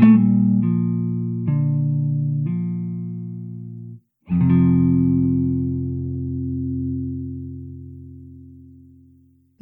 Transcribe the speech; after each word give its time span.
Mm-hmm. 0.00 0.37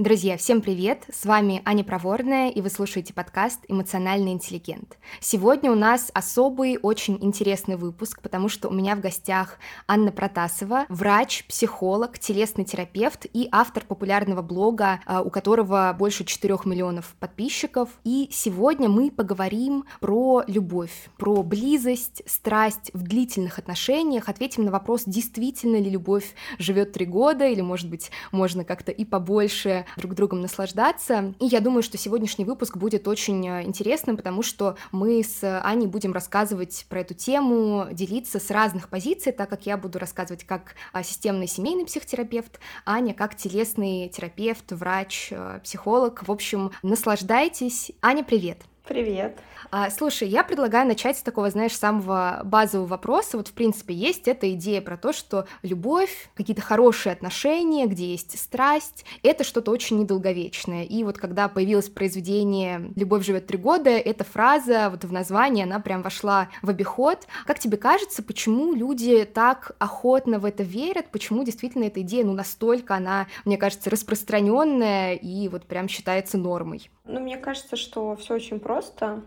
Друзья, 0.06 0.36
всем 0.36 0.60
привет! 0.60 1.02
С 1.12 1.26
вами 1.26 1.62
Аня 1.64 1.82
Проворная, 1.82 2.50
и 2.50 2.60
вы 2.60 2.70
слушаете 2.70 3.12
подкаст 3.12 3.64
«Эмоциональный 3.66 4.30
интеллигент». 4.30 4.98
Сегодня 5.18 5.72
у 5.72 5.74
нас 5.74 6.12
особый, 6.14 6.78
очень 6.80 7.18
интересный 7.20 7.74
выпуск, 7.74 8.22
потому 8.22 8.48
что 8.48 8.68
у 8.68 8.72
меня 8.72 8.94
в 8.94 9.00
гостях 9.00 9.58
Анна 9.88 10.12
Протасова, 10.12 10.86
врач, 10.88 11.44
психолог, 11.48 12.20
телесный 12.20 12.64
терапевт 12.64 13.26
и 13.32 13.48
автор 13.50 13.84
популярного 13.84 14.42
блога, 14.42 15.00
а, 15.06 15.22
у 15.22 15.30
которого 15.30 15.92
больше 15.98 16.24
4 16.24 16.56
миллионов 16.66 17.16
подписчиков. 17.18 17.88
И 18.04 18.28
сегодня 18.30 18.88
мы 18.88 19.10
поговорим 19.10 19.86
про 19.98 20.44
любовь, 20.46 21.10
про 21.18 21.42
близость, 21.42 22.22
страсть 22.26 22.92
в 22.94 23.02
длительных 23.02 23.58
отношениях, 23.58 24.28
ответим 24.28 24.66
на 24.66 24.70
вопрос, 24.70 25.02
действительно 25.04 25.78
ли 25.78 25.90
любовь 25.90 26.32
живет 26.60 26.92
три 26.92 27.06
года, 27.06 27.48
или, 27.48 27.60
может 27.60 27.90
быть, 27.90 28.12
можно 28.30 28.62
как-то 28.64 28.92
и 28.92 29.04
побольше 29.04 29.84
друг 29.96 30.14
другом 30.14 30.40
наслаждаться. 30.40 31.34
И 31.40 31.46
я 31.46 31.60
думаю, 31.60 31.82
что 31.82 31.98
сегодняшний 31.98 32.44
выпуск 32.44 32.76
будет 32.76 33.08
очень 33.08 33.46
э, 33.46 33.64
интересным, 33.64 34.16
потому 34.16 34.42
что 34.42 34.76
мы 34.92 35.22
с 35.22 35.60
Аней 35.62 35.86
будем 35.86 36.12
рассказывать 36.12 36.86
про 36.88 37.00
эту 37.00 37.14
тему, 37.14 37.86
делиться 37.92 38.38
с 38.38 38.50
разных 38.50 38.88
позиций, 38.88 39.32
так 39.32 39.48
как 39.48 39.66
я 39.66 39.76
буду 39.76 39.98
рассказывать 39.98 40.44
как 40.44 40.74
а, 40.92 41.02
системный 41.02 41.46
семейный 41.46 41.84
психотерапевт, 41.84 42.60
Аня 42.84 43.14
как 43.14 43.36
телесный 43.36 44.08
терапевт, 44.08 44.72
врач, 44.72 45.28
э, 45.30 45.60
психолог. 45.62 46.26
В 46.26 46.30
общем, 46.30 46.72
наслаждайтесь. 46.82 47.92
Аня, 48.02 48.24
привет! 48.24 48.58
Привет! 48.88 49.36
А, 49.72 49.90
слушай, 49.90 50.28
я 50.28 50.44
предлагаю 50.44 50.86
начать 50.86 51.18
с 51.18 51.22
такого, 51.22 51.50
знаешь, 51.50 51.76
самого 51.76 52.42
базового 52.44 52.86
вопроса. 52.86 53.36
Вот, 53.36 53.48
в 53.48 53.52
принципе, 53.52 53.92
есть 53.92 54.28
эта 54.28 54.52
идея 54.52 54.80
про 54.80 54.96
то, 54.96 55.12
что 55.12 55.46
любовь, 55.62 56.30
какие-то 56.36 56.62
хорошие 56.62 57.12
отношения, 57.12 57.86
где 57.86 58.12
есть 58.12 58.38
страсть, 58.38 59.04
это 59.24 59.42
что-то 59.42 59.72
очень 59.72 59.98
недолговечное. 59.98 60.84
И 60.84 61.02
вот 61.02 61.18
когда 61.18 61.48
появилось 61.48 61.88
произведение 61.88 62.92
«Любовь 62.94 63.26
живет 63.26 63.48
три 63.48 63.58
года», 63.58 63.90
эта 63.90 64.22
фраза 64.22 64.88
вот 64.88 65.04
в 65.04 65.12
названии, 65.12 65.64
она 65.64 65.80
прям 65.80 66.02
вошла 66.02 66.48
в 66.62 66.70
обиход. 66.70 67.26
Как 67.44 67.58
тебе 67.58 67.76
кажется, 67.76 68.22
почему 68.22 68.72
люди 68.72 69.24
так 69.24 69.72
охотно 69.80 70.38
в 70.38 70.44
это 70.44 70.62
верят? 70.62 71.06
Почему 71.10 71.42
действительно 71.42 71.84
эта 71.84 72.02
идея, 72.02 72.24
ну, 72.24 72.34
настолько 72.34 72.94
она, 72.94 73.26
мне 73.44 73.56
кажется, 73.56 73.90
распространенная 73.90 75.14
и 75.14 75.48
вот 75.48 75.64
прям 75.64 75.88
считается 75.88 76.38
нормой? 76.38 76.88
Ну, 77.04 77.20
мне 77.20 77.36
кажется, 77.36 77.76
что 77.76 78.16
все 78.16 78.34
очень 78.34 78.58
просто. 78.58 78.75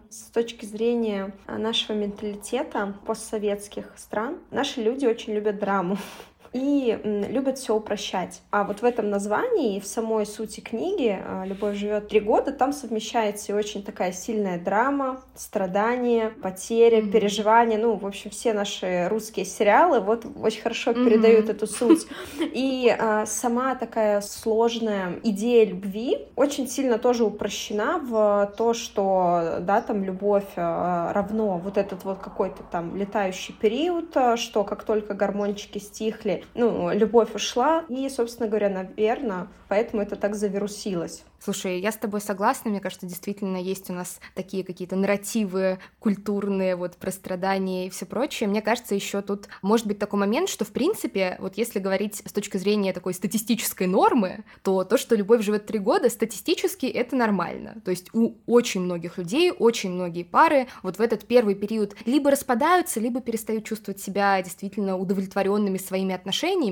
С 0.10 0.32
точки 0.32 0.66
зрения 0.66 1.34
нашего 1.48 1.96
менталитета 1.96 2.96
постсоветских 3.06 3.94
стран, 3.98 4.38
наши 4.52 4.82
люди 4.82 5.06
очень 5.06 5.34
любят 5.34 5.60
драму 5.60 5.98
и 6.54 7.00
любят 7.04 7.58
все 7.58 7.76
упрощать. 7.76 8.42
А 8.52 8.64
вот 8.64 8.82
в 8.82 8.86
этом 8.86 9.10
названии 9.10 9.78
и 9.78 9.80
в 9.80 9.86
самой 9.86 10.26
сути 10.26 10.60
книги 10.60 11.18
а, 11.22 11.44
«Любовь 11.46 11.78
живет 11.78 12.08
три 12.08 12.20
года» 12.20 12.52
там 12.52 12.74
совмещается 12.74 13.52
и 13.52 13.56
очень 13.56 13.84
такая 13.84 14.12
сильная 14.12 14.60
драма, 14.60 15.22
страдания, 15.36 16.32
потери, 16.42 16.98
mm-hmm. 16.98 17.12
переживания. 17.12 17.78
Ну, 17.78 17.96
в 17.96 18.06
общем, 18.06 18.30
все 18.32 18.54
наши 18.54 19.08
русские 19.10 19.46
сериалы 19.46 20.00
вот 20.00 20.26
очень 20.42 20.62
хорошо 20.62 20.92
mm-hmm. 20.92 21.06
передают 21.06 21.50
эту 21.50 21.68
суть. 21.68 22.08
И 22.40 22.96
а, 22.98 23.26
сама 23.26 23.76
такая 23.76 24.22
сложная 24.22 25.20
идея 25.24 25.66
любви 25.66 26.28
очень 26.36 26.68
сильно 26.68 26.98
тоже 26.98 27.24
упрощена 27.24 28.00
в 28.00 28.54
то, 28.58 28.74
что, 28.74 29.58
да, 29.62 29.82
там 29.82 30.04
любовь 30.04 30.48
а, 30.56 31.14
равно 31.14 31.58
вот 31.58 31.78
этот 31.78 32.04
вот 32.04 32.20
какой-то 32.20 32.64
там 32.64 32.96
летающий 32.96 33.54
период, 33.54 34.16
а, 34.16 34.38
что 34.38 34.64
как 34.64 34.84
только 34.84 35.14
гормончики 35.14 35.78
стихли, 35.78 36.39
ну, 36.56 36.92
любовь 36.94 37.34
ушла, 37.36 37.86
и, 37.90 38.08
собственно 38.10 38.48
говоря, 38.48 38.70
наверное, 38.70 39.48
поэтому 39.68 40.02
это 40.02 40.16
так 40.16 40.36
завирусилось. 40.36 41.24
Слушай, 41.42 41.80
я 41.80 41.94
с 41.94 41.96
тобой 41.96 42.20
согласна, 42.20 42.70
мне 42.70 42.82
кажется, 42.82 43.06
действительно 43.06 43.58
есть 43.58 43.90
у 43.90 43.94
нас 43.94 44.20
такие 44.36 44.66
какие-то 44.66 44.98
нарративы 44.98 45.80
культурные, 46.00 46.76
вот 46.76 46.98
про 46.98 47.12
страдания 47.12 47.88
и 47.88 47.90
все 47.90 48.06
прочее. 48.06 48.50
Мне 48.50 48.62
кажется, 48.62 48.94
еще 48.94 49.22
тут 49.22 49.48
может 49.62 49.88
быть 49.88 50.00
такой 50.00 50.20
момент, 50.20 50.50
что 50.50 50.66
в 50.66 50.72
принципе, 50.72 51.38
вот 51.40 51.56
если 51.56 51.80
говорить 51.80 52.22
с 52.26 52.34
точки 52.34 52.58
зрения 52.58 52.92
такой 52.92 53.14
статистической 53.14 53.88
нормы, 53.88 54.44
то 54.64 54.84
то, 54.84 54.98
что 54.98 55.16
любовь 55.16 55.42
живет 55.42 55.66
три 55.66 55.80
года, 55.80 56.10
статистически 56.10 56.88
это 56.88 57.16
нормально. 57.16 57.78
То 57.86 57.92
есть 57.92 58.14
у 58.14 58.34
очень 58.46 58.82
многих 58.82 59.18
людей, 59.18 59.52
очень 59.52 59.92
многие 59.92 60.24
пары 60.24 60.68
вот 60.84 60.98
в 60.98 61.02
этот 61.02 61.26
первый 61.26 61.56
период 61.56 61.96
либо 62.06 62.32
распадаются, 62.32 63.00
либо 63.00 63.22
перестают 63.22 63.64
чувствовать 63.64 64.02
себя 64.02 64.42
действительно 64.42 64.98
удовлетворенными 64.98 65.78
своими 65.78 66.14
отношениями, 66.14 66.29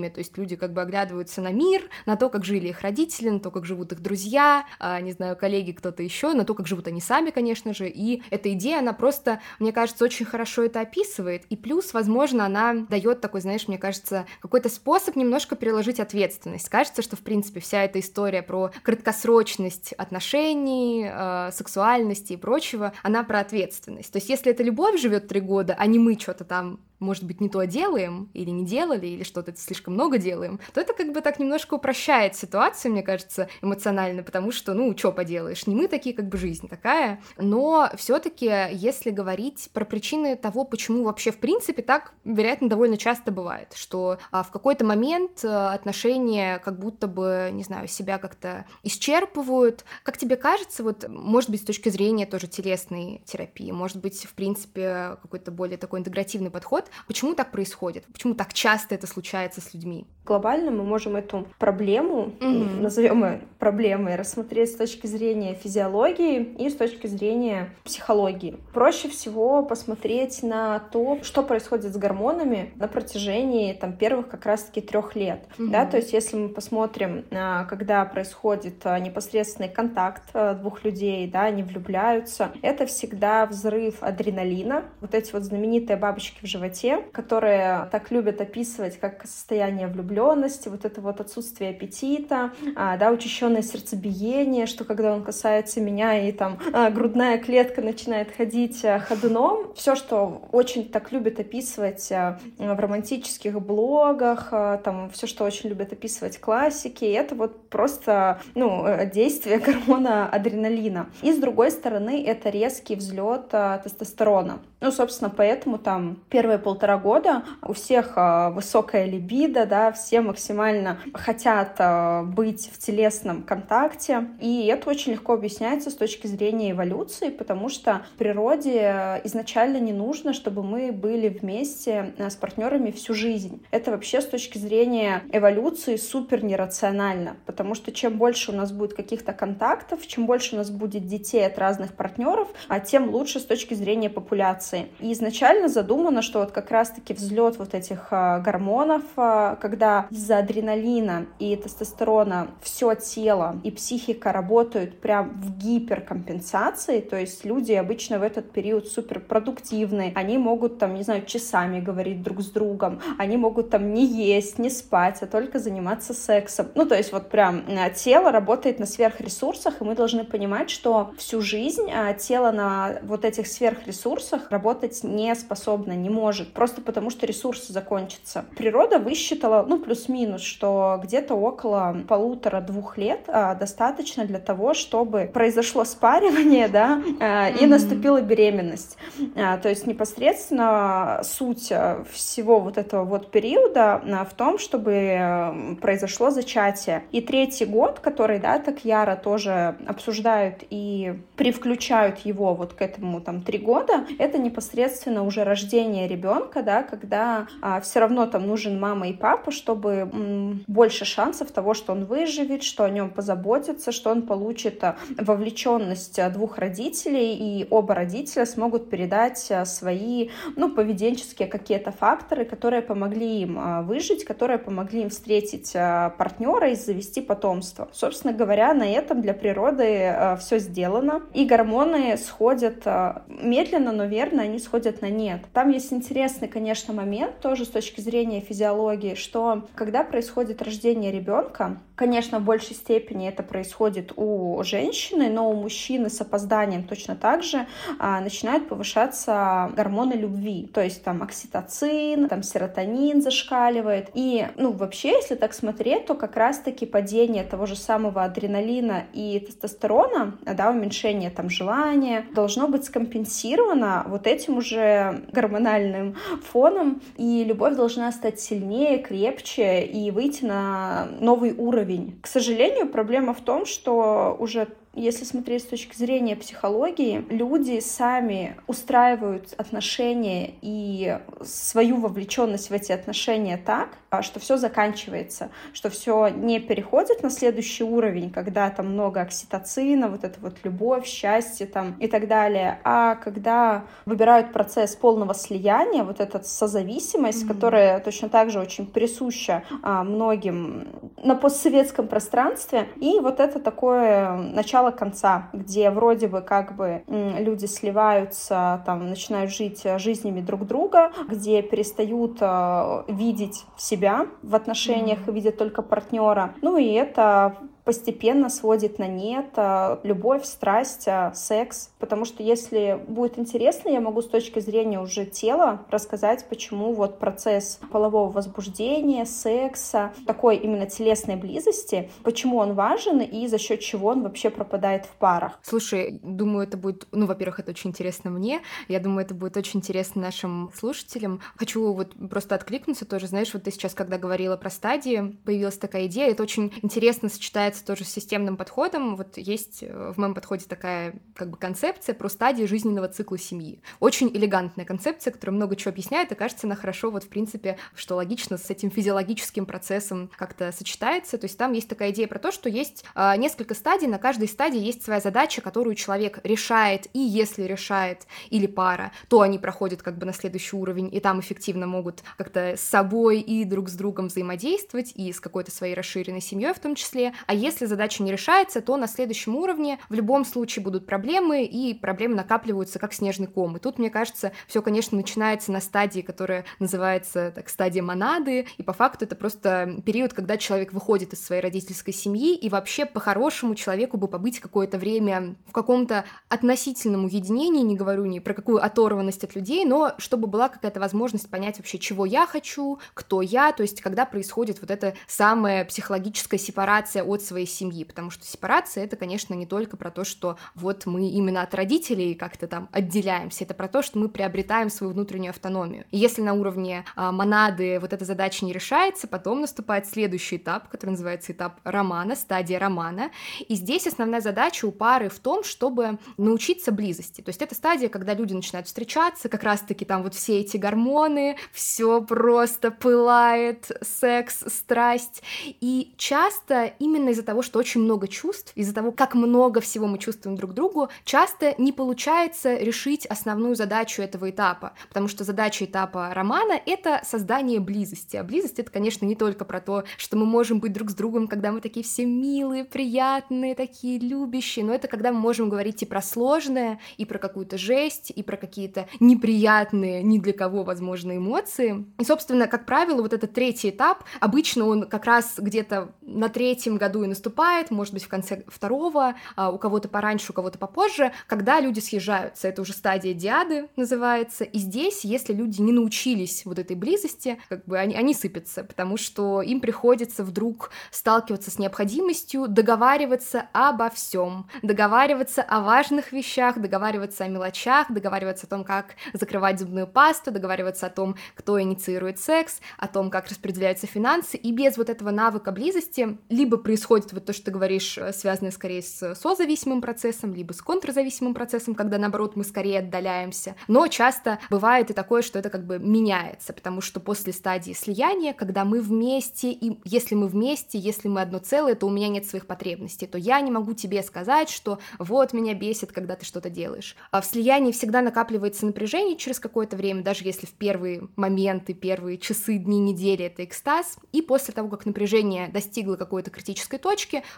то 0.10 0.20
есть 0.20 0.38
люди 0.38 0.56
как 0.56 0.74
бы 0.74 0.82
оглядываются 0.82 1.42
на 1.42 1.52
мир, 1.52 1.90
на 2.06 2.16
то, 2.16 2.30
как 2.30 2.46
жили 2.46 2.70
их 2.70 2.82
родители, 2.82 3.30
на 3.30 3.40
то, 3.40 3.52
как 3.52 3.66
живут 3.66 3.92
их 3.92 4.02
друзья, 4.02 4.66
а, 4.80 5.00
не 5.02 5.12
знаю, 5.12 5.36
коллеги, 5.36 5.72
кто-то 5.72 6.04
еще, 6.04 6.34
на 6.34 6.46
то, 6.46 6.54
как 6.54 6.68
живут 6.68 6.88
они 6.88 7.02
сами, 7.02 7.30
конечно 7.30 7.74
же, 7.74 7.90
и 7.90 8.24
эта 8.30 8.54
идея, 8.54 8.80
она 8.80 8.94
просто, 8.94 9.42
мне 9.60 9.72
кажется, 9.72 10.04
очень 10.06 10.26
хорошо 10.26 10.64
это 10.64 10.82
описывает, 10.82 11.46
и 11.50 11.56
плюс, 11.56 11.94
возможно, 11.94 12.46
она 12.46 12.74
дает 12.74 13.22
такой, 13.22 13.42
знаешь, 13.42 13.68
мне 13.68 13.78
кажется, 13.78 14.26
какой-то 14.42 14.70
способ 14.70 15.16
немножко 15.16 15.56
переложить 15.56 16.00
ответственность. 16.00 16.70
Кажется, 16.70 17.02
что, 17.02 17.16
в 17.16 17.22
принципе, 17.22 17.60
вся 17.60 17.84
эта 17.84 18.00
история 18.00 18.42
про 18.42 18.72
краткосрочность 18.84 19.94
отношений, 19.94 21.10
э, 21.10 21.52
сексуальности 21.52 22.34
и 22.34 22.38
прочего, 22.38 22.94
она 23.04 23.24
про 23.24 23.40
ответственность. 23.40 24.12
То 24.12 24.18
есть, 24.18 24.30
если 24.30 24.52
эта 24.52 24.64
любовь 24.64 25.00
живет 25.00 25.28
три 25.28 25.42
года, 25.42 25.76
а 25.78 25.86
не 25.86 26.00
мы 26.00 26.18
что-то 26.20 26.44
там 26.44 26.80
может 27.00 27.24
быть, 27.24 27.42
не 27.42 27.50
то 27.50 27.64
делаем, 27.66 28.30
или 28.34 28.50
не 28.50 28.66
делали, 28.66 29.08
или 29.08 29.24
что-то 29.24 29.56
слишком 29.56 29.94
много 29.94 30.18
делаем, 30.18 30.60
то 30.74 30.82
это 30.82 30.94
как 30.94 31.12
бы 31.14 31.22
так 31.22 31.40
немножко 31.40 31.76
упрощает 31.76 32.36
ситуацию, 32.36 32.92
мне 32.92 33.04
кажется, 33.04 33.50
эмоционально, 33.62 34.24
потому 34.24 34.52
что, 34.52 34.74
ну, 34.74 34.98
что 34.98 35.12
поделаешь, 35.12 35.68
не 35.68 35.76
мы 35.76 35.88
такие, 35.88 36.16
как 36.16 36.28
бы 36.28 36.38
жизнь 36.38 36.68
такая, 36.68 37.22
но 37.38 37.90
все 37.96 38.20
таки 38.20 38.48
если 38.72 39.12
говорить 39.12 39.70
про 39.74 39.86
причины 39.86 40.36
того, 40.36 40.64
почему 40.64 41.04
вообще, 41.04 41.32
в 41.32 41.38
принципе, 41.38 41.82
так, 41.82 42.14
вероятно, 42.24 42.70
довольно 42.70 42.98
часто 42.98 43.32
бывает, 43.32 43.74
что 43.76 44.20
а, 44.32 44.44
в 44.44 44.52
какой-то 44.52 44.86
момент 44.86 45.44
а, 45.44 45.74
отношения 45.74 46.60
как 46.60 46.80
будто 46.80 47.08
бы, 47.08 47.50
не 47.52 47.64
знаю, 47.64 47.88
себя 47.88 48.18
как-то 48.18 48.66
исчерпывают. 48.84 49.86
Как 50.04 50.18
тебе 50.18 50.36
кажется, 50.36 50.84
вот, 50.84 51.08
может 51.08 51.50
быть, 51.50 51.62
с 51.62 51.66
точки 51.66 51.90
зрения 51.90 52.26
тоже 52.26 52.48
телесной 52.48 53.22
терапии, 53.26 53.72
может 53.72 53.98
быть, 53.98 54.26
в 54.26 54.34
принципе, 54.34 55.18
какой-то 55.22 55.52
более 55.52 55.78
такой 55.78 56.00
интегративный 56.00 56.52
подход, 56.52 56.87
Почему 57.08 57.36
так 57.36 57.52
происходит? 57.52 58.06
Почему 58.12 58.34
так 58.34 58.54
часто 58.54 58.96
это 58.96 59.08
случается 59.08 59.62
с 59.62 59.74
людьми? 59.74 60.06
Глобально 60.26 60.72
мы 60.72 60.84
можем 60.84 61.16
эту 61.16 61.48
проблему, 61.58 62.34
mm-hmm. 62.40 62.82
назовем 62.82 63.24
ее 63.24 63.42
проблемой, 63.68 64.16
рассмотреть 64.16 64.72
с 64.72 64.76
точки 64.76 65.08
зрения 65.08 65.54
физиологии 65.54 66.42
и 66.58 66.70
с 66.70 66.76
точки 66.76 67.08
зрения 67.08 67.74
психологии. 67.84 68.56
Проще 68.74 69.10
всего 69.10 69.62
посмотреть 69.62 70.42
на 70.42 70.80
то, 70.80 71.20
что 71.22 71.44
происходит 71.44 71.94
с 71.94 71.98
гормонами 71.98 72.72
на 72.76 72.88
протяжении 72.88 73.74
там, 73.74 73.92
первых 73.92 74.30
как 74.30 74.46
раз-таки 74.46 74.80
трех 74.80 75.18
лет. 75.18 75.42
Mm-hmm. 75.58 75.70
Да? 75.70 75.86
То 75.86 75.98
есть 75.98 76.14
если 76.14 76.38
мы 76.38 76.48
посмотрим, 76.48 77.26
а, 77.32 77.66
когда 77.66 78.06
происходит 78.06 78.86
а, 78.86 78.98
непосредственный 79.00 79.68
контакт 79.68 80.24
а, 80.34 80.54
двух 80.54 80.86
людей, 80.86 81.30
да, 81.30 81.42
они 81.42 81.62
влюбляются, 81.62 82.52
это 82.62 82.86
всегда 82.86 83.46
взрыв 83.48 83.96
адреналина, 84.00 84.86
вот 85.02 85.14
эти 85.14 85.34
вот 85.34 85.44
знаменитые 85.44 85.98
бабочки 85.98 86.38
в 86.42 86.48
животе, 86.48 87.04
которые 87.12 87.90
так 87.92 88.12
любят 88.12 88.40
описывать 88.40 88.98
как 88.98 89.26
состояние 89.28 89.88
влюбленности, 89.88 90.70
вот 90.70 90.86
это 90.86 91.02
вот 91.02 91.20
отсутствие 91.20 91.72
аппетита, 91.72 92.54
да, 92.74 93.12
учащенное 93.58 93.62
сердцебиение, 93.62 94.66
что 94.66 94.84
когда 94.84 95.14
он 95.14 95.24
касается 95.24 95.82
меня 95.82 96.28
и 96.28 96.32
там 96.32 96.60
а, 96.74 96.90
грудная 96.90 97.38
клетка 97.38 97.82
начинает 97.82 98.36
ходить 98.36 98.84
а, 98.86 99.00
ходуном, 99.00 99.74
все, 99.76 99.96
что 99.96 100.42
очень 100.52 100.90
так 100.90 101.12
любят 101.12 101.40
описывать 101.40 102.12
а, 102.12 102.40
в 102.58 102.80
романтических 102.80 103.60
блогах, 103.62 104.50
там 104.84 105.10
все, 105.12 105.28
что 105.28 105.44
очень 105.44 105.70
любят 105.70 105.92
описывать 105.94 106.40
классики, 106.40 107.06
это 107.06 107.36
вот 107.36 107.70
просто, 107.70 108.40
ну, 108.56 108.86
действие 109.14 109.58
гормона 109.66 110.28
адреналина. 110.30 111.10
И 111.22 111.32
с 111.32 111.38
другой 111.38 111.72
стороны, 111.72 112.24
это 112.26 112.50
резкий 112.50 112.96
взлет 112.96 113.50
тестостерона. 113.50 114.60
Ну, 114.80 114.92
собственно, 114.92 115.30
поэтому 115.36 115.78
там 115.80 116.18
первые 116.30 116.60
полтора 116.60 116.98
года 116.98 117.44
у 117.64 117.74
всех 117.74 118.14
высокая 118.52 119.06
либидо, 119.06 119.66
да, 119.66 119.92
все 119.92 120.22
максимально 120.22 121.00
хотят 121.14 121.80
быть 122.28 122.70
в 122.72 122.78
телесном 122.78 123.37
контакте, 123.44 124.28
и 124.40 124.66
это 124.68 124.90
очень 124.90 125.14
легко 125.14 125.34
объясняется 125.34 125.90
с 125.90 125.96
точки 125.96 126.28
зрения 126.28 126.72
эволюции, 126.72 127.30
потому 127.30 127.70
что 127.70 128.06
в 128.16 128.18
природе 128.18 129.22
изначально 129.24 129.78
не 129.78 129.94
нужно, 129.94 130.34
чтобы 130.34 130.64
мы 130.64 130.92
были 130.92 131.30
вместе 131.30 132.14
с 132.18 132.36
партнерами 132.36 132.92
всю 132.92 133.14
жизнь. 133.14 133.64
Это 133.72 133.92
вообще 133.92 134.22
с 134.22 134.26
точки 134.26 134.58
зрения 134.58 135.24
эволюции 135.32 135.96
супер 135.96 136.44
нерационально, 136.44 137.38
потому 137.46 137.76
что 137.76 137.92
чем 137.92 138.18
больше 138.18 138.52
у 138.52 138.56
нас 138.56 138.72
будет 138.72 138.94
каких-то 138.94 139.34
контактов, 139.34 140.06
чем 140.08 140.26
больше 140.26 140.56
у 140.56 140.58
нас 140.58 140.70
будет 140.70 141.06
детей 141.06 141.46
от 141.46 141.58
разных 141.58 141.94
партнеров, 141.94 142.48
тем 142.86 143.10
лучше 143.10 143.40
с 143.40 143.46
точки 143.46 143.74
зрения 143.74 144.10
популяции. 144.10 144.88
И 145.00 145.14
изначально 145.14 145.68
задумано, 145.68 146.22
что 146.22 146.40
вот 146.40 146.52
как 146.52 146.72
раз-таки 146.72 147.14
взлет 147.14 147.58
вот 147.58 147.74
этих 147.74 148.08
а, 148.12 148.40
гормонов, 148.40 149.04
а, 149.16 149.56
когда 149.56 150.08
из-за 150.10 150.40
адреналина 150.40 151.28
и 151.40 151.56
тестостерона 151.56 152.50
все 152.62 152.94
тело 152.96 153.27
и 153.64 153.72
психика 153.72 154.32
работают 154.32 155.00
прям 155.00 155.42
в 155.42 155.58
гиперкомпенсации, 155.58 157.02
то 157.02 157.18
есть 157.18 157.46
люди 157.46 157.74
обычно 157.74 158.20
в 158.20 158.24
этот 158.24 158.52
период 158.52 158.88
суперпродуктивны, 158.88 160.12
они 160.16 160.38
могут 160.38 160.80
там, 160.80 160.96
не 160.96 161.04
знаю, 161.04 161.26
часами 161.26 161.80
говорить 161.80 162.22
друг 162.22 162.42
с 162.42 162.50
другом, 162.50 163.02
они 163.18 163.38
могут 163.38 163.70
там 163.70 163.94
не 163.94 164.06
есть, 164.06 164.60
не 164.60 164.70
спать, 164.70 165.18
а 165.22 165.28
только 165.28 165.60
заниматься 165.60 166.14
сексом. 166.14 166.68
Ну, 166.76 166.86
то 166.86 166.96
есть 166.96 167.12
вот 167.12 167.30
прям 167.30 167.64
а, 167.68 167.90
тело 167.90 168.32
работает 168.32 168.80
на 168.80 168.86
сверхресурсах, 168.86 169.82
и 169.82 169.84
мы 169.84 169.96
должны 169.96 170.24
понимать, 170.24 170.70
что 170.70 171.12
всю 171.18 171.42
жизнь 171.42 171.90
тело 172.20 172.52
на 172.52 173.00
вот 173.04 173.26
этих 173.26 173.48
сверхресурсах 173.48 174.52
работать 174.52 175.04
не 175.04 175.34
способно, 175.36 175.94
не 175.94 176.10
может, 176.10 176.54
просто 176.54 176.82
потому 176.82 177.10
что 177.10 177.26
ресурсы 177.26 177.74
закончатся. 177.74 178.46
Природа 178.58 179.00
высчитала, 179.00 179.66
ну, 179.68 179.80
плюс-минус, 179.80 180.42
что 180.42 181.00
где-то 181.04 181.36
около 181.36 181.98
полутора-двух 182.08 182.98
лет 182.98 183.17
а, 183.28 183.56
достаточно 183.56 184.26
для 184.26 184.40
того, 184.40 184.74
чтобы 184.74 185.30
произошло 185.34 185.84
спаривание, 185.86 186.68
да, 186.78 187.02
а, 187.20 187.50
и 187.50 187.54
mm-hmm. 187.54 187.68
наступила 187.68 188.22
беременность. 188.22 188.98
А, 189.36 189.58
то 189.58 189.70
есть 189.70 189.88
непосредственно 189.88 191.22
суть 191.24 191.72
всего 192.12 192.60
вот 192.60 192.78
этого 192.78 193.04
вот 193.04 193.32
периода 193.32 194.02
а, 194.04 194.26
в 194.26 194.34
том, 194.34 194.60
чтобы 194.60 195.78
произошло 195.82 196.30
зачатие. 196.30 197.04
И 197.12 197.22
третий 197.22 197.66
год, 197.66 198.00
который, 198.00 198.40
да, 198.40 198.60
так 198.60 198.86
яро 198.86 199.16
тоже 199.16 199.76
обсуждают 199.88 200.64
и 200.70 201.20
привключают 201.36 202.20
его 202.20 202.54
вот 202.54 202.74
к 202.74 202.82
этому 202.82 203.22
там 203.22 203.42
три 203.42 203.58
года, 203.58 204.06
это 204.20 204.38
непосредственно 204.38 205.24
уже 205.24 205.44
рождение 205.44 206.08
ребенка, 206.08 206.64
да, 206.64 206.84
когда 206.84 207.48
а, 207.62 207.80
все 207.82 208.00
равно 208.00 208.26
там 208.26 208.48
нужен 208.48 208.80
мама 208.80 209.08
и 209.10 209.14
папа, 209.14 209.52
чтобы 209.52 210.10
м, 210.12 210.64
больше 210.68 211.06
шансов 211.06 211.52
того, 211.52 211.74
что 211.74 211.94
он 211.94 212.06
выживет, 212.06 212.64
что 212.64 212.84
о 212.84 212.90
нем 212.90 213.07
позаботятся, 213.10 213.92
что 213.92 214.12
он 214.12 214.24
получит 214.24 214.84
а, 214.84 214.98
вовлеченность 215.18 216.20
а, 216.20 216.30
двух 216.30 216.58
родителей, 216.58 217.36
и 217.36 217.68
оба 217.70 217.96
родителя 217.96 218.46
смогут 218.46 218.90
передать 218.90 219.48
а, 219.52 219.66
свои, 219.66 220.30
ну, 220.56 220.70
поведенческие 220.70 221.48
какие-то 221.48 221.92
факторы, 221.92 222.46
которые 222.46 222.82
помогли 222.82 223.42
им 223.42 223.86
выжить, 223.86 224.24
которые 224.24 224.58
помогли 224.58 225.02
им 225.02 225.10
встретить 225.10 225.74
партнера 225.74 226.70
и 226.70 226.76
завести 226.76 227.22
потомство. 227.22 227.88
Собственно 227.92 228.34
говоря, 228.34 228.74
на 228.74 228.88
этом 228.88 229.22
для 229.22 229.34
природы 229.34 230.16
все 230.40 230.60
сделано, 230.60 231.24
и 231.34 231.46
гормоны 231.46 232.18
сходят 232.18 232.86
медленно, 233.28 233.92
но 233.92 234.06
верно, 234.06 234.44
они 234.44 234.60
сходят 234.60 235.02
на 235.02 235.10
нет. 235.10 235.42
Там 235.54 235.70
есть 235.70 235.94
интересный, 235.94 236.48
конечно, 236.48 236.94
момент 236.94 237.40
тоже 237.40 237.66
с 237.66 237.70
точки 237.70 238.02
зрения 238.02 238.42
физиологии, 238.42 239.16
что 239.16 239.68
когда 239.76 240.04
происходит 240.04 240.62
рождение 240.62 241.12
ребенка, 241.12 241.78
конечно, 241.96 242.40
в 242.40 242.44
большей 242.44 242.76
степени 242.76 242.97
это 243.00 243.44
происходит 243.44 244.14
у 244.16 244.62
женщины, 244.64 245.30
но 245.30 245.50
у 245.50 245.54
мужчины 245.54 246.10
с 246.10 246.20
опозданием 246.22 246.84
точно 246.84 247.16
так 247.16 247.44
же 247.44 247.68
а, 248.00 248.22
начинают 248.22 248.68
повышаться 248.68 249.72
гормоны 249.76 250.14
любви, 250.14 250.70
то 250.74 250.82
есть 250.82 251.04
там 251.04 251.24
окситоцин, 251.24 252.28
там 252.30 252.44
серотонин 252.44 253.22
зашкаливает. 253.22 254.10
И, 254.14 254.48
ну, 254.56 254.72
вообще, 254.72 255.10
если 255.10 255.36
так 255.36 255.54
смотреть, 255.54 256.06
то 256.06 256.16
как 256.16 256.36
раз-таки 256.36 256.86
падение 256.86 257.44
того 257.44 257.66
же 257.66 257.76
самого 257.76 258.24
адреналина 258.24 259.04
и 259.14 259.40
тестостерона, 259.40 260.38
да, 260.46 260.70
уменьшение 260.70 261.30
там 261.30 261.50
желания, 261.50 262.26
должно 262.34 262.68
быть 262.68 262.86
скомпенсировано 262.86 264.06
вот 264.08 264.28
этим 264.28 264.58
уже 264.58 265.24
гормональным 265.32 266.16
фоном, 266.44 267.02
и 267.18 267.44
любовь 267.44 267.76
должна 267.76 268.12
стать 268.12 268.40
сильнее, 268.40 269.00
крепче 269.00 269.84
и 269.84 270.12
выйти 270.12 270.46
на 270.46 271.08
новый 271.20 271.54
уровень. 271.54 272.20
К 272.22 272.28
сожалению, 272.28 272.87
проблема 272.88 273.34
в 273.34 273.42
том, 273.42 273.66
что 273.66 274.36
уже 274.40 274.68
если 274.98 275.26
смотреть 275.26 275.64
с 275.64 275.68
точки 275.68 275.96
зрения 275.96 276.36
психологии, 276.36 277.26
люди 277.30 277.80
сами 277.80 278.58
устраивают 278.68 279.54
отношения 279.58 280.56
и 280.62 281.20
свою 281.44 281.98
вовлеченность 281.98 282.70
в 282.70 282.74
эти 282.74 282.92
отношения 282.92 283.58
так, 283.58 283.90
а, 284.10 284.22
что 284.22 284.40
все 284.40 284.58
заканчивается, 284.58 285.50
что 285.74 285.90
все 285.90 286.30
не 286.30 286.60
переходит 286.60 287.24
на 287.24 287.30
следующий 287.30 287.84
уровень, 287.84 288.32
когда 288.32 288.70
там 288.70 288.94
много 288.94 289.22
окситоцина, 289.22 290.08
вот 290.08 290.24
эта 290.24 290.40
вот 290.40 290.56
любовь, 290.64 291.06
счастье 291.06 291.68
там 291.68 291.96
и 292.00 292.08
так 292.08 292.28
далее, 292.28 292.80
а 292.84 293.16
когда 293.16 293.86
выбирают 294.06 294.52
процесс 294.52 294.96
полного 294.96 295.34
слияния, 295.34 296.04
вот 296.04 296.20
эта 296.20 296.42
созависимость, 296.44 297.44
mm-hmm. 297.44 297.54
которая 297.54 298.00
точно 298.00 298.30
так 298.30 298.50
же 298.50 298.60
очень 298.60 298.88
присуща 298.88 299.64
а, 299.84 300.04
многим 300.04 300.88
на 301.22 301.36
постсоветском 301.36 302.08
пространстве, 302.08 302.88
и 302.96 303.20
вот 303.20 303.40
это 303.40 303.60
такое 303.60 304.32
начало 304.38 304.87
конца, 304.92 305.50
где 305.54 305.90
вроде 305.90 306.28
бы 306.28 306.42
как 306.42 306.76
бы 306.76 307.04
люди 307.08 307.66
сливаются, 307.66 308.82
там 308.86 309.10
начинают 309.10 309.52
жить 309.52 309.84
жизнями 309.98 310.42
друг 310.42 310.66
друга, 310.66 311.12
где 311.28 311.62
перестают 311.62 312.38
э, 312.42 313.04
видеть 313.08 313.66
себя 313.78 314.28
в 314.42 314.56
отношениях 314.56 315.20
mm-hmm. 315.20 315.32
и 315.32 315.34
видят 315.34 315.58
только 315.58 315.82
партнера. 315.82 316.54
Ну 316.62 316.78
и 316.78 316.92
это 316.92 317.56
постепенно 317.88 318.50
сводит 318.50 319.00
на 319.00 319.08
нет 319.08 319.46
а, 319.56 320.02
любовь, 320.04 320.44
страсть, 320.44 321.08
а, 321.08 321.34
секс. 321.34 321.90
Потому 322.00 322.26
что 322.26 322.44
если 322.44 323.00
будет 323.08 323.40
интересно, 323.40 323.88
я 323.88 324.02
могу 324.02 324.22
с 324.22 324.28
точки 324.28 324.60
зрения 324.60 325.00
уже 325.00 325.26
тела 325.26 325.86
рассказать, 325.90 326.50
почему 326.50 326.92
вот 326.92 327.18
процесс 327.18 327.80
полового 327.90 328.30
возбуждения, 328.30 329.26
секса, 329.26 330.12
такой 330.26 330.58
именно 330.58 330.86
телесной 330.86 331.38
близости, 331.38 332.12
почему 332.24 332.58
он 332.58 332.74
важен 332.74 333.22
и 333.22 333.48
за 333.48 333.58
счет 333.58 333.80
чего 333.80 334.10
он 334.10 334.22
вообще 334.22 334.50
пропадает 334.50 335.06
в 335.06 335.12
парах. 335.12 335.58
Слушай, 335.64 336.20
думаю, 336.22 336.68
это 336.68 336.76
будет, 336.76 337.08
ну, 337.14 337.26
во-первых, 337.26 337.62
это 337.62 337.72
очень 337.72 337.92
интересно 337.92 338.30
мне, 338.32 338.60
я 338.90 339.00
думаю, 339.00 339.24
это 339.24 339.34
будет 339.34 339.56
очень 339.56 339.80
интересно 339.80 340.24
нашим 340.24 340.72
слушателям. 340.76 341.40
Хочу 341.56 341.94
вот 341.94 342.12
просто 342.30 342.56
откликнуться 342.56 343.06
тоже, 343.06 343.28
знаешь, 343.28 343.54
вот 343.54 343.64
ты 343.64 343.72
сейчас, 343.72 343.94
когда 343.94 344.18
говорила 344.18 344.58
про 344.58 344.70
стадии, 344.70 345.38
появилась 345.46 345.78
такая 345.78 346.08
идея, 346.08 346.32
это 346.32 346.44
очень 346.44 346.74
интересно 346.84 347.30
сочетается 347.30 347.77
является 347.78 347.86
тоже 347.86 348.04
системным 348.04 348.58
подходом. 348.58 349.16
Вот 349.16 349.38
есть 349.38 349.84
э, 349.84 350.12
в 350.14 350.18
моем 350.18 350.34
подходе 350.34 350.66
такая 350.68 351.16
как 351.36 351.50
бы 351.50 351.58
концепция 351.58 352.16
про 352.16 352.30
стадии 352.30 352.66
жизненного 352.66 353.08
цикла 353.08 353.38
семьи. 353.38 353.82
Очень 354.00 354.30
элегантная 354.30 354.86
концепция, 354.86 355.32
которая 355.32 355.56
много 355.56 355.76
чего 355.76 355.92
объясняет, 355.92 356.32
и 356.32 356.36
кажется, 356.36 356.68
она 356.68 356.76
хорошо 356.76 357.12
вот 357.12 357.24
в 357.24 357.30
принципе, 357.30 357.78
что 357.96 358.16
логично 358.16 358.58
с 358.58 358.70
этим 358.70 358.90
физиологическим 358.92 359.66
процессом 359.66 360.30
как-то 360.38 360.72
сочетается. 360.72 361.38
То 361.38 361.46
есть 361.46 361.58
там 361.58 361.74
есть 361.74 361.90
такая 361.90 362.12
идея 362.12 362.28
про 362.28 362.40
то, 362.40 362.52
что 362.52 362.70
есть 362.70 363.04
э, 363.16 363.38
несколько 363.38 363.74
стадий, 363.74 364.08
на 364.08 364.18
каждой 364.18 364.48
стадии 364.48 364.80
есть 364.80 365.04
своя 365.04 365.20
задача, 365.20 365.62
которую 365.62 365.96
человек 365.96 366.40
решает, 366.44 367.08
и 367.14 367.20
если 367.20 367.64
решает 367.64 368.28
или 368.50 368.68
пара, 368.68 369.12
то 369.28 369.42
они 369.42 369.60
проходят 369.60 370.02
как 370.02 370.18
бы 370.18 370.26
на 370.26 370.34
следующий 370.34 370.76
уровень, 370.76 371.14
и 371.14 371.20
там 371.20 371.40
эффективно 371.40 371.88
могут 371.88 372.24
как-то 372.38 372.76
с 372.78 372.82
собой 372.82 373.40
и 373.40 373.64
друг 373.66 373.90
с 373.90 373.94
другом 373.94 374.28
взаимодействовать, 374.28 375.14
и 375.16 375.32
с 375.32 375.40
какой-то 375.40 375.72
своей 375.72 375.94
расширенной 375.94 376.42
семьей 376.42 376.74
в 376.74 376.80
том 376.80 376.96
числе. 376.96 377.34
А 377.46 377.54
если 377.68 377.86
задача 377.86 378.24
не 378.24 378.32
решается, 378.32 378.82
то 378.82 378.98
на 378.98 379.08
следующем 379.08 379.56
уровне 379.56 380.00
в 380.10 380.14
любом 380.14 380.46
случае 380.46 380.84
будут 380.84 381.06
проблемы, 381.06 381.64
и 381.64 381.94
проблемы 381.94 382.36
накапливаются 382.36 383.00
как 383.00 383.14
снежный 383.14 383.48
ком. 383.48 383.78
И 383.78 383.80
тут, 383.80 384.00
мне 384.00 384.10
кажется, 384.10 384.52
все, 384.68 384.82
конечно, 384.82 385.16
начинается 385.18 385.72
на 385.72 385.80
стадии, 385.80 386.22
которая 386.22 386.66
называется 386.80 387.52
так, 387.54 387.70
стадия 387.70 388.02
монады, 388.02 388.68
и 388.78 388.84
по 388.84 388.94
факту 388.94 389.26
это 389.26 389.36
просто 389.36 390.02
период, 390.06 390.34
когда 390.34 390.58
человек 390.58 390.94
выходит 390.94 391.34
из 391.34 391.46
своей 391.46 391.62
родительской 391.62 392.14
семьи, 392.14 392.56
и 392.56 392.70
вообще 392.70 393.06
по-хорошему 393.06 393.76
человеку 393.76 394.18
бы 394.18 394.28
побыть 394.28 394.60
какое-то 394.60 394.98
время 394.98 395.56
в 395.68 395.72
каком-то 395.72 396.26
относительном 396.50 397.26
уединении, 397.26 397.84
не 397.84 397.96
говорю 397.96 398.26
ни 398.26 398.40
про 398.40 398.54
какую 398.54 398.84
оторванность 398.84 399.44
от 399.44 399.56
людей, 399.56 399.86
но 399.86 400.14
чтобы 400.18 400.48
была 400.48 400.70
какая-то 400.70 401.00
возможность 401.00 401.50
понять 401.50 401.78
вообще, 401.78 402.00
чего 402.00 402.26
я 402.26 402.48
хочу, 402.48 403.00
кто 403.14 403.42
я, 403.42 403.72
то 403.72 403.84
есть 403.84 404.02
когда 404.02 404.26
происходит 404.26 404.80
вот 404.82 404.92
эта 404.92 405.14
самая 405.28 405.86
психологическая 405.86 406.60
сепарация 406.60 407.24
от 407.24 407.42
своей 407.58 407.66
семьи, 407.66 408.04
потому 408.04 408.30
что 408.30 408.46
сепарация 408.46 409.04
это, 409.04 409.16
конечно, 409.16 409.56
не 409.56 409.66
только 409.66 409.98
про 409.98 410.12
то, 410.12 410.24
что 410.24 410.58
вот 410.76 411.08
мы 411.08 411.28
именно 411.30 411.64
от 411.64 411.74
родителей 411.74 412.36
как-то 412.36 412.68
там 412.68 412.88
отделяемся, 412.92 413.64
это 413.64 413.74
про 413.74 413.88
то, 413.88 414.04
что 414.04 414.20
мы 414.20 414.30
приобретаем 414.30 414.92
свою 414.92 415.14
внутреннюю 415.14 415.50
автономию. 415.50 416.06
И 416.12 416.18
если 416.18 416.44
на 416.44 416.54
уровне 416.54 417.04
а, 417.16 417.32
монады 417.32 418.00
вот 418.00 418.14
эта 418.14 418.26
задача 418.26 418.64
не 418.64 418.74
решается, 418.74 419.28
потом 419.28 419.62
наступает 419.62 420.06
следующий 420.06 420.58
этап, 420.58 420.88
который 420.90 421.12
называется 421.12 421.52
этап 421.52 421.80
романа, 421.84 422.36
стадия 422.36 422.78
романа. 422.78 423.32
И 423.68 423.74
здесь 423.74 424.06
основная 424.06 424.42
задача 424.42 424.86
у 424.86 424.92
пары 424.92 425.30
в 425.30 425.40
том, 425.40 425.64
чтобы 425.64 426.20
научиться 426.38 426.92
близости. 426.92 427.42
То 427.42 427.50
есть 427.50 427.64
это 427.64 427.74
стадия, 427.74 428.10
когда 428.10 428.36
люди 428.36 428.54
начинают 428.54 428.86
встречаться, 428.86 429.50
как 429.50 429.64
раз-таки 429.64 430.06
там 430.06 430.22
вот 430.22 430.36
все 430.36 430.60
эти 430.60 430.78
гормоны, 430.78 431.58
все 431.72 432.22
просто 432.22 432.92
пылает, 432.92 433.90
секс, 434.04 434.64
страсть. 434.68 435.42
И 435.82 436.14
часто 436.18 436.94
именно 437.00 437.30
из-за 437.30 437.47
того, 437.48 437.62
что 437.62 437.80
очень 437.80 438.02
много 438.02 438.28
чувств, 438.28 438.74
из-за 438.76 438.94
того, 438.94 439.12
как 439.12 439.34
много 439.34 439.82
всего 439.82 440.06
мы 440.06 440.20
чувствуем 440.20 440.58
друг 440.58 440.74
другу, 440.74 441.10
часто 441.24 441.74
не 441.78 441.92
получается 441.92 442.76
решить 442.76 443.26
основную 443.26 443.76
задачу 443.76 444.22
этого 444.22 444.50
этапа, 444.50 444.94
потому 445.08 445.28
что 445.28 445.44
задача 445.44 445.86
этапа 445.86 446.34
романа— 446.34 446.80
это 446.86 447.22
создание 447.24 447.80
близости. 447.80 448.36
А 448.36 448.44
близость— 448.44 448.80
это, 448.80 448.92
конечно, 448.92 449.26
не 449.26 449.36
только 449.36 449.66
про 449.66 449.80
то, 449.80 450.04
что 450.18 450.38
мы 450.38 450.46
можем 450.46 450.80
быть 450.80 450.94
друг 450.94 451.10
с 451.10 451.16
другом, 451.16 451.48
когда 451.48 451.72
мы 451.72 451.82
такие 451.82 452.04
все 452.06 452.26
милые, 452.26 452.84
приятные, 452.84 453.76
такие 453.76 454.20
любящие, 454.20 454.86
но 454.86 454.94
это 454.94 455.08
когда 455.08 455.32
мы 455.32 455.40
можем 455.40 455.70
говорить 455.70 456.04
и 456.04 456.06
про 456.06 456.22
сложное, 456.22 457.00
и 457.18 457.26
про 457.26 457.40
какую-то 457.40 457.78
жесть, 457.78 458.32
и 458.36 458.44
про 458.44 458.58
какие-то 458.58 459.08
неприятные 459.22 460.22
ни 460.22 460.38
для 460.38 460.54
кого, 460.54 460.84
возможно, 460.84 461.38
эмоции. 461.38 462.06
И, 462.20 462.24
собственно, 462.26 462.68
как 462.68 462.86
правило, 462.86 463.22
вот 463.22 463.32
этот 463.32 463.54
третий 463.54 463.90
этап, 463.90 464.26
обычно 464.42 464.86
он 464.86 465.08
как 465.08 465.26
раз 465.26 465.56
где-то 465.58 466.12
на 466.22 466.50
третьем 466.50 466.98
году 466.98 467.24
и 467.28 467.30
наступает, 467.30 467.92
может 467.92 468.14
быть, 468.14 468.24
в 468.24 468.28
конце 468.28 468.64
второго, 468.68 469.36
а 469.56 469.70
у 469.72 469.78
кого-то 469.78 470.08
пораньше, 470.08 470.52
у 470.52 470.56
кого-то 470.56 470.80
попозже, 470.80 471.32
когда 471.46 471.80
люди 471.80 472.00
съезжаются. 472.00 472.68
Это 472.68 472.82
уже 472.82 472.94
стадия 472.94 473.34
диады 473.34 473.90
называется. 473.96 474.64
И 474.64 474.80
здесь, 474.80 475.24
если 475.24 475.54
люди 475.54 475.82
не 475.82 475.92
научились 475.92 476.66
вот 476.66 476.80
этой 476.80 476.96
близости, 476.96 477.60
как 477.70 477.86
бы 477.86 477.98
они, 477.98 478.16
они 478.16 478.34
сыпятся, 478.34 478.84
потому 478.84 479.18
что 479.18 479.62
им 479.62 479.82
приходится 479.82 480.44
вдруг 480.44 480.90
сталкиваться 481.12 481.70
с 481.70 481.80
необходимостью 481.80 482.68
договариваться 482.68 483.68
обо 483.74 484.10
всем, 484.10 484.68
договариваться 484.82 485.62
о 485.62 485.82
важных 485.82 486.32
вещах, 486.32 486.80
договариваться 486.80 487.44
о 487.44 487.48
мелочах, 487.48 488.12
договариваться 488.12 488.68
о 488.68 488.70
том, 488.70 488.84
как 488.84 489.16
закрывать 489.34 489.80
зубную 489.80 490.08
пасту, 490.08 490.52
договариваться 490.52 491.08
о 491.08 491.10
том, 491.10 491.36
кто 491.56 491.82
инициирует 491.82 492.40
секс, 492.40 492.80
о 492.98 493.08
том, 493.08 493.30
как 493.30 493.48
распределяются 493.48 494.08
финансы, 494.08 494.58
и 494.58 494.72
без 494.72 494.98
вот 494.98 495.10
этого 495.10 495.32
навыка 495.32 495.72
близости 495.72 496.38
либо 496.50 496.78
происходит 496.78 497.17
вот 497.34 497.46
то, 497.46 497.54
что 497.54 497.66
ты 497.66 497.72
говоришь, 497.72 498.18
э, 498.18 498.32
связанное 498.34 498.72
скорее 498.72 499.02
с 499.02 499.36
созависимым 499.36 500.02
процессом, 500.02 500.54
либо 500.54 500.74
с 500.74 500.82
контрзависимым 500.82 501.54
процессом, 501.54 501.96
когда, 501.96 502.18
наоборот, 502.18 502.56
мы 502.56 502.64
скорее 502.64 503.00
отдаляемся. 503.00 503.76
Но 503.88 504.08
часто 504.08 504.60
бывает 504.70 505.10
и 505.10 505.14
такое, 505.14 505.42
что 505.42 505.60
это 505.60 505.70
как 505.70 505.86
бы 505.86 506.00
меняется, 506.00 506.74
потому 506.74 507.02
что 507.02 507.20
после 507.20 507.54
стадии 507.54 507.94
слияния, 507.94 508.54
когда 508.54 508.86
мы 508.86 509.02
вместе, 509.02 509.72
и 509.72 510.00
если 510.04 510.36
мы 510.36 510.48
вместе, 510.48 510.98
если 510.98 511.28
мы 511.28 511.42
одно 511.42 511.60
целое, 511.60 511.96
то 511.96 512.08
у 512.08 512.10
меня 512.10 512.28
нет 512.28 512.46
своих 512.46 512.68
потребностей, 512.68 513.28
то 513.28 513.38
я 513.38 513.60
не 513.62 513.72
могу 513.72 513.94
тебе 513.94 514.24
сказать, 514.24 514.70
что 514.70 515.00
вот 515.20 515.54
меня 515.54 515.74
бесит, 515.74 516.12
когда 516.12 516.36
ты 516.36 516.46
что-то 516.46 516.70
делаешь. 516.70 517.16
А 517.32 517.42
в 517.42 517.46
слиянии 517.46 517.92
всегда 517.92 518.22
накапливается 518.22 518.86
напряжение 518.86 519.38
через 519.38 519.60
какое-то 519.60 519.96
время, 519.96 520.24
даже 520.24 520.44
если 520.44 520.66
в 520.66 520.74
первые 520.74 521.28
моменты, 521.36 521.94
первые 521.94 522.38
часы, 522.38 522.78
дни, 522.78 523.00
недели 523.00 523.46
это 523.46 523.64
экстаз, 523.64 524.18
и 524.32 524.42
после 524.42 524.74
того, 524.74 524.90
как 524.90 525.06
напряжение 525.06 525.68
достигло 525.70 526.16
какой-то 526.16 526.52
критической 526.52 527.00
точки, 527.00 527.07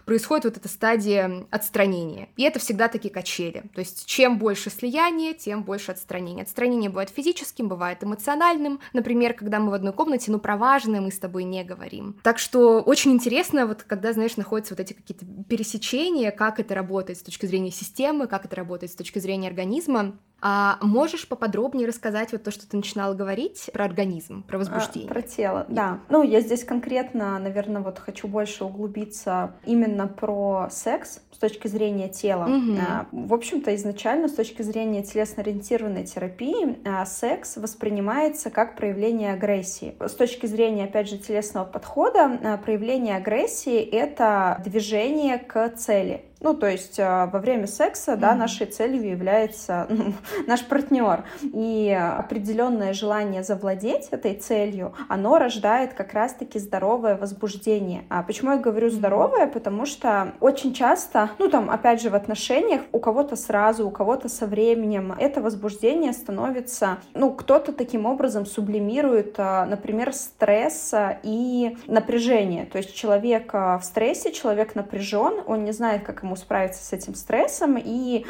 происходит 0.05 0.45
вот 0.45 0.57
эта 0.57 0.67
стадия 0.67 1.45
отстранения. 1.49 2.29
И 2.37 2.43
это 2.43 2.59
всегда 2.59 2.87
такие 2.87 3.13
качели. 3.13 3.63
То 3.73 3.79
есть 3.79 4.05
чем 4.05 4.37
больше 4.37 4.69
слияния, 4.69 5.33
тем 5.33 5.63
больше 5.63 5.91
отстранения. 5.91 6.43
Отстранение 6.43 6.89
бывает 6.89 7.09
физическим, 7.09 7.67
бывает 7.67 8.03
эмоциональным. 8.03 8.79
Например, 8.93 9.33
когда 9.33 9.59
мы 9.59 9.71
в 9.71 9.73
одной 9.73 9.93
комнате, 9.93 10.31
ну 10.31 10.39
про 10.39 10.57
важное 10.57 11.01
мы 11.01 11.11
с 11.11 11.19
тобой 11.19 11.43
не 11.43 11.63
говорим. 11.63 12.15
Так 12.23 12.39
что 12.39 12.81
очень 12.81 13.11
интересно, 13.11 13.65
вот 13.65 13.83
когда, 13.83 14.13
знаешь, 14.13 14.37
находятся 14.37 14.73
вот 14.73 14.79
эти 14.79 14.93
какие-то 14.93 15.25
пересечения, 15.47 16.31
как 16.31 16.59
это 16.59 16.75
работает 16.75 17.19
с 17.19 17.23
точки 17.23 17.45
зрения 17.45 17.71
системы, 17.71 18.27
как 18.27 18.45
это 18.45 18.55
работает 18.55 18.91
с 18.91 18.95
точки 18.95 19.19
зрения 19.19 19.47
организма. 19.47 20.15
А 20.41 20.77
можешь 20.81 21.27
поподробнее 21.27 21.87
рассказать 21.87 22.31
вот 22.31 22.43
то, 22.43 22.51
что 22.51 22.67
ты 22.67 22.77
начинала 22.77 23.13
говорить 23.13 23.69
про 23.73 23.83
организм, 23.83 24.43
про 24.43 24.57
возбуждение? 24.57 25.09
А, 25.09 25.13
про 25.13 25.21
тело, 25.21 25.65
да. 25.67 25.99
Ну, 26.09 26.23
я 26.23 26.39
здесь 26.39 26.63
конкретно, 26.63 27.37
наверное, 27.39 27.81
вот 27.81 27.99
хочу 27.99 28.27
больше 28.27 28.63
углубиться 28.63 29.38
именно 29.65 30.07
про 30.07 30.67
секс 30.71 31.21
с 31.31 31.37
точки 31.37 31.67
зрения 31.67 32.09
тела. 32.09 32.45
Угу. 32.45 33.27
В 33.27 33.33
общем-то, 33.33 33.73
изначально 33.75 34.27
с 34.27 34.33
точки 34.33 34.61
зрения 34.61 35.03
телесно-ориентированной 35.03 36.05
терапии 36.05 36.77
а, 36.85 37.05
секс 37.05 37.57
воспринимается 37.57 38.49
как 38.49 38.75
проявление 38.75 39.33
агрессии. 39.33 39.95
С 39.99 40.13
точки 40.13 40.45
зрения, 40.45 40.85
опять 40.85 41.09
же, 41.09 41.17
телесного 41.17 41.65
подхода, 41.65 42.59
проявление 42.63 43.15
агрессии— 43.15 43.79
это 43.91 44.61
движение 44.65 45.37
к 45.37 45.69
цели. 45.77 46.25
Ну, 46.41 46.53
то 46.53 46.67
есть 46.67 46.97
э, 46.99 47.29
во 47.31 47.39
время 47.39 47.67
секса, 47.67 48.15
да, 48.15 48.33
нашей 48.33 48.65
целью 48.65 49.09
является 49.09 49.87
ну, 49.89 50.13
наш 50.47 50.65
партнер. 50.65 51.23
И 51.41 51.91
определенное 51.91 52.93
желание 52.93 53.43
завладеть 53.43 54.07
этой 54.11 54.35
целью, 54.35 54.93
оно 55.09 55.37
рождает 55.37 55.93
как 55.93 56.13
раз-таки 56.13 56.59
здоровое 56.59 57.17
возбуждение. 57.17 58.03
А 58.09 58.23
почему 58.23 58.51
я 58.51 58.57
говорю 58.57 58.89
здоровое? 58.89 59.47
Потому 59.47 59.85
что 59.85 60.33
очень 60.39 60.73
часто, 60.73 61.31
ну, 61.39 61.49
там, 61.49 61.69
опять 61.69 62.01
же, 62.01 62.09
в 62.09 62.15
отношениях 62.15 62.81
у 62.93 62.99
кого-то 62.99 63.35
сразу, 63.35 63.85
у 63.85 63.91
кого-то 63.91 64.29
со 64.29 64.45
временем 64.45 65.13
это 65.17 65.41
возбуждение 65.41 66.13
становится, 66.13 66.99
ну, 67.13 67.33
кто-то 67.33 67.73
таким 67.73 68.05
образом 68.05 68.45
сублимирует, 68.45 69.35
э, 69.37 69.65
например, 69.65 70.13
стресс 70.13 70.93
и 71.23 71.77
напряжение. 71.87 72.65
То 72.65 72.77
есть 72.77 72.95
человек 72.95 73.53
э, 73.53 73.77
в 73.77 73.83
стрессе, 73.83 74.31
человек 74.31 74.75
напряжен, 74.75 75.43
он 75.45 75.65
не 75.65 75.73
знает, 75.73 76.03
как 76.03 76.23
ему 76.23 76.28
ему 76.29 76.35
справиться 76.35 76.83
с 76.83 76.93
этим 76.93 77.15
стрессом, 77.15 77.77
и 77.83 78.25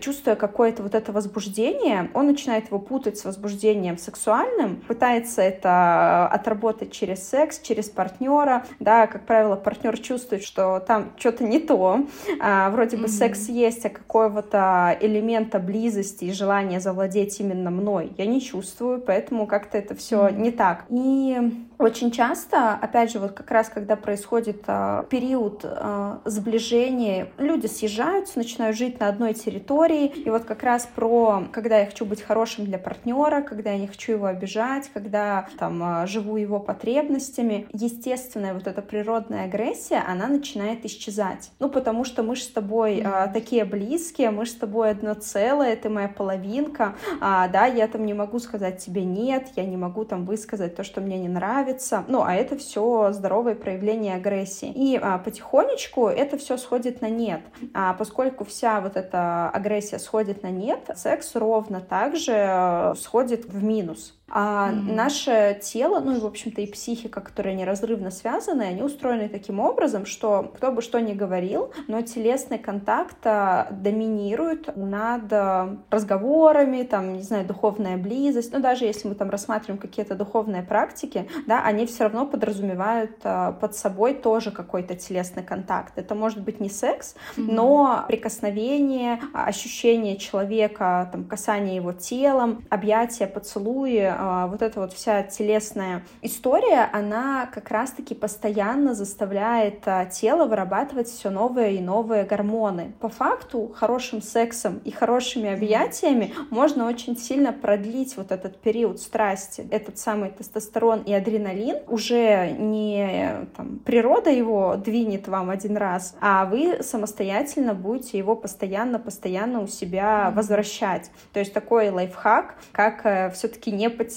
чувствуя 0.00 0.34
какое-то 0.36 0.82
вот 0.82 0.94
это 0.94 1.12
возбуждение, 1.12 2.10
он 2.14 2.26
начинает 2.26 2.68
его 2.68 2.78
путать 2.78 3.18
с 3.18 3.24
возбуждением 3.24 3.98
сексуальным, 3.98 4.76
пытается 4.88 5.42
это 5.42 6.26
отработать 6.28 6.92
через 6.92 7.28
секс, 7.28 7.60
через 7.60 7.90
партнера, 7.90 8.64
да, 8.80 9.06
как 9.06 9.26
правило, 9.26 9.56
партнер 9.56 9.98
чувствует, 9.98 10.42
что 10.42 10.80
там 10.80 11.12
что-то 11.18 11.44
не 11.44 11.60
то, 11.60 12.06
а, 12.40 12.70
вроде 12.70 12.96
бы 12.96 13.04
mm-hmm. 13.04 13.08
секс 13.08 13.48
есть, 13.48 13.84
а 13.84 13.90
какого-то 13.90 14.96
элемента 15.00 15.58
близости 15.58 16.24
и 16.24 16.32
желания 16.32 16.80
завладеть 16.80 17.38
именно 17.40 17.70
мной 17.70 18.12
я 18.16 18.26
не 18.26 18.40
чувствую, 18.40 19.00
поэтому 19.00 19.46
как-то 19.46 19.78
это 19.78 19.94
все 19.94 20.26
mm-hmm. 20.26 20.40
не 20.40 20.50
так. 20.50 20.84
И 20.88 21.38
очень 21.82 22.10
часто, 22.10 22.74
опять 22.74 23.10
же, 23.10 23.18
вот 23.18 23.32
как 23.32 23.50
раз 23.50 23.68
когда 23.68 23.96
происходит 23.96 24.62
э, 24.66 25.04
период 25.10 25.60
э, 25.64 26.18
сближения, 26.24 27.28
люди 27.38 27.66
съезжаются, 27.66 28.38
начинают 28.38 28.76
жить 28.76 29.00
на 29.00 29.08
одной 29.08 29.34
территории, 29.34 30.06
и 30.06 30.30
вот 30.30 30.44
как 30.44 30.62
раз 30.62 30.88
про, 30.94 31.44
когда 31.52 31.78
я 31.78 31.86
хочу 31.86 32.04
быть 32.04 32.22
хорошим 32.22 32.64
для 32.64 32.78
партнера, 32.78 33.42
когда 33.42 33.72
я 33.72 33.78
не 33.78 33.88
хочу 33.88 34.12
его 34.12 34.26
обижать, 34.26 34.90
когда 34.94 35.48
там 35.58 35.82
э, 35.82 36.06
живу 36.06 36.36
его 36.36 36.60
потребностями, 36.60 37.66
естественная 37.72 38.54
вот 38.54 38.66
эта 38.66 38.80
природная 38.80 39.44
агрессия, 39.46 40.02
она 40.06 40.28
начинает 40.28 40.84
исчезать. 40.84 41.50
Ну, 41.58 41.68
потому 41.68 42.04
что 42.04 42.22
мы 42.22 42.36
же 42.36 42.42
с 42.42 42.48
тобой 42.48 43.02
э, 43.04 43.28
такие 43.32 43.64
близкие, 43.64 44.30
мы 44.30 44.46
же 44.46 44.52
с 44.52 44.56
тобой 44.56 44.90
одно 44.90 45.14
целое, 45.14 45.74
ты 45.76 45.88
моя 45.88 46.08
половинка, 46.08 46.94
а, 47.20 47.48
да, 47.48 47.66
я 47.66 47.88
там 47.88 48.06
не 48.06 48.14
могу 48.14 48.38
сказать 48.38 48.78
тебе 48.78 49.04
нет, 49.04 49.48
я 49.56 49.64
не 49.64 49.76
могу 49.76 50.04
там 50.04 50.24
высказать 50.24 50.76
то, 50.76 50.84
что 50.84 51.00
мне 51.00 51.18
не 51.18 51.28
нравится, 51.28 51.71
нравится. 51.72 52.04
Ну, 52.08 52.22
а 52.22 52.34
это 52.34 52.56
все 52.56 53.12
здоровое 53.12 53.54
проявление 53.54 54.16
агрессии. 54.16 54.72
И 54.74 54.98
а, 55.00 55.18
потихонечку 55.18 56.08
это 56.08 56.36
все 56.36 56.56
сходит 56.56 57.00
на 57.00 57.08
нет. 57.08 57.40
А 57.74 57.94
поскольку 57.94 58.44
вся 58.44 58.80
вот 58.80 58.96
эта 58.96 59.48
агрессия 59.50 59.98
сходит 59.98 60.42
на 60.42 60.50
нет, 60.50 60.90
секс 60.96 61.34
ровно 61.34 61.80
также 61.80 62.32
э, 62.32 62.94
сходит 62.96 63.46
в 63.46 63.62
минус. 63.62 64.14
А 64.34 64.70
mm-hmm. 64.70 64.94
наше 64.94 65.60
тело, 65.62 66.00
ну 66.00 66.16
и, 66.16 66.20
в 66.20 66.24
общем-то, 66.24 66.62
и 66.62 66.66
психика, 66.66 67.20
которые 67.20 67.54
неразрывно 67.54 68.10
связаны, 68.10 68.62
они 68.62 68.82
устроены 68.82 69.28
таким 69.28 69.60
образом, 69.60 70.06
что 70.06 70.50
кто 70.56 70.72
бы 70.72 70.80
что 70.80 71.00
ни 71.00 71.12
говорил, 71.12 71.70
но 71.86 72.00
телесный 72.00 72.58
контакт 72.58 73.18
а, 73.24 73.68
доминирует 73.70 74.74
над 74.74 75.30
а, 75.32 75.76
разговорами, 75.90 76.82
там, 76.84 77.12
не 77.12 77.22
знаю, 77.22 77.46
духовная 77.46 77.98
близость, 77.98 78.54
ну 78.54 78.60
даже 78.60 78.86
если 78.86 79.08
мы 79.08 79.16
там 79.16 79.28
рассматриваем 79.28 79.78
какие-то 79.78 80.14
духовные 80.14 80.62
практики, 80.62 81.28
да, 81.46 81.62
они 81.62 81.84
все 81.84 82.04
равно 82.04 82.24
подразумевают 82.24 83.18
а, 83.24 83.52
под 83.52 83.76
собой 83.76 84.14
тоже 84.14 84.50
какой-то 84.50 84.94
телесный 84.96 85.42
контакт. 85.42 85.92
Это 85.96 86.14
может 86.14 86.40
быть 86.40 86.58
не 86.58 86.70
секс, 86.70 87.16
mm-hmm. 87.36 87.52
но 87.52 88.04
прикосновение, 88.08 89.20
ощущение 89.34 90.16
человека, 90.16 91.10
там, 91.12 91.24
касание 91.24 91.76
его 91.76 91.92
телом, 91.92 92.64
объятия, 92.70 93.26
поцелуи, 93.26 94.21
а, 94.24 94.46
вот 94.46 94.62
эта 94.62 94.78
вот 94.78 94.92
вся 94.92 95.24
телесная 95.24 96.04
история, 96.20 96.88
она 96.92 97.46
как 97.52 97.70
раз-таки 97.70 98.14
постоянно 98.14 98.94
заставляет 98.94 99.80
а, 99.86 100.04
тело 100.06 100.46
вырабатывать 100.46 101.08
все 101.08 101.28
новые 101.28 101.74
и 101.74 101.80
новые 101.80 102.22
гормоны. 102.22 102.92
По 103.00 103.08
факту, 103.08 103.72
хорошим 103.74 104.22
сексом 104.22 104.80
и 104.84 104.92
хорошими 104.92 105.52
объятиями 105.52 106.32
можно 106.50 106.86
очень 106.86 107.16
сильно 107.16 107.52
продлить 107.52 108.16
вот 108.16 108.30
этот 108.30 108.60
период 108.60 109.00
страсти. 109.00 109.66
Этот 109.72 109.98
самый 109.98 110.30
тестостерон 110.30 111.02
и 111.02 111.12
адреналин 111.12 111.78
уже 111.88 112.52
не 112.52 113.48
там, 113.56 113.80
природа 113.80 114.30
его 114.30 114.76
двинет 114.76 115.26
вам 115.26 115.50
один 115.50 115.76
раз, 115.76 116.14
а 116.20 116.44
вы 116.44 116.84
самостоятельно 116.84 117.74
будете 117.74 118.18
его 118.18 118.36
постоянно-постоянно 118.36 119.62
у 119.62 119.66
себя 119.66 120.32
возвращать. 120.32 121.10
То 121.32 121.40
есть 121.40 121.52
такой 121.52 121.90
лайфхак, 121.90 122.54
как 122.70 123.04
э, 123.04 123.30
все-таки 123.30 123.72
не 123.72 123.90
потерять 123.90 124.11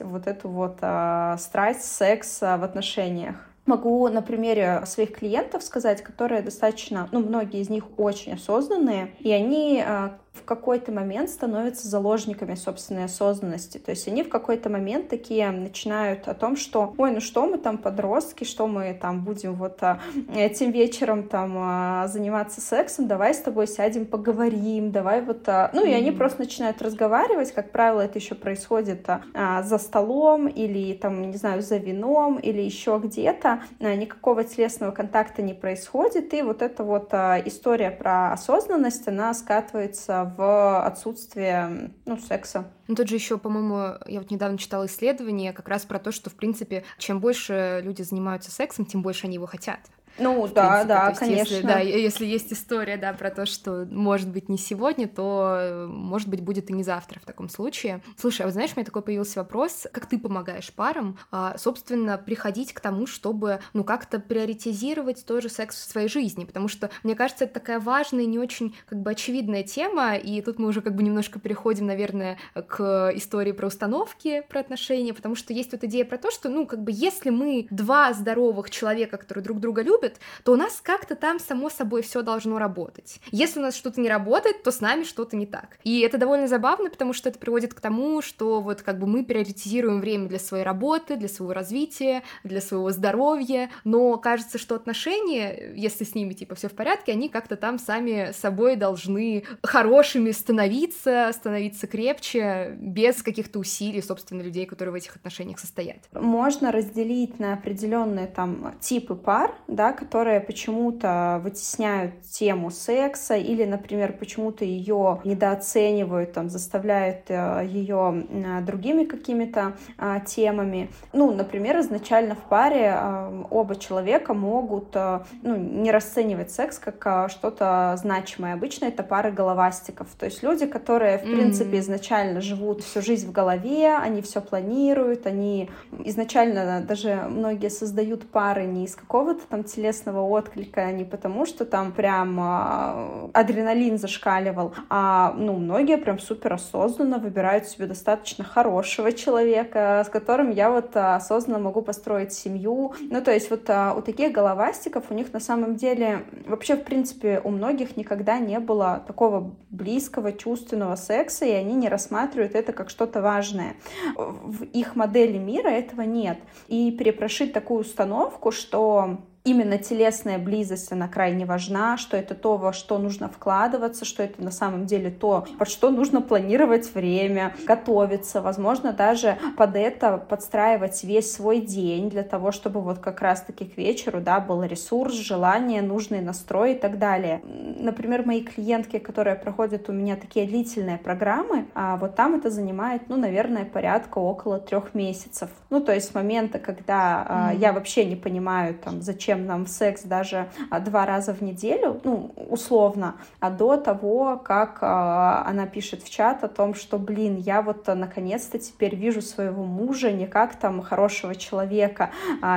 вот 0.00 0.26
эту 0.26 0.48
вот 0.48 0.78
э, 0.80 1.36
страсть, 1.38 1.84
секс 1.84 2.42
э, 2.42 2.56
в 2.56 2.64
отношениях. 2.64 3.36
Могу 3.66 4.06
на 4.08 4.20
примере 4.20 4.82
своих 4.84 5.12
клиентов 5.12 5.62
сказать, 5.62 6.02
которые 6.02 6.42
достаточно, 6.42 7.08
ну, 7.12 7.20
многие 7.20 7.60
из 7.60 7.70
них 7.70 7.84
очень 7.98 8.34
осознанные, 8.34 9.14
и 9.20 9.32
они 9.32 9.82
э, 9.84 10.10
в 10.34 10.44
какой-то 10.44 10.92
момент 10.92 11.30
становятся 11.30 11.88
заложниками 11.88 12.54
собственной 12.54 13.04
осознанности. 13.04 13.78
То 13.78 13.90
есть 13.92 14.08
они 14.08 14.22
в 14.22 14.28
какой-то 14.28 14.68
момент 14.68 15.08
такие 15.08 15.50
начинают 15.50 16.28
о 16.28 16.34
том, 16.34 16.56
что 16.56 16.92
ой, 16.98 17.12
ну 17.12 17.20
что 17.20 17.46
мы 17.46 17.58
там 17.58 17.78
подростки, 17.78 18.44
что 18.44 18.66
мы 18.66 18.92
там 19.00 19.24
будем 19.24 19.54
вот 19.54 19.82
а, 19.82 20.00
этим 20.34 20.70
вечером 20.70 21.28
там 21.28 21.54
а, 21.56 22.08
заниматься 22.08 22.60
сексом, 22.60 23.06
давай 23.06 23.32
с 23.32 23.38
тобой 23.38 23.66
сядем 23.66 24.06
поговорим, 24.06 24.90
давай 24.90 25.22
вот... 25.22 25.48
А... 25.48 25.70
Ну 25.72 25.84
и 25.84 25.92
они 25.92 26.10
просто 26.10 26.40
начинают 26.40 26.82
разговаривать, 26.82 27.52
как 27.52 27.70
правило, 27.70 28.00
это 28.00 28.18
еще 28.18 28.34
происходит 28.34 29.06
за 29.34 29.78
столом 29.78 30.48
или 30.48 30.94
там, 30.94 31.30
не 31.30 31.36
знаю, 31.36 31.62
за 31.62 31.76
вином 31.76 32.38
или 32.38 32.60
еще 32.60 33.00
где-то, 33.02 33.62
никакого 33.80 34.44
телесного 34.44 34.90
контакта 34.90 35.42
не 35.42 35.54
происходит, 35.54 36.34
и 36.34 36.42
вот 36.42 36.62
эта 36.62 36.82
вот 36.82 37.12
история 37.12 37.90
про 37.90 38.32
осознанность, 38.32 39.06
она 39.08 39.32
скатывается 39.34 40.23
в 40.24 40.84
отсутствие 40.84 41.92
ну, 42.04 42.18
секса. 42.18 42.70
Ну, 42.88 42.94
тут 42.94 43.08
же 43.08 43.14
еще, 43.14 43.38
по-моему, 43.38 43.98
я 44.06 44.20
вот 44.20 44.30
недавно 44.30 44.58
читала 44.58 44.86
исследование 44.86 45.52
как 45.52 45.68
раз 45.68 45.84
про 45.84 45.98
то, 45.98 46.12
что, 46.12 46.30
в 46.30 46.34
принципе, 46.34 46.84
чем 46.98 47.20
больше 47.20 47.80
люди 47.82 48.02
занимаются 48.02 48.50
сексом, 48.50 48.86
тем 48.86 49.02
больше 49.02 49.26
они 49.26 49.34
его 49.34 49.46
хотят. 49.46 49.80
Ну 50.18 50.48
да, 50.48 50.84
принципе. 50.84 50.88
да, 50.88 51.08
есть, 51.08 51.18
конечно. 51.20 51.54
Если, 51.54 51.66
да, 51.66 51.78
если 51.80 52.26
есть 52.26 52.52
история, 52.52 52.96
да, 52.96 53.12
про 53.12 53.30
то, 53.30 53.46
что 53.46 53.86
может 53.90 54.28
быть 54.28 54.48
не 54.48 54.58
сегодня, 54.58 55.08
то 55.08 55.86
может 55.88 56.28
быть 56.28 56.40
будет 56.40 56.70
и 56.70 56.72
не 56.72 56.82
завтра 56.82 57.20
в 57.20 57.24
таком 57.24 57.48
случае. 57.48 58.02
Слушай, 58.16 58.42
а 58.42 58.44
вот 58.44 58.52
знаешь, 58.52 58.70
у 58.74 58.78
меня 58.78 58.84
такой 58.84 59.02
появился 59.02 59.40
вопрос, 59.40 59.86
как 59.92 60.06
ты 60.06 60.18
помогаешь 60.18 60.72
парам, 60.72 61.18
а, 61.30 61.56
собственно, 61.58 62.18
приходить 62.18 62.72
к 62.72 62.80
тому, 62.80 63.06
чтобы, 63.06 63.60
ну, 63.72 63.82
как-то 63.84 64.20
приоритизировать 64.20 65.24
тоже 65.26 65.48
секс 65.48 65.76
в 65.76 65.90
своей 65.90 66.08
жизни, 66.08 66.44
потому 66.44 66.68
что, 66.68 66.90
мне 67.02 67.14
кажется, 67.14 67.44
это 67.44 67.54
такая 67.54 67.80
важная, 67.80 68.26
не 68.26 68.38
очень, 68.38 68.76
как 68.86 69.00
бы, 69.00 69.10
очевидная 69.10 69.62
тема, 69.62 70.16
и 70.16 70.40
тут 70.42 70.58
мы 70.58 70.68
уже, 70.68 70.80
как 70.80 70.94
бы, 70.94 71.02
немножко 71.02 71.40
переходим, 71.40 71.86
наверное, 71.86 72.38
к 72.68 73.10
истории 73.14 73.52
про 73.52 73.66
установки, 73.66 74.42
про 74.48 74.60
отношения, 74.60 75.12
потому 75.12 75.34
что 75.34 75.52
есть 75.52 75.72
вот 75.72 75.82
идея 75.84 76.04
про 76.04 76.18
то, 76.18 76.30
что, 76.30 76.48
ну, 76.48 76.66
как 76.66 76.82
бы, 76.82 76.92
если 76.92 77.30
мы 77.30 77.66
два 77.70 78.12
здоровых 78.12 78.70
человека, 78.70 79.16
которые 79.16 79.44
друг 79.44 79.60
друга 79.60 79.82
любят, 79.82 80.03
любят, 80.04 80.20
то 80.44 80.52
у 80.52 80.56
нас 80.56 80.80
как-то 80.82 81.14
там 81.14 81.38
само 81.38 81.70
собой 81.70 82.02
все 82.02 82.22
должно 82.22 82.58
работать. 82.58 83.20
Если 83.30 83.58
у 83.58 83.62
нас 83.62 83.74
что-то 83.74 84.00
не 84.00 84.08
работает, 84.08 84.62
то 84.62 84.70
с 84.70 84.80
нами 84.80 85.04
что-то 85.04 85.36
не 85.36 85.46
так. 85.46 85.78
И 85.84 86.00
это 86.00 86.18
довольно 86.18 86.46
забавно, 86.46 86.90
потому 86.90 87.12
что 87.12 87.28
это 87.28 87.38
приводит 87.38 87.74
к 87.74 87.80
тому, 87.80 88.22
что 88.22 88.60
вот 88.60 88.82
как 88.82 88.98
бы 88.98 89.06
мы 89.06 89.24
приоритизируем 89.24 90.00
время 90.00 90.28
для 90.28 90.38
своей 90.38 90.64
работы, 90.64 91.16
для 91.16 91.28
своего 91.28 91.52
развития, 91.52 92.22
для 92.42 92.60
своего 92.60 92.90
здоровья, 92.90 93.70
но 93.84 94.16
кажется, 94.18 94.58
что 94.58 94.74
отношения, 94.74 95.72
если 95.74 96.04
с 96.04 96.14
ними 96.14 96.32
типа 96.34 96.54
все 96.54 96.68
в 96.68 96.72
порядке, 96.72 97.12
они 97.12 97.28
как-то 97.28 97.56
там 97.56 97.78
сами 97.78 98.32
собой 98.32 98.76
должны 98.76 99.44
хорошими 99.62 100.30
становиться, 100.30 101.30
становиться 101.32 101.86
крепче, 101.86 102.76
без 102.78 103.22
каких-то 103.22 103.58
усилий, 103.58 104.02
собственно, 104.02 104.42
людей, 104.42 104.66
которые 104.66 104.92
в 104.92 104.96
этих 104.96 105.16
отношениях 105.16 105.58
состоят. 105.58 105.98
Можно 106.12 106.72
разделить 106.72 107.38
на 107.38 107.54
определенные 107.54 108.26
там 108.26 108.74
типы 108.80 109.14
пар, 109.14 109.54
да, 109.68 109.92
которые 109.94 110.40
почему-то 110.40 111.40
вытесняют 111.42 112.22
тему 112.22 112.70
секса 112.70 113.36
или, 113.36 113.64
например, 113.64 114.12
почему-то 114.12 114.64
ее 114.64 115.20
недооценивают, 115.24 116.32
там, 116.32 116.48
заставляют 116.48 117.24
э, 117.28 117.66
ее 117.66 118.26
другими 118.62 119.04
какими-то 119.04 119.76
а, 119.98 120.20
темами. 120.20 120.90
Ну, 121.12 121.32
например, 121.32 121.80
изначально 121.80 122.34
в 122.34 122.48
паре 122.48 122.92
а, 122.94 123.46
оба 123.50 123.76
человека 123.76 124.34
могут 124.34 124.94
ну, 124.94 125.56
не 125.56 125.90
расценивать 125.90 126.50
секс 126.50 126.78
как 126.78 127.30
что-то 127.30 127.94
значимое. 127.96 128.54
Обычно 128.54 128.86
это 128.86 129.02
пары 129.02 129.32
головастиков, 129.32 130.08
то 130.18 130.26
есть 130.26 130.42
люди, 130.42 130.66
которые, 130.66 131.18
в 131.18 131.22
mm-hmm. 131.22 131.34
принципе, 131.34 131.78
изначально 131.78 132.40
живут 132.40 132.82
всю 132.82 133.02
жизнь 133.02 133.28
в 133.28 133.32
голове, 133.32 133.94
они 133.96 134.22
все 134.22 134.40
планируют, 134.40 135.26
они 135.26 135.70
изначально 136.04 136.80
даже 136.80 137.14
многие 137.28 137.70
создают 137.70 138.28
пары 138.28 138.64
не 138.64 138.84
из 138.84 138.94
какого-то 138.94 139.46
там 139.48 139.64
телесного 139.84 140.22
отклика, 140.22 140.90
не 140.92 141.04
потому 141.04 141.44
что 141.44 141.66
там 141.66 141.92
прям 141.92 142.38
а, 142.40 143.30
адреналин 143.34 143.98
зашкаливал, 143.98 144.72
а 144.88 145.34
ну, 145.36 145.56
многие 145.56 145.98
прям 145.98 146.18
супер 146.18 146.54
осознанно 146.54 147.18
выбирают 147.18 147.66
себе 147.66 147.86
достаточно 147.86 148.44
хорошего 148.44 149.12
человека, 149.12 150.02
с 150.06 150.08
которым 150.08 150.50
я 150.50 150.70
вот 150.70 150.96
а, 150.96 151.16
осознанно 151.16 151.58
могу 151.58 151.82
построить 151.82 152.32
семью. 152.32 152.94
Ну, 153.10 153.20
то 153.20 153.30
есть 153.30 153.50
вот 153.50 153.68
а, 153.68 153.94
у 153.94 154.00
таких 154.00 154.32
головастиков 154.32 155.04
у 155.10 155.14
них 155.14 155.32
на 155.34 155.40
самом 155.40 155.76
деле 155.76 156.24
вообще, 156.46 156.76
в 156.76 156.84
принципе, 156.84 157.42
у 157.44 157.50
многих 157.50 157.98
никогда 157.98 158.38
не 158.38 158.60
было 158.60 159.04
такого 159.06 159.54
близкого, 159.68 160.32
чувственного 160.32 160.96
секса, 160.96 161.44
и 161.44 161.50
они 161.50 161.74
не 161.74 161.90
рассматривают 161.90 162.54
это 162.54 162.72
как 162.72 162.88
что-то 162.88 163.20
важное. 163.20 163.74
В 164.16 164.64
их 164.64 164.96
модели 164.96 165.36
мира 165.36 165.68
этого 165.68 166.02
нет. 166.02 166.38
И 166.68 166.90
перепрошить 166.92 167.52
такую 167.52 167.80
установку, 167.80 168.50
что 168.50 169.18
именно 169.44 169.76
телесная 169.76 170.38
близость, 170.38 170.90
она 170.90 171.06
крайне 171.06 171.44
важна, 171.44 171.98
что 171.98 172.16
это 172.16 172.34
то, 172.34 172.56
во 172.56 172.72
что 172.72 172.98
нужно 172.98 173.28
вкладываться, 173.28 174.06
что 174.06 174.22
это 174.22 174.42
на 174.42 174.50
самом 174.50 174.86
деле 174.86 175.10
то, 175.10 175.46
под 175.58 175.68
что 175.68 175.90
нужно 175.90 176.22
планировать 176.22 176.94
время, 176.94 177.54
готовиться, 177.66 178.40
возможно, 178.40 178.94
даже 178.94 179.36
под 179.58 179.76
это 179.76 180.16
подстраивать 180.16 181.04
весь 181.04 181.30
свой 181.30 181.60
день 181.60 182.08
для 182.08 182.22
того, 182.22 182.52
чтобы 182.52 182.80
вот 182.80 183.00
как 183.00 183.20
раз-таки 183.20 183.66
к 183.66 183.76
вечеру, 183.76 184.22
да, 184.22 184.40
был 184.40 184.62
ресурс, 184.64 185.12
желание, 185.12 185.82
нужный 185.82 186.22
настрой 186.22 186.72
и 186.72 186.78
так 186.78 186.98
далее. 186.98 187.42
Например, 187.44 188.24
мои 188.24 188.42
клиентки, 188.42 188.98
которые 188.98 189.36
проходят 189.36 189.90
у 189.90 189.92
меня 189.92 190.16
такие 190.16 190.46
длительные 190.46 190.96
программы, 190.96 191.66
а 191.74 191.98
вот 191.98 192.16
там 192.16 192.34
это 192.34 192.48
занимает, 192.48 193.10
ну, 193.10 193.16
наверное, 193.18 193.66
порядка 193.66 194.18
около 194.18 194.58
трех 194.58 194.94
месяцев. 194.94 195.50
Ну, 195.68 195.80
то 195.80 195.92
есть 195.92 196.08
с 196.08 196.14
момента, 196.14 196.58
когда 196.58 197.50
mm-hmm. 197.52 197.58
я 197.58 197.72
вообще 197.74 198.06
не 198.06 198.16
понимаю, 198.16 198.74
там, 198.74 199.02
зачем 199.02 199.33
зачем 199.34 199.46
нам 199.46 199.66
секс 199.66 200.02
даже 200.02 200.48
а, 200.70 200.80
два 200.80 201.06
раза 201.06 201.34
в 201.34 201.42
неделю, 201.42 202.00
ну, 202.04 202.32
условно, 202.48 203.16
а 203.40 203.50
до 203.50 203.76
того, 203.76 204.36
как 204.36 204.78
а, 204.80 205.44
она 205.46 205.66
пишет 205.66 206.02
в 206.02 206.10
чат 206.10 206.44
о 206.44 206.48
том, 206.48 206.74
что, 206.74 206.98
блин, 206.98 207.36
я 207.36 207.62
вот 207.62 207.88
а, 207.88 207.94
наконец-то 207.94 208.58
теперь 208.58 208.94
вижу 208.94 209.22
своего 209.22 209.64
мужа 209.64 210.12
не 210.12 210.26
как 210.26 210.56
там 210.56 210.82
хорошего 210.82 211.34
человека, 211.34 212.10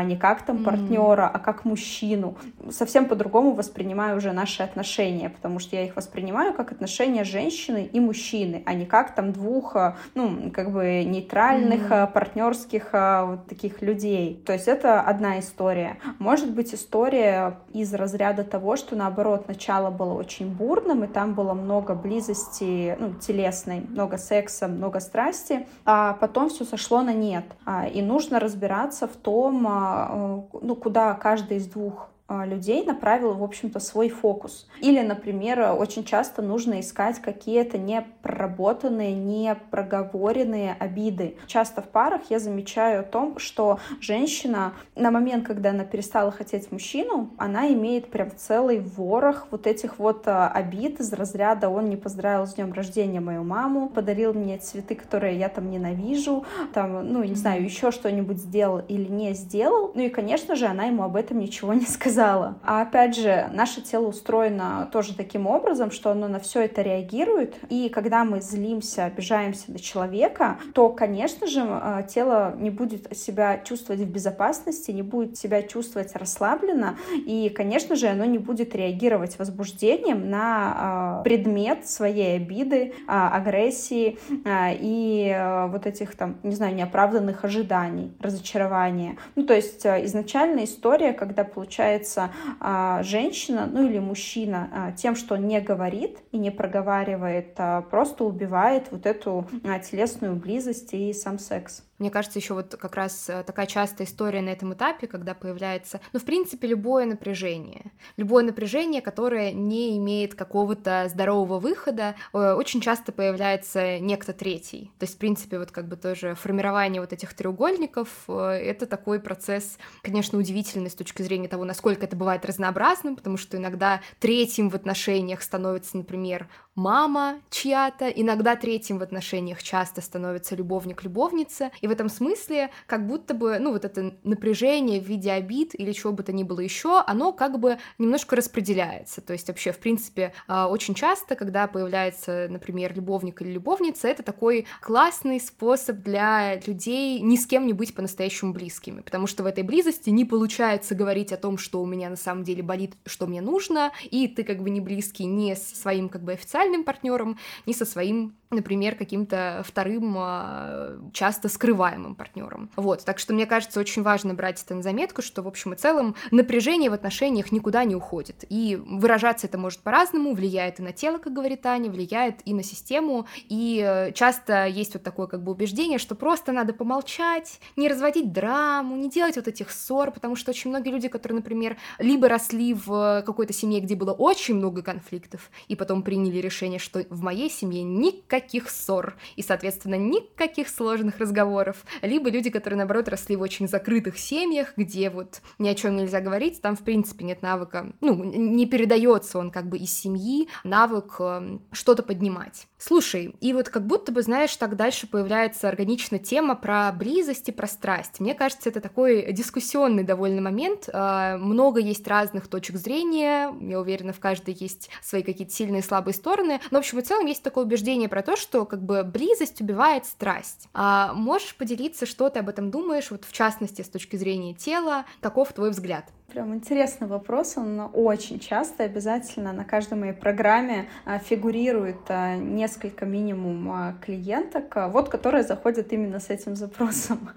не 0.03 0.17
как 0.17 0.41
там 0.43 0.63
партнера, 0.63 1.21
mm-hmm. 1.21 1.31
а 1.33 1.39
как 1.39 1.65
мужчину. 1.65 2.35
Совсем 2.69 3.05
по-другому 3.05 3.53
воспринимаю 3.53 4.17
уже 4.17 4.31
наши 4.31 4.63
отношения, 4.63 5.29
потому 5.29 5.59
что 5.59 5.75
я 5.75 5.85
их 5.85 5.95
воспринимаю 5.95 6.53
как 6.53 6.71
отношения 6.71 7.23
женщины 7.23 7.89
и 7.91 7.99
мужчины, 7.99 8.63
а 8.65 8.73
не 8.73 8.85
как 8.85 9.15
там 9.15 9.31
двух, 9.31 9.75
ну, 10.15 10.51
как 10.51 10.71
бы 10.71 11.03
нейтральных, 11.03 11.91
mm-hmm. 11.91 12.11
партнерских 12.11 12.89
вот 12.93 13.47
таких 13.47 13.81
людей. 13.81 14.41
То 14.45 14.53
есть 14.53 14.67
это 14.67 15.01
одна 15.01 15.39
история. 15.39 15.97
Может 16.19 16.51
быть, 16.51 16.66
быть 16.67 16.73
история 16.73 17.59
из 17.73 17.93
разряда 17.93 18.43
того, 18.43 18.75
что 18.75 18.95
наоборот 18.95 19.47
начало 19.47 19.89
было 19.89 20.13
очень 20.13 20.53
бурным, 20.53 21.03
и 21.03 21.07
там 21.07 21.33
было 21.33 21.53
много 21.53 21.95
близости, 21.95 22.97
ну, 22.99 23.13
телесной, 23.13 23.79
много 23.79 24.17
секса, 24.17 24.67
много 24.67 24.99
страсти, 24.99 25.65
а 25.85 26.13
потом 26.13 26.49
все 26.49 26.65
сошло 26.65 27.01
на 27.01 27.13
нет. 27.13 27.45
А, 27.65 27.87
и 27.87 28.01
нужно 28.01 28.39
разбираться 28.39 29.07
в 29.07 29.15
том, 29.15 29.65
а, 29.67 30.43
ну, 30.61 30.75
куда 30.75 31.13
каждый 31.13 31.57
из 31.57 31.67
двух 31.67 32.09
людей 32.29 32.83
направил, 32.83 33.33
в 33.33 33.43
общем-то, 33.43 33.79
свой 33.79 34.09
фокус. 34.09 34.67
Или, 34.81 35.01
например, 35.01 35.75
очень 35.77 36.03
часто 36.03 36.41
нужно 36.41 36.81
искать 36.81 37.19
какие-то 37.19 37.77
непроработанные, 37.77 39.13
непроговоренные 39.13 40.75
обиды. 40.77 41.37
Часто 41.47 41.81
в 41.81 41.87
парах 41.87 42.21
я 42.29 42.39
замечаю 42.39 43.01
о 43.01 43.03
том, 43.03 43.39
что 43.39 43.79
женщина 44.01 44.73
на 44.95 45.11
момент, 45.11 45.47
когда 45.47 45.69
она 45.69 45.85
перестала 45.85 46.31
хотеть 46.31 46.71
мужчину, 46.71 47.29
она 47.37 47.69
имеет 47.69 48.11
прям 48.11 48.31
целый 48.35 48.79
ворох 48.79 49.47
вот 49.51 49.65
этих 49.65 49.97
вот 49.97 50.27
а, 50.27 50.49
обид 50.49 50.99
из 50.99 51.13
разряда 51.13 51.69
«он 51.69 51.89
не 51.89 51.95
поздравил 51.95 52.45
с 52.45 52.55
днем 52.55 52.73
рождения 52.73 53.21
мою 53.21 53.43
маму, 53.43 53.87
подарил 53.87 54.33
мне 54.33 54.57
цветы, 54.57 54.95
которые 54.95 55.39
я 55.39 55.47
там 55.47 55.71
ненавижу, 55.71 56.45
там, 56.73 57.07
ну, 57.11 57.23
не 57.23 57.35
знаю, 57.35 57.63
еще 57.63 57.91
что-нибудь 57.91 58.37
сделал 58.37 58.79
или 58.79 59.07
не 59.09 59.33
сделал». 59.33 59.91
Ну 59.95 60.01
и, 60.01 60.09
конечно 60.09 60.55
же, 60.55 60.65
она 60.65 60.85
ему 60.85 61.03
об 61.03 61.15
этом 61.15 61.39
ничего 61.39 61.73
не 61.73 61.85
сказала 61.85 62.16
сказала. 62.17 62.55
А 62.63 62.81
опять 62.81 63.15
же, 63.15 63.47
наше 63.53 63.81
тело 63.81 64.07
устроено 64.07 64.89
тоже 64.91 65.15
таким 65.15 65.45
образом, 65.45 65.91
что 65.91 66.09
оно 66.09 66.27
на 66.27 66.39
все 66.39 66.61
это 66.61 66.81
реагирует. 66.81 67.55
И 67.69 67.89
когда 67.89 68.23
мы 68.23 68.41
злимся, 68.41 69.05
обижаемся 69.05 69.71
на 69.71 69.77
человека, 69.77 70.57
то, 70.73 70.89
конечно 70.89 71.45
же, 71.45 71.61
э, 71.61 72.03
тело 72.09 72.55
не 72.57 72.71
будет 72.71 73.15
себя 73.15 73.59
чувствовать 73.59 74.01
в 74.01 74.11
безопасности, 74.11 74.89
не 74.89 75.03
будет 75.03 75.37
себя 75.37 75.61
чувствовать 75.61 76.15
расслабленно. 76.15 76.97
И, 77.25 77.49
конечно 77.49 77.95
же, 77.95 78.07
оно 78.07 78.25
не 78.25 78.39
будет 78.39 78.75
реагировать 78.75 79.37
возбуждением 79.37 80.29
на 80.29 81.19
э, 81.19 81.23
предмет 81.23 81.87
своей 81.87 82.37
обиды, 82.37 82.77
э, 82.77 82.91
агрессии 83.07 84.17
и 84.45 85.67
вот 85.69 85.85
этих 85.85 86.15
там, 86.15 86.37
не 86.43 86.55
знаю, 86.55 86.73
неоправданных 86.73 87.43
ожиданий, 87.43 88.11
разочарования. 88.19 89.17
Ну, 89.35 89.45
то 89.45 89.53
есть 89.53 89.85
изначально 89.85 90.63
история, 90.63 91.13
когда 91.13 91.43
получается 91.43 92.06
является 92.07 92.31
а, 92.59 93.03
женщина, 93.03 93.69
ну 93.71 93.87
или 93.87 93.99
мужчина, 93.99 94.69
а, 94.71 94.91
тем, 94.93 95.15
что 95.15 95.37
не 95.37 95.59
говорит 95.59 96.17
и 96.31 96.37
не 96.37 96.51
проговаривает, 96.51 97.53
а 97.57 97.81
просто 97.81 98.23
убивает 98.23 98.87
вот 98.91 99.05
эту 99.05 99.47
а, 99.63 99.79
телесную 99.79 100.35
близость 100.35 100.93
и 100.93 101.13
сам 101.13 101.39
секс. 101.39 101.83
Мне 101.99 102.11
кажется, 102.11 102.37
еще 102.37 102.53
вот 102.53 102.75
как 102.75 102.95
раз 102.95 103.27
э, 103.27 103.43
такая 103.43 103.65
частая 103.65 104.05
история 104.05 104.41
на 104.41 104.49
этом 104.49 104.73
этапе, 104.73 105.07
когда 105.07 105.33
появляется, 105.33 105.99
ну, 106.13 106.19
в 106.19 106.25
принципе, 106.25 106.67
любое 106.67 107.05
напряжение. 107.05 107.91
Любое 108.17 108.43
напряжение, 108.43 109.01
которое 109.01 109.51
не 109.51 109.97
имеет 109.97 110.35
какого-то 110.35 111.07
здорового 111.09 111.59
выхода, 111.59 112.15
э, 112.33 112.53
очень 112.53 112.81
часто 112.81 113.11
появляется 113.11 113.97
некто 113.97 114.33
третий. 114.33 114.91
То 114.99 115.05
есть, 115.05 115.15
в 115.15 115.17
принципе, 115.17 115.57
вот 115.57 115.71
как 115.71 115.87
бы 115.87 115.95
тоже 115.95 116.35
формирование 116.35 117.01
вот 117.01 117.13
этих 117.13 117.33
треугольников 117.33 118.09
э,— 118.27 118.33
это 118.33 118.85
такой 118.85 119.19
процесс, 119.19 119.79
конечно, 120.03 120.37
удивительный 120.37 120.91
с 120.91 120.95
точки 120.95 121.23
зрения 121.23 121.47
того, 121.47 121.65
насколько 121.65 122.05
это 122.05 122.15
бывает 122.15 122.45
разнообразным, 122.45 123.15
потому 123.15 123.37
что 123.37 123.57
иногда 123.57 124.01
третьим 124.19 124.69
в 124.69 124.75
отношениях 124.75 125.41
становится, 125.41 125.97
например, 125.97 126.47
мама 126.77 127.41
чья-то, 127.49 128.07
иногда 128.07 128.55
третьим 128.55 128.99
в 128.99 129.01
отношениях 129.01 129.61
часто 129.61 129.99
становится 129.99 130.55
любовник-любовница, 130.55 131.71
и 131.81 131.87
в 131.87 131.91
этом 131.91 132.07
смысле 132.07 132.69
как 132.85 133.05
будто 133.07 133.33
бы, 133.33 133.57
ну, 133.59 133.73
вот 133.73 133.83
это 133.83 134.15
напряжение 134.23 135.01
в 135.01 135.05
виде 135.05 135.31
обид 135.31 135.71
или 135.73 135.91
чего 135.91 136.13
бы 136.13 136.23
то 136.23 136.31
ни 136.31 136.43
было 136.43 136.59
еще, 136.59 137.03
оно 137.05 137.33
как 137.33 137.59
бы 137.59 137.79
немножко 137.97 138.35
распределяется, 138.35 139.21
то 139.21 139.33
есть 139.33 139.47
вообще, 139.47 139.71
в 139.71 139.79
принципе, 139.79 140.33
а, 140.47 140.67
очень 140.67 140.93
часто, 140.93 141.35
когда 141.35 141.67
появляется, 141.67 142.47
например, 142.49 142.95
любовник 142.95 143.41
или 143.41 143.51
любовница, 143.51 144.07
это 144.07 144.21
такой 144.21 144.67
классный 144.79 145.39
способ 145.39 145.97
для 145.97 146.59
людей 146.67 147.19
ни 147.21 147.37
с 147.37 147.47
кем 147.47 147.65
не 147.65 147.73
быть 147.73 147.95
по-настоящему 147.95 148.53
близкими, 148.53 149.01
потому 149.01 149.25
что 149.25 149.41
в 149.41 149.47
этой 149.47 149.63
близости 149.63 150.11
не 150.11 150.25
получается 150.25 150.93
говорить 150.93 151.33
о 151.33 151.37
том, 151.37 151.57
что 151.57 151.81
у 151.81 151.87
меня 151.87 152.09
на 152.09 152.15
самом 152.15 152.43
деле 152.43 152.61
болит, 152.61 152.93
что 153.07 153.25
мне 153.25 153.41
нужно, 153.41 153.91
и 154.03 154.27
ты 154.27 154.43
как 154.43 154.61
бы 154.61 154.69
не 154.69 154.79
близкий 154.79 155.25
не 155.25 155.55
с 155.55 155.73
своим 155.81 156.07
как 156.07 156.21
бы 156.21 156.33
официальным 156.33 156.66
потенциальным 156.67 156.83
партнером, 156.83 157.37
ни 157.65 157.73
со 157.73 157.85
своим 157.85 158.35
например, 158.49 158.95
каким-то 158.95 159.63
вторым, 159.67 160.15
а, 160.17 160.97
часто 161.11 161.49
скрываемым 161.49 162.15
партнером. 162.15 162.69
Вот, 162.75 163.03
так 163.03 163.19
что 163.19 163.33
мне 163.33 163.45
кажется, 163.45 163.79
очень 163.79 164.03
важно 164.03 164.33
брать 164.33 164.63
это 164.63 164.75
на 164.75 164.81
заметку, 164.81 165.21
что, 165.21 165.41
в 165.41 165.47
общем 165.47 165.73
и 165.73 165.75
целом, 165.75 166.15
напряжение 166.31 166.89
в 166.89 166.93
отношениях 166.93 167.51
никуда 167.51 167.83
не 167.83 167.95
уходит. 167.95 168.45
И 168.49 168.75
выражаться 168.75 169.47
это 169.47 169.57
может 169.57 169.81
по-разному, 169.81 170.33
влияет 170.33 170.79
и 170.79 170.83
на 170.83 170.93
тело, 170.93 171.17
как 171.17 171.33
говорит 171.33 171.65
Аня, 171.65 171.91
влияет 171.91 172.39
и 172.45 172.53
на 172.53 172.63
систему, 172.63 173.27
и 173.49 173.83
э, 173.85 174.13
часто 174.13 174.65
есть 174.65 174.93
вот 174.93 175.03
такое 175.03 175.27
как 175.27 175.43
бы 175.43 175.51
убеждение, 175.51 175.99
что 175.99 176.15
просто 176.15 176.53
надо 176.53 176.73
помолчать, 176.73 177.59
не 177.75 177.89
разводить 177.89 178.31
драму, 178.31 178.95
не 178.95 179.09
делать 179.09 179.35
вот 179.35 179.47
этих 179.47 179.71
ссор, 179.71 180.11
потому 180.11 180.35
что 180.35 180.51
очень 180.51 180.69
многие 180.69 180.91
люди, 180.91 181.09
которые, 181.09 181.37
например, 181.37 181.77
либо 181.99 182.29
росли 182.29 182.73
в 182.73 183.23
какой-то 183.25 183.51
семье, 183.51 183.81
где 183.81 183.95
было 183.95 184.13
очень 184.13 184.55
много 184.55 184.81
конфликтов, 184.81 185.51
и 185.67 185.75
потом 185.75 186.01
приняли 186.01 186.37
решение 186.37 186.79
что 186.79 187.05
в 187.09 187.21
моей 187.21 187.49
семье 187.49 187.83
никаких 187.83 188.36
ссор 188.69 189.15
и, 189.35 189.41
соответственно, 189.41 189.95
никаких 189.95 190.69
сложных 190.69 191.19
разговоров. 191.19 191.77
Либо 192.01 192.29
люди, 192.29 192.49
которые, 192.49 192.77
наоборот, 192.77 193.07
росли 193.09 193.35
в 193.35 193.41
очень 193.41 193.67
закрытых 193.67 194.17
семьях, 194.17 194.73
где 194.77 195.09
вот 195.09 195.41
ни 195.59 195.67
о 195.67 195.75
чем 195.75 195.95
нельзя 195.95 196.21
говорить, 196.21 196.61
там, 196.61 196.75
в 196.75 196.81
принципе, 196.81 197.25
нет 197.25 197.41
навыка, 197.41 197.93
ну, 198.01 198.23
не 198.23 198.65
передается 198.65 199.39
он 199.39 199.51
как 199.51 199.67
бы 199.67 199.77
из 199.77 199.93
семьи, 199.93 200.47
навык 200.63 201.15
э, 201.19 201.59
что-то 201.71 202.03
поднимать. 202.03 202.67
Слушай, 202.79 203.35
и 203.41 203.53
вот 203.53 203.69
как 203.69 203.87
будто 203.87 204.11
бы, 204.11 204.21
знаешь, 204.21 204.55
так 204.55 204.75
дальше 204.75 205.07
появляется 205.07 205.67
органичная 205.67 206.19
тема 206.19 206.55
про 206.55 206.91
близость 206.91 207.49
и 207.49 207.51
про 207.51 207.65
страсть. 207.65 208.19
Мне 208.19 208.35
кажется, 208.35 208.69
это 208.69 208.81
такой 208.81 209.31
дискуссионный 209.33 210.03
довольно 210.03 210.41
момент. 210.41 210.87
Э, 210.87 211.37
много 211.37 211.79
есть 211.79 212.07
разных 212.07 212.47
точек 212.47 212.77
зрения. 212.77 213.51
Я 213.59 213.79
уверена, 213.79 214.13
в 214.13 214.19
каждой 214.19 214.53
есть 214.53 214.91
свои 215.01 215.23
какие-то 215.23 215.51
сильные 215.51 215.79
и 215.79 215.83
слабые 215.83 216.13
стороны. 216.13 216.59
Но, 216.69 216.77
в 216.77 216.81
общем 216.81 216.99
и 216.99 217.01
целом, 217.01 217.25
есть 217.25 217.41
такое 217.41 217.65
убеждение 217.65 218.09
про 218.09 218.21
то, 218.21 218.35
что 218.35 218.65
как 218.65 218.83
бы 218.83 219.03
близость 219.03 219.59
убивает 219.59 220.05
страсть. 220.05 220.69
А 220.73 221.13
можешь 221.13 221.55
поделиться, 221.55 222.05
что 222.05 222.29
ты 222.29 222.39
об 222.39 222.49
этом 222.49 222.69
думаешь, 222.69 223.09
вот 223.09 223.25
в 223.25 223.33
частности, 223.33 223.81
с 223.81 223.89
точки 223.89 224.17
зрения 224.17 224.53
тела? 224.53 225.05
Каков 225.19 225.51
твой 225.51 225.71
взгляд? 225.71 226.05
Прям 226.33 226.53
интересный 226.53 227.07
вопрос, 227.07 227.55
он 227.55 227.89
очень 227.93 228.37
часто, 228.39 228.83
обязательно 228.83 229.53
на 229.53 229.63
каждой 229.63 229.97
моей 229.97 230.11
программе 230.11 230.89
а, 231.05 231.19
фигурирует 231.19 232.01
а, 232.09 232.35
несколько 232.35 233.05
минимум 233.05 233.71
а, 233.71 233.95
клиенток, 234.01 234.75
вот 234.91 235.07
которые 235.07 235.45
заходят 235.45 235.93
именно 235.93 236.19
с 236.19 236.29
этим 236.29 236.57
запросом. 236.57 237.29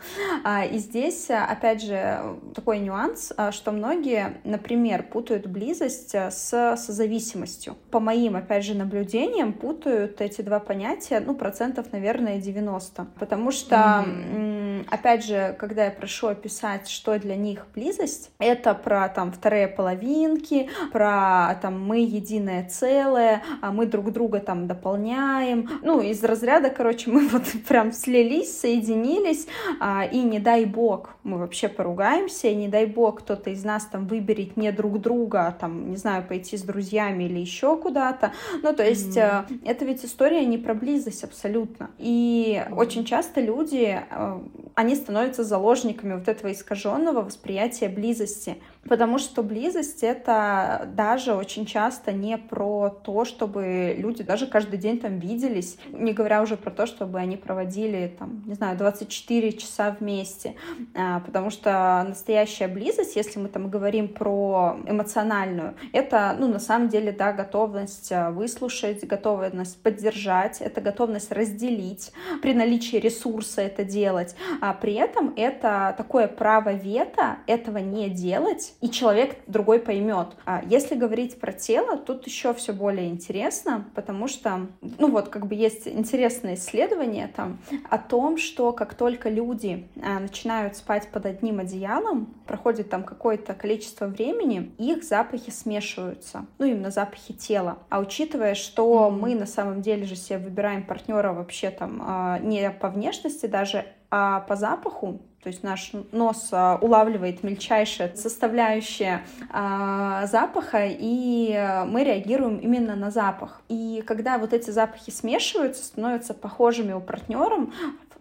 И 0.72 0.78
здесь, 0.78 1.30
опять 1.30 1.82
же, 1.82 2.20
такой 2.52 2.80
нюанс, 2.80 3.32
что 3.52 3.70
многие, 3.70 4.40
например, 4.42 5.04
путают 5.04 5.46
близость 5.46 6.12
с 6.12 6.76
созависимостью. 6.76 7.76
По 7.92 8.00
моим, 8.00 8.34
опять 8.34 8.64
же, 8.64 8.74
наблюдениям, 8.74 9.52
путают 9.52 10.20
эти 10.20 10.42
два 10.42 10.58
понятия, 10.58 11.20
ну, 11.20 11.36
процентов, 11.36 11.92
наверное, 11.92 12.40
90. 12.40 13.06
Потому 13.20 13.52
что, 13.52 13.76
mm-hmm. 13.76 14.86
опять 14.90 15.24
же, 15.24 15.54
когда 15.60 15.84
я 15.84 15.90
прошу 15.92 16.26
описать, 16.26 16.88
что 16.88 17.16
для 17.20 17.36
них 17.36 17.68
близость, 17.72 18.32
это 18.40 18.79
про 18.82 19.08
там 19.08 19.32
вторые 19.32 19.68
половинки, 19.68 20.68
про 20.92 21.58
там 21.62 21.80
мы 21.80 22.00
единое 22.00 22.68
целое, 22.68 23.42
а 23.60 23.72
мы 23.72 23.86
друг 23.86 24.12
друга 24.12 24.40
там 24.40 24.66
дополняем. 24.66 25.68
Ну, 25.82 26.00
из 26.00 26.22
разряда, 26.24 26.70
короче, 26.70 27.10
мы 27.10 27.28
вот 27.32 27.44
прям 27.68 27.92
слились, 27.92 28.60
соединились, 28.60 29.46
а, 29.80 30.04
и 30.04 30.20
не 30.20 30.38
дай 30.38 30.64
бог 30.64 31.16
мы 31.22 31.38
вообще 31.38 31.68
поругаемся, 31.68 32.48
и 32.48 32.54
не 32.54 32.68
дай 32.68 32.86
бог 32.86 33.20
кто-то 33.20 33.50
из 33.50 33.64
нас 33.64 33.84
там 33.86 34.06
выберет 34.06 34.56
не 34.56 34.72
друг 34.72 35.00
друга, 35.00 35.48
а 35.48 35.52
там, 35.52 35.90
не 35.90 35.96
знаю, 35.96 36.24
пойти 36.26 36.56
с 36.56 36.62
друзьями 36.62 37.24
или 37.24 37.38
еще 37.38 37.76
куда-то. 37.76 38.32
Ну, 38.62 38.74
то 38.74 38.84
есть 38.84 39.16
mm-hmm. 39.16 39.62
это 39.64 39.84
ведь 39.84 40.04
история 40.04 40.44
не 40.44 40.58
про 40.58 40.74
близость 40.74 41.24
абсолютно. 41.24 41.90
И 41.98 42.60
mm-hmm. 42.60 42.74
очень 42.74 43.04
часто 43.04 43.40
люди, 43.40 44.00
э, 44.10 44.40
они 44.80 44.94
становятся 44.96 45.44
заложниками 45.44 46.14
вот 46.14 46.26
этого 46.26 46.50
искаженного 46.50 47.20
восприятия 47.20 47.90
близости. 47.90 48.56
Потому 48.88 49.18
что 49.18 49.42
близость— 49.42 50.02
это 50.02 50.88
даже 50.96 51.34
очень 51.34 51.66
часто 51.66 52.12
не 52.12 52.38
про 52.38 52.88
то, 52.88 53.26
чтобы 53.26 53.94
люди 53.98 54.22
даже 54.22 54.46
каждый 54.46 54.78
день 54.78 54.98
там 54.98 55.18
виделись, 55.18 55.76
не 55.92 56.14
говоря 56.14 56.40
уже 56.40 56.56
про 56.56 56.70
то, 56.70 56.86
чтобы 56.86 57.18
они 57.18 57.36
проводили, 57.36 58.16
там, 58.18 58.42
не 58.46 58.54
знаю, 58.54 58.78
24 58.78 59.52
часа 59.52 59.94
вместе. 60.00 60.54
А, 60.94 61.20
потому 61.20 61.50
что 61.50 62.06
настоящая 62.08 62.68
близость, 62.68 63.16
если 63.16 63.38
мы 63.38 63.48
там 63.48 63.68
говорим 63.68 64.08
про 64.08 64.78
эмоциональную, 64.86 65.74
это, 65.92 66.34
ну, 66.38 66.48
на 66.48 66.58
самом 66.58 66.88
деле, 66.88 67.12
да, 67.12 67.32
готовность 67.34 68.10
а, 68.12 68.30
выслушать, 68.30 69.06
готовность 69.06 69.82
поддержать, 69.82 70.62
это 70.62 70.80
готовность 70.80 71.30
разделить, 71.32 72.12
при 72.40 72.54
наличии 72.54 72.96
ресурса 72.96 73.60
это 73.60 73.84
делать. 73.84 74.34
А 74.70 74.72
при 74.72 74.94
этом 74.94 75.32
это 75.36 75.96
такое 75.96 76.28
право 76.28 76.72
вето 76.72 77.38
этого 77.48 77.78
не 77.78 78.08
делать, 78.08 78.74
и 78.80 78.88
человек 78.88 79.38
другой 79.48 79.80
поймет. 79.80 80.28
А 80.46 80.62
если 80.64 80.94
говорить 80.94 81.40
про 81.40 81.52
тело, 81.52 81.96
тут 81.96 82.24
еще 82.26 82.54
все 82.54 82.72
более 82.72 83.08
интересно, 83.08 83.86
потому 83.96 84.28
что, 84.28 84.68
ну 84.80 85.10
вот, 85.10 85.28
как 85.28 85.46
бы 85.48 85.56
есть 85.56 85.88
интересное 85.88 86.54
исследование 86.54 87.26
там 87.34 87.58
о 87.88 87.98
том, 87.98 88.38
что 88.38 88.70
как 88.70 88.94
только 88.94 89.28
люди 89.28 89.88
а, 90.00 90.20
начинают 90.20 90.76
спать 90.76 91.08
под 91.08 91.26
одним 91.26 91.58
одеялом, 91.58 92.32
проходит 92.46 92.90
там 92.90 93.02
какое-то 93.02 93.54
количество 93.54 94.06
времени, 94.06 94.70
их 94.78 95.02
запахи 95.02 95.50
смешиваются, 95.50 96.46
ну 96.58 96.66
именно 96.66 96.92
запахи 96.92 97.32
тела. 97.32 97.78
А 97.88 97.98
учитывая, 97.98 98.54
что 98.54 99.10
мы 99.10 99.34
на 99.34 99.46
самом 99.46 99.82
деле 99.82 100.04
же 100.04 100.14
себе 100.14 100.38
выбираем 100.38 100.84
партнера 100.84 101.32
вообще 101.32 101.70
там 101.70 102.00
а, 102.06 102.38
не 102.38 102.70
по 102.70 102.88
внешности 102.88 103.46
даже, 103.46 103.84
а 104.10 104.40
по 104.40 104.56
запаху, 104.56 105.20
то 105.42 105.48
есть 105.48 105.62
наш 105.62 105.92
нос 106.12 106.48
а, 106.52 106.78
улавливает 106.80 107.42
мельчайшие 107.42 108.14
составляющие 108.14 109.24
а, 109.50 110.26
запаха, 110.26 110.86
и 110.86 111.84
мы 111.86 112.04
реагируем 112.04 112.58
именно 112.58 112.94
на 112.94 113.10
запах. 113.10 113.62
И 113.68 114.02
когда 114.06 114.38
вот 114.38 114.52
эти 114.52 114.70
запахи 114.70 115.10
смешиваются, 115.10 115.84
становятся 115.84 116.34
похожими 116.34 116.92
у 116.92 117.00
партнера, 117.00 117.68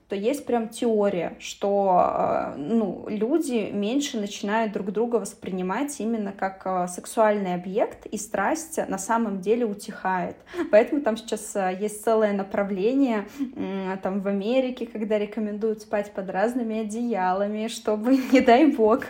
то 0.09 0.15
есть 0.15 0.45
прям 0.45 0.69
теория, 0.69 1.35
что 1.37 2.01
э, 2.01 2.55
ну, 2.57 3.05
люди 3.07 3.69
меньше 3.71 4.19
начинают 4.19 4.73
друг 4.73 4.91
друга 4.91 5.17
воспринимать 5.17 5.99
именно 5.99 6.31
как 6.31 6.63
э, 6.65 6.87
сексуальный 6.87 7.53
объект, 7.53 8.07
и 8.07 8.17
страсть 8.17 8.79
на 8.87 8.97
самом 8.97 9.39
деле 9.39 9.65
утихает. 9.65 10.35
Поэтому 10.71 11.01
там 11.01 11.15
сейчас 11.15 11.55
э, 11.55 11.77
есть 11.79 12.03
целое 12.03 12.33
направление 12.33 13.27
там 14.01 14.21
в 14.21 14.27
Америке, 14.27 14.87
когда 14.87 15.19
рекомендуют 15.19 15.83
спать 15.83 16.11
под 16.11 16.29
разными 16.31 16.79
одеялами, 16.79 17.67
чтобы, 17.67 18.17
не 18.31 18.41
дай 18.41 18.65
бог, 18.65 19.03